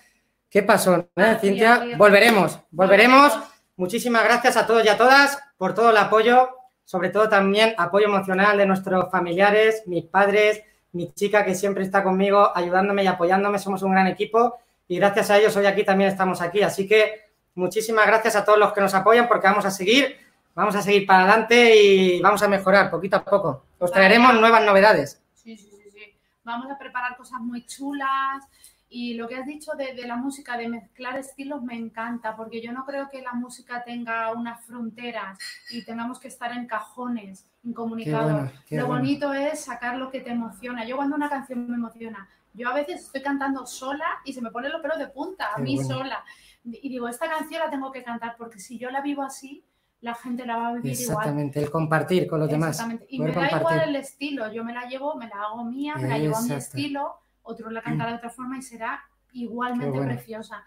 ¿Qué 0.50 0.64
pasó, 0.64 1.10
eh, 1.18 1.38
Cintia? 1.42 1.86
Volveremos, 1.98 2.62
volveremos. 2.72 3.38
Muchísimas 3.76 4.24
gracias 4.24 4.56
a 4.56 4.66
todos 4.66 4.86
y 4.86 4.88
a 4.88 4.96
todas 4.98 5.38
por 5.58 5.74
todo 5.76 5.90
el 5.90 5.98
apoyo, 5.98 6.48
sobre 6.86 7.10
todo 7.10 7.28
también 7.28 7.76
apoyo 7.78 8.06
emocional 8.06 8.58
de 8.58 8.66
nuestros 8.66 9.12
familiares, 9.12 9.84
mis 9.86 10.06
padres, 10.06 10.62
mi 10.94 11.12
chica 11.14 11.44
que 11.44 11.56
siempre 11.56 11.84
está 11.84 12.04
conmigo 12.04 12.56
ayudándome 12.56 13.04
y 13.04 13.08
apoyándome. 13.08 13.60
Somos 13.60 13.84
un 13.84 13.92
gran 13.92 14.08
equipo 14.08 14.56
y 14.88 14.96
gracias 14.98 15.30
a 15.32 15.38
ellos 15.38 15.58
hoy 15.58 15.66
aquí 15.66 15.84
también 15.84 16.10
estamos 16.10 16.40
aquí. 16.42 16.62
Así 16.62 16.88
que 16.88 17.32
muchísimas 17.56 18.08
gracias 18.08 18.38
a 18.38 18.46
todos 18.46 18.58
los 18.58 18.72
que 18.72 18.80
nos 18.80 18.94
apoyan 18.94 19.28
porque 19.28 19.48
vamos 19.48 19.66
a 19.66 19.72
seguir, 19.72 20.16
vamos 20.56 20.76
a 20.76 20.82
seguir 20.82 21.06
para 21.06 21.24
adelante 21.24 21.76
y 21.76 22.22
vamos 22.22 22.42
a 22.42 22.48
mejorar 22.48 22.90
poquito 22.90 23.18
a 23.18 23.24
poco. 23.24 23.66
Os 23.78 23.92
traeremos 23.92 24.30
Vale. 24.30 24.42
nuevas 24.42 24.66
novedades. 24.66 25.22
Sí, 25.34 25.58
sí, 25.58 25.70
sí, 25.70 25.90
sí. 25.92 26.18
Vamos 26.44 26.72
a 26.72 26.78
preparar 26.78 27.16
cosas 27.18 27.40
muy 27.42 27.66
chulas. 27.66 28.44
Y 28.88 29.16
lo 29.16 29.28
que 29.28 29.36
has 29.36 29.46
dicho 29.46 29.74
de, 29.74 29.94
de 29.94 30.08
la 30.08 30.16
música, 30.16 30.56
de 30.56 30.70
mezclar 30.70 31.18
estilos, 31.18 31.62
me 31.64 31.76
encanta, 31.76 32.36
porque 32.36 32.62
yo 32.62 32.72
no 32.72 32.86
creo 32.86 33.10
que 33.10 33.22
la 33.22 33.34
música 33.34 33.84
tenga 33.84 34.32
unas 34.32 34.64
fronteras 34.64 35.38
y 35.72 35.84
tengamos 35.84 36.20
que 36.20 36.30
estar 36.30 36.52
en 36.54 36.66
cajones, 36.68 37.46
incomunicados. 37.64 38.32
bueno, 38.32 38.52
lo 38.70 38.86
bueno. 38.88 39.02
bonito 39.02 39.34
es 39.34 39.60
sacar 39.66 39.98
lo 39.98 40.10
que 40.12 40.22
te 40.22 40.30
emociona. 40.32 40.86
Yo 40.86 40.96
cuando 40.96 41.16
una 41.16 41.30
canción 41.30 41.68
me 41.68 41.76
emociona, 41.76 42.30
yo 42.54 42.70
a 42.70 42.74
veces 42.74 43.02
estoy 43.02 43.22
cantando 43.22 43.66
sola 43.66 44.06
y 44.24 44.32
se 44.32 44.42
me 44.42 44.52
ponen 44.52 44.72
los 44.72 44.82
pelos 44.82 45.00
de 45.00 45.08
punta, 45.08 45.48
a 45.52 45.56
Qué 45.58 45.64
mí 45.64 45.76
bueno. 45.76 45.90
sola. 45.98 46.24
Y 46.64 46.88
digo, 46.88 47.10
esta 47.10 47.28
canción 47.30 47.60
la 47.64 47.70
tengo 47.70 47.92
que 47.92 48.04
cantar, 48.04 48.36
porque 48.38 48.60
si 48.60 48.78
yo 48.78 48.92
la 48.92 49.02
vivo 49.02 49.24
así, 49.24 49.66
la 50.06 50.14
gente 50.14 50.46
la 50.46 50.56
va 50.56 50.68
a 50.68 50.74
vivir 50.74 50.92
igual. 50.92 51.18
Exactamente, 51.18 51.60
el 51.60 51.72
compartir 51.72 52.28
con 52.28 52.40
los 52.40 52.48
demás. 52.48 52.76
Exactamente. 52.76 53.08
Y 53.10 53.18
poder 53.18 53.36
me 53.36 53.42
da 53.42 53.50
compartir. 53.50 53.76
igual 53.76 53.90
el 53.90 53.96
estilo, 53.96 54.54
yo 54.54 54.64
me 54.64 54.72
la 54.72 54.86
llevo, 54.88 55.16
me 55.16 55.28
la 55.28 55.42
hago 55.42 55.66
mía, 55.66 55.96
me 55.98 56.08
la 56.08 56.20
llevo 56.20 56.38
a 56.38 56.42
mi 56.44 56.54
estilo, 56.54 57.16
otro 57.42 57.72
la 57.72 57.82
cantará 57.82 58.12
de 58.12 58.18
otra 58.18 58.30
forma 58.30 58.56
y 58.56 58.62
será 58.62 59.04
igualmente 59.34 59.98
bueno. 59.98 60.14
preciosa. 60.14 60.64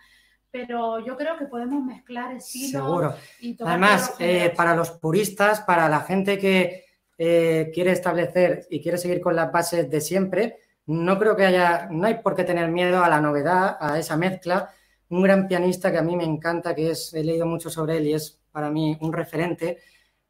Pero 0.51 0.99
yo 1.07 1.17
creo 1.17 1.39
que 1.39 1.45
podemos 1.45 1.85
mezclar 1.85 2.35
estilos 2.35 2.83
Seguro. 2.83 3.15
y 3.39 3.55
tocar 3.55 3.75
Además, 3.75 4.11
los 4.11 4.21
eh, 4.21 4.53
para 4.57 4.75
los 4.75 4.91
puristas, 4.91 5.61
para 5.61 5.89
la 5.89 6.01
gente 6.01 6.37
que 6.37 6.87
eh, 7.17 7.71
quiere 7.73 7.93
establecer 7.93 8.67
y 8.71 8.83
quiere 8.83 8.99
seguir 8.99 9.21
con 9.21 9.37
las 9.37 9.53
bases 9.53 9.89
de 9.89 10.01
siempre, 10.01 10.57
no 10.87 11.17
creo 11.17 11.37
que 11.37 11.47
haya, 11.47 11.87
no 11.93 12.09
hay 12.09 12.15
por 12.15 12.35
qué 12.35 12.43
tener 12.43 12.69
miedo 12.71 13.05
a 13.05 13.09
la 13.09 13.21
novedad, 13.21 13.77
a 13.79 14.01
esa 14.01 14.17
mezcla. 14.17 14.71
Un 15.11 15.23
gran 15.23 15.47
pianista 15.47 15.93
que 15.93 15.99
a 15.99 16.03
mí 16.03 16.17
me 16.17 16.25
encanta, 16.25 16.75
que 16.75 16.91
es, 16.91 17.15
he 17.15 17.23
leído 17.23 17.47
mucho 17.47 17.71
sobre 17.71 17.99
él 17.99 18.09
y 18.09 18.15
es 18.15 18.41
para 18.59 18.71
mí 18.73 18.99
un 19.03 19.13
referente, 19.13 19.79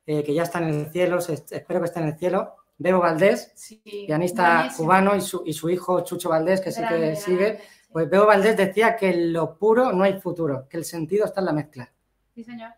eh, 0.05 0.23
que 0.23 0.35
ya 0.35 0.43
está 0.43 0.59
en 0.59 0.69
el 0.69 0.93
cielo, 0.93 1.19
se- 1.23 1.33
espero 1.33 1.81
que 1.81 1.87
esté 1.87 2.01
en 2.01 2.09
el 2.09 2.19
cielo, 2.19 2.57
Bebo 2.77 3.01
Valdés, 3.01 3.53
Sí, 3.55 3.81
pianista 4.07 4.57
buenísimo. 4.57 4.77
cubano, 4.85 5.17
y 5.17 5.23
su, 5.23 5.43
y 5.47 5.55
su 5.55 5.71
hijo 5.71 6.03
Chucho 6.03 6.29
Valdés, 6.29 6.61
que 6.61 6.71
sí 6.71 6.83
que 6.83 6.89
Grande, 6.89 7.17
sigue. 7.17 7.59
Pues 7.91 8.11
Bebo 8.11 8.27
Valdés 8.27 8.55
decía 8.59 8.97
que 8.97 9.09
en 9.09 9.33
lo 9.33 9.57
puro 9.59 9.93
no 9.95 10.05
hay 10.05 10.21
futuro, 10.21 10.69
que 10.69 10.77
el 10.77 10.85
sentido 10.85 11.25
está 11.25 11.41
en 11.41 11.47
la 11.47 11.53
mezcla. 11.55 11.91
Sí, 12.35 12.45
señor. 12.45 12.73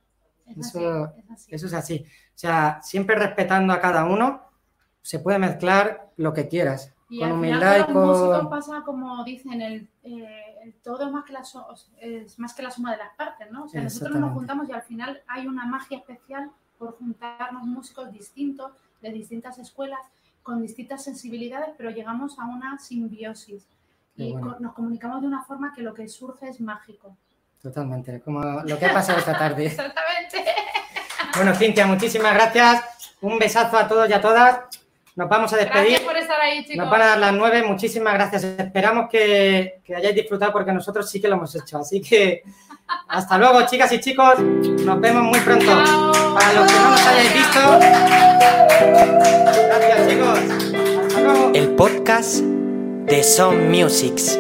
Es 0.47 0.57
Eso- 0.69 1.05
así, 1.05 1.21
es 1.21 1.31
así. 1.33 1.55
Eso 1.57 1.67
es 1.67 1.73
así. 1.75 2.05
O 2.07 2.39
sea, 2.39 2.79
siempre 2.81 3.17
respetando 3.17 3.73
a 3.73 3.81
cada 3.81 4.05
uno, 4.05 4.43
se 5.03 5.19
puede 5.19 5.41
mezclar 5.41 6.13
lo 6.17 6.33
que 6.33 6.47
quieras. 6.47 6.95
Y 7.11 7.19
con 7.19 7.29
al 7.29 7.33
humildad 7.35 7.59
y 7.59 7.61
final 7.83 7.87
con 7.87 7.95
los 7.95 8.07
músicos 8.19 8.39
con. 8.39 8.51
pasa 8.51 8.83
como 8.85 9.25
dicen, 9.25 9.61
el, 9.61 9.89
eh, 10.05 10.55
el 10.63 10.75
todo 10.75 11.07
es 11.07 11.13
más, 11.13 11.25
que 11.25 11.33
la 11.33 11.45
so- 11.45 11.67
es 12.01 12.39
más 12.39 12.55
que 12.55 12.63
la 12.63 12.71
suma 12.71 12.93
de 12.93 12.99
las 12.99 13.13
partes, 13.17 13.51
¿no? 13.51 13.65
O 13.65 13.69
sea, 13.69 13.83
nosotros 13.83 14.17
nos 14.21 14.33
juntamos 14.33 14.69
y 14.69 14.73
al 14.73 14.83
final 14.83 15.21
hay 15.27 15.47
una 15.47 15.67
magia 15.67 15.99
especial 15.99 16.51
por 16.79 16.97
juntarnos 16.99 17.65
músicos 17.65 18.11
distintos, 18.13 18.73
de 19.03 19.11
distintas 19.11 19.59
escuelas, 19.59 20.01
con 20.43 20.63
distintas 20.63 21.05
sensibilidades, 21.05 21.71
pero 21.77 21.91
llegamos 21.91 22.39
a 22.39 22.47
una 22.47 22.79
simbiosis. 22.79 23.67
Qué 24.17 24.25
Y 24.25 24.33
bueno. 24.33 24.57
nos 24.61 24.73
comunicamos 24.75 25.21
de 25.21 25.27
una 25.27 25.43
forma 25.43 25.73
que 25.75 25.83
lo 25.83 25.93
que 25.95 26.09
surge 26.09 26.49
es 26.49 26.61
mágico. 26.61 27.17
Totalmente, 27.63 28.21
como 28.21 28.41
lo 28.43 28.79
que 28.79 28.87
ha 28.87 28.93
pasado 28.93 29.19
esta 29.19 29.37
tarde. 29.37 29.67
Exactamente. 29.67 30.45
Bueno, 31.37 31.55
Cintia, 31.55 31.87
muchísimas 31.87 32.35
gracias. 32.35 33.17
Un 33.21 33.39
besazo 33.39 33.77
a 33.77 33.87
todos 33.87 34.09
y 34.09 34.13
a 34.13 34.21
todas. 34.21 34.61
Nos 35.17 35.29
vamos 35.29 35.53
a 35.53 35.57
despedir. 35.57 35.89
Gracias 35.91 36.05
estar 36.31 36.41
ahí, 36.41 36.65
chicos. 36.65 36.77
Nos 36.77 36.91
van 36.91 37.03
a 37.03 37.07
dar 37.07 37.19
las 37.19 37.33
nueve. 37.33 37.63
Muchísimas 37.63 38.15
gracias. 38.15 38.45
Esperamos 38.45 39.09
que, 39.11 39.81
que 39.85 39.95
hayáis 39.95 40.15
disfrutado 40.15 40.53
porque 40.53 40.73
nosotros 40.73 41.11
sí 41.11 41.21
que 41.21 41.29
lo 41.29 41.37
hemos 41.37 41.55
hecho. 41.55 41.79
Así 41.79 42.01
que 42.01 42.43
hasta 43.09 43.39
luego, 43.39 43.67
chicas 43.67 43.93
y 43.93 44.01
chicos. 44.01 44.39
Nos 44.41 45.01
vemos 45.01 45.23
muy 45.23 45.41
pronto. 45.41 45.65
Chao. 45.65 46.35
Para 46.35 46.53
los 46.53 46.73
que 46.73 46.79
no 46.79 46.91
nos 46.91 47.07
hayáis 47.07 47.35
visto. 47.35 47.61
Gracias, 49.67 50.09
chicos. 50.09 50.39
Hasta 51.07 51.21
luego. 51.21 51.53
El 51.55 51.69
podcast 51.71 52.41
de 52.41 53.23
Son 53.23 53.71
Musics. 53.71 54.39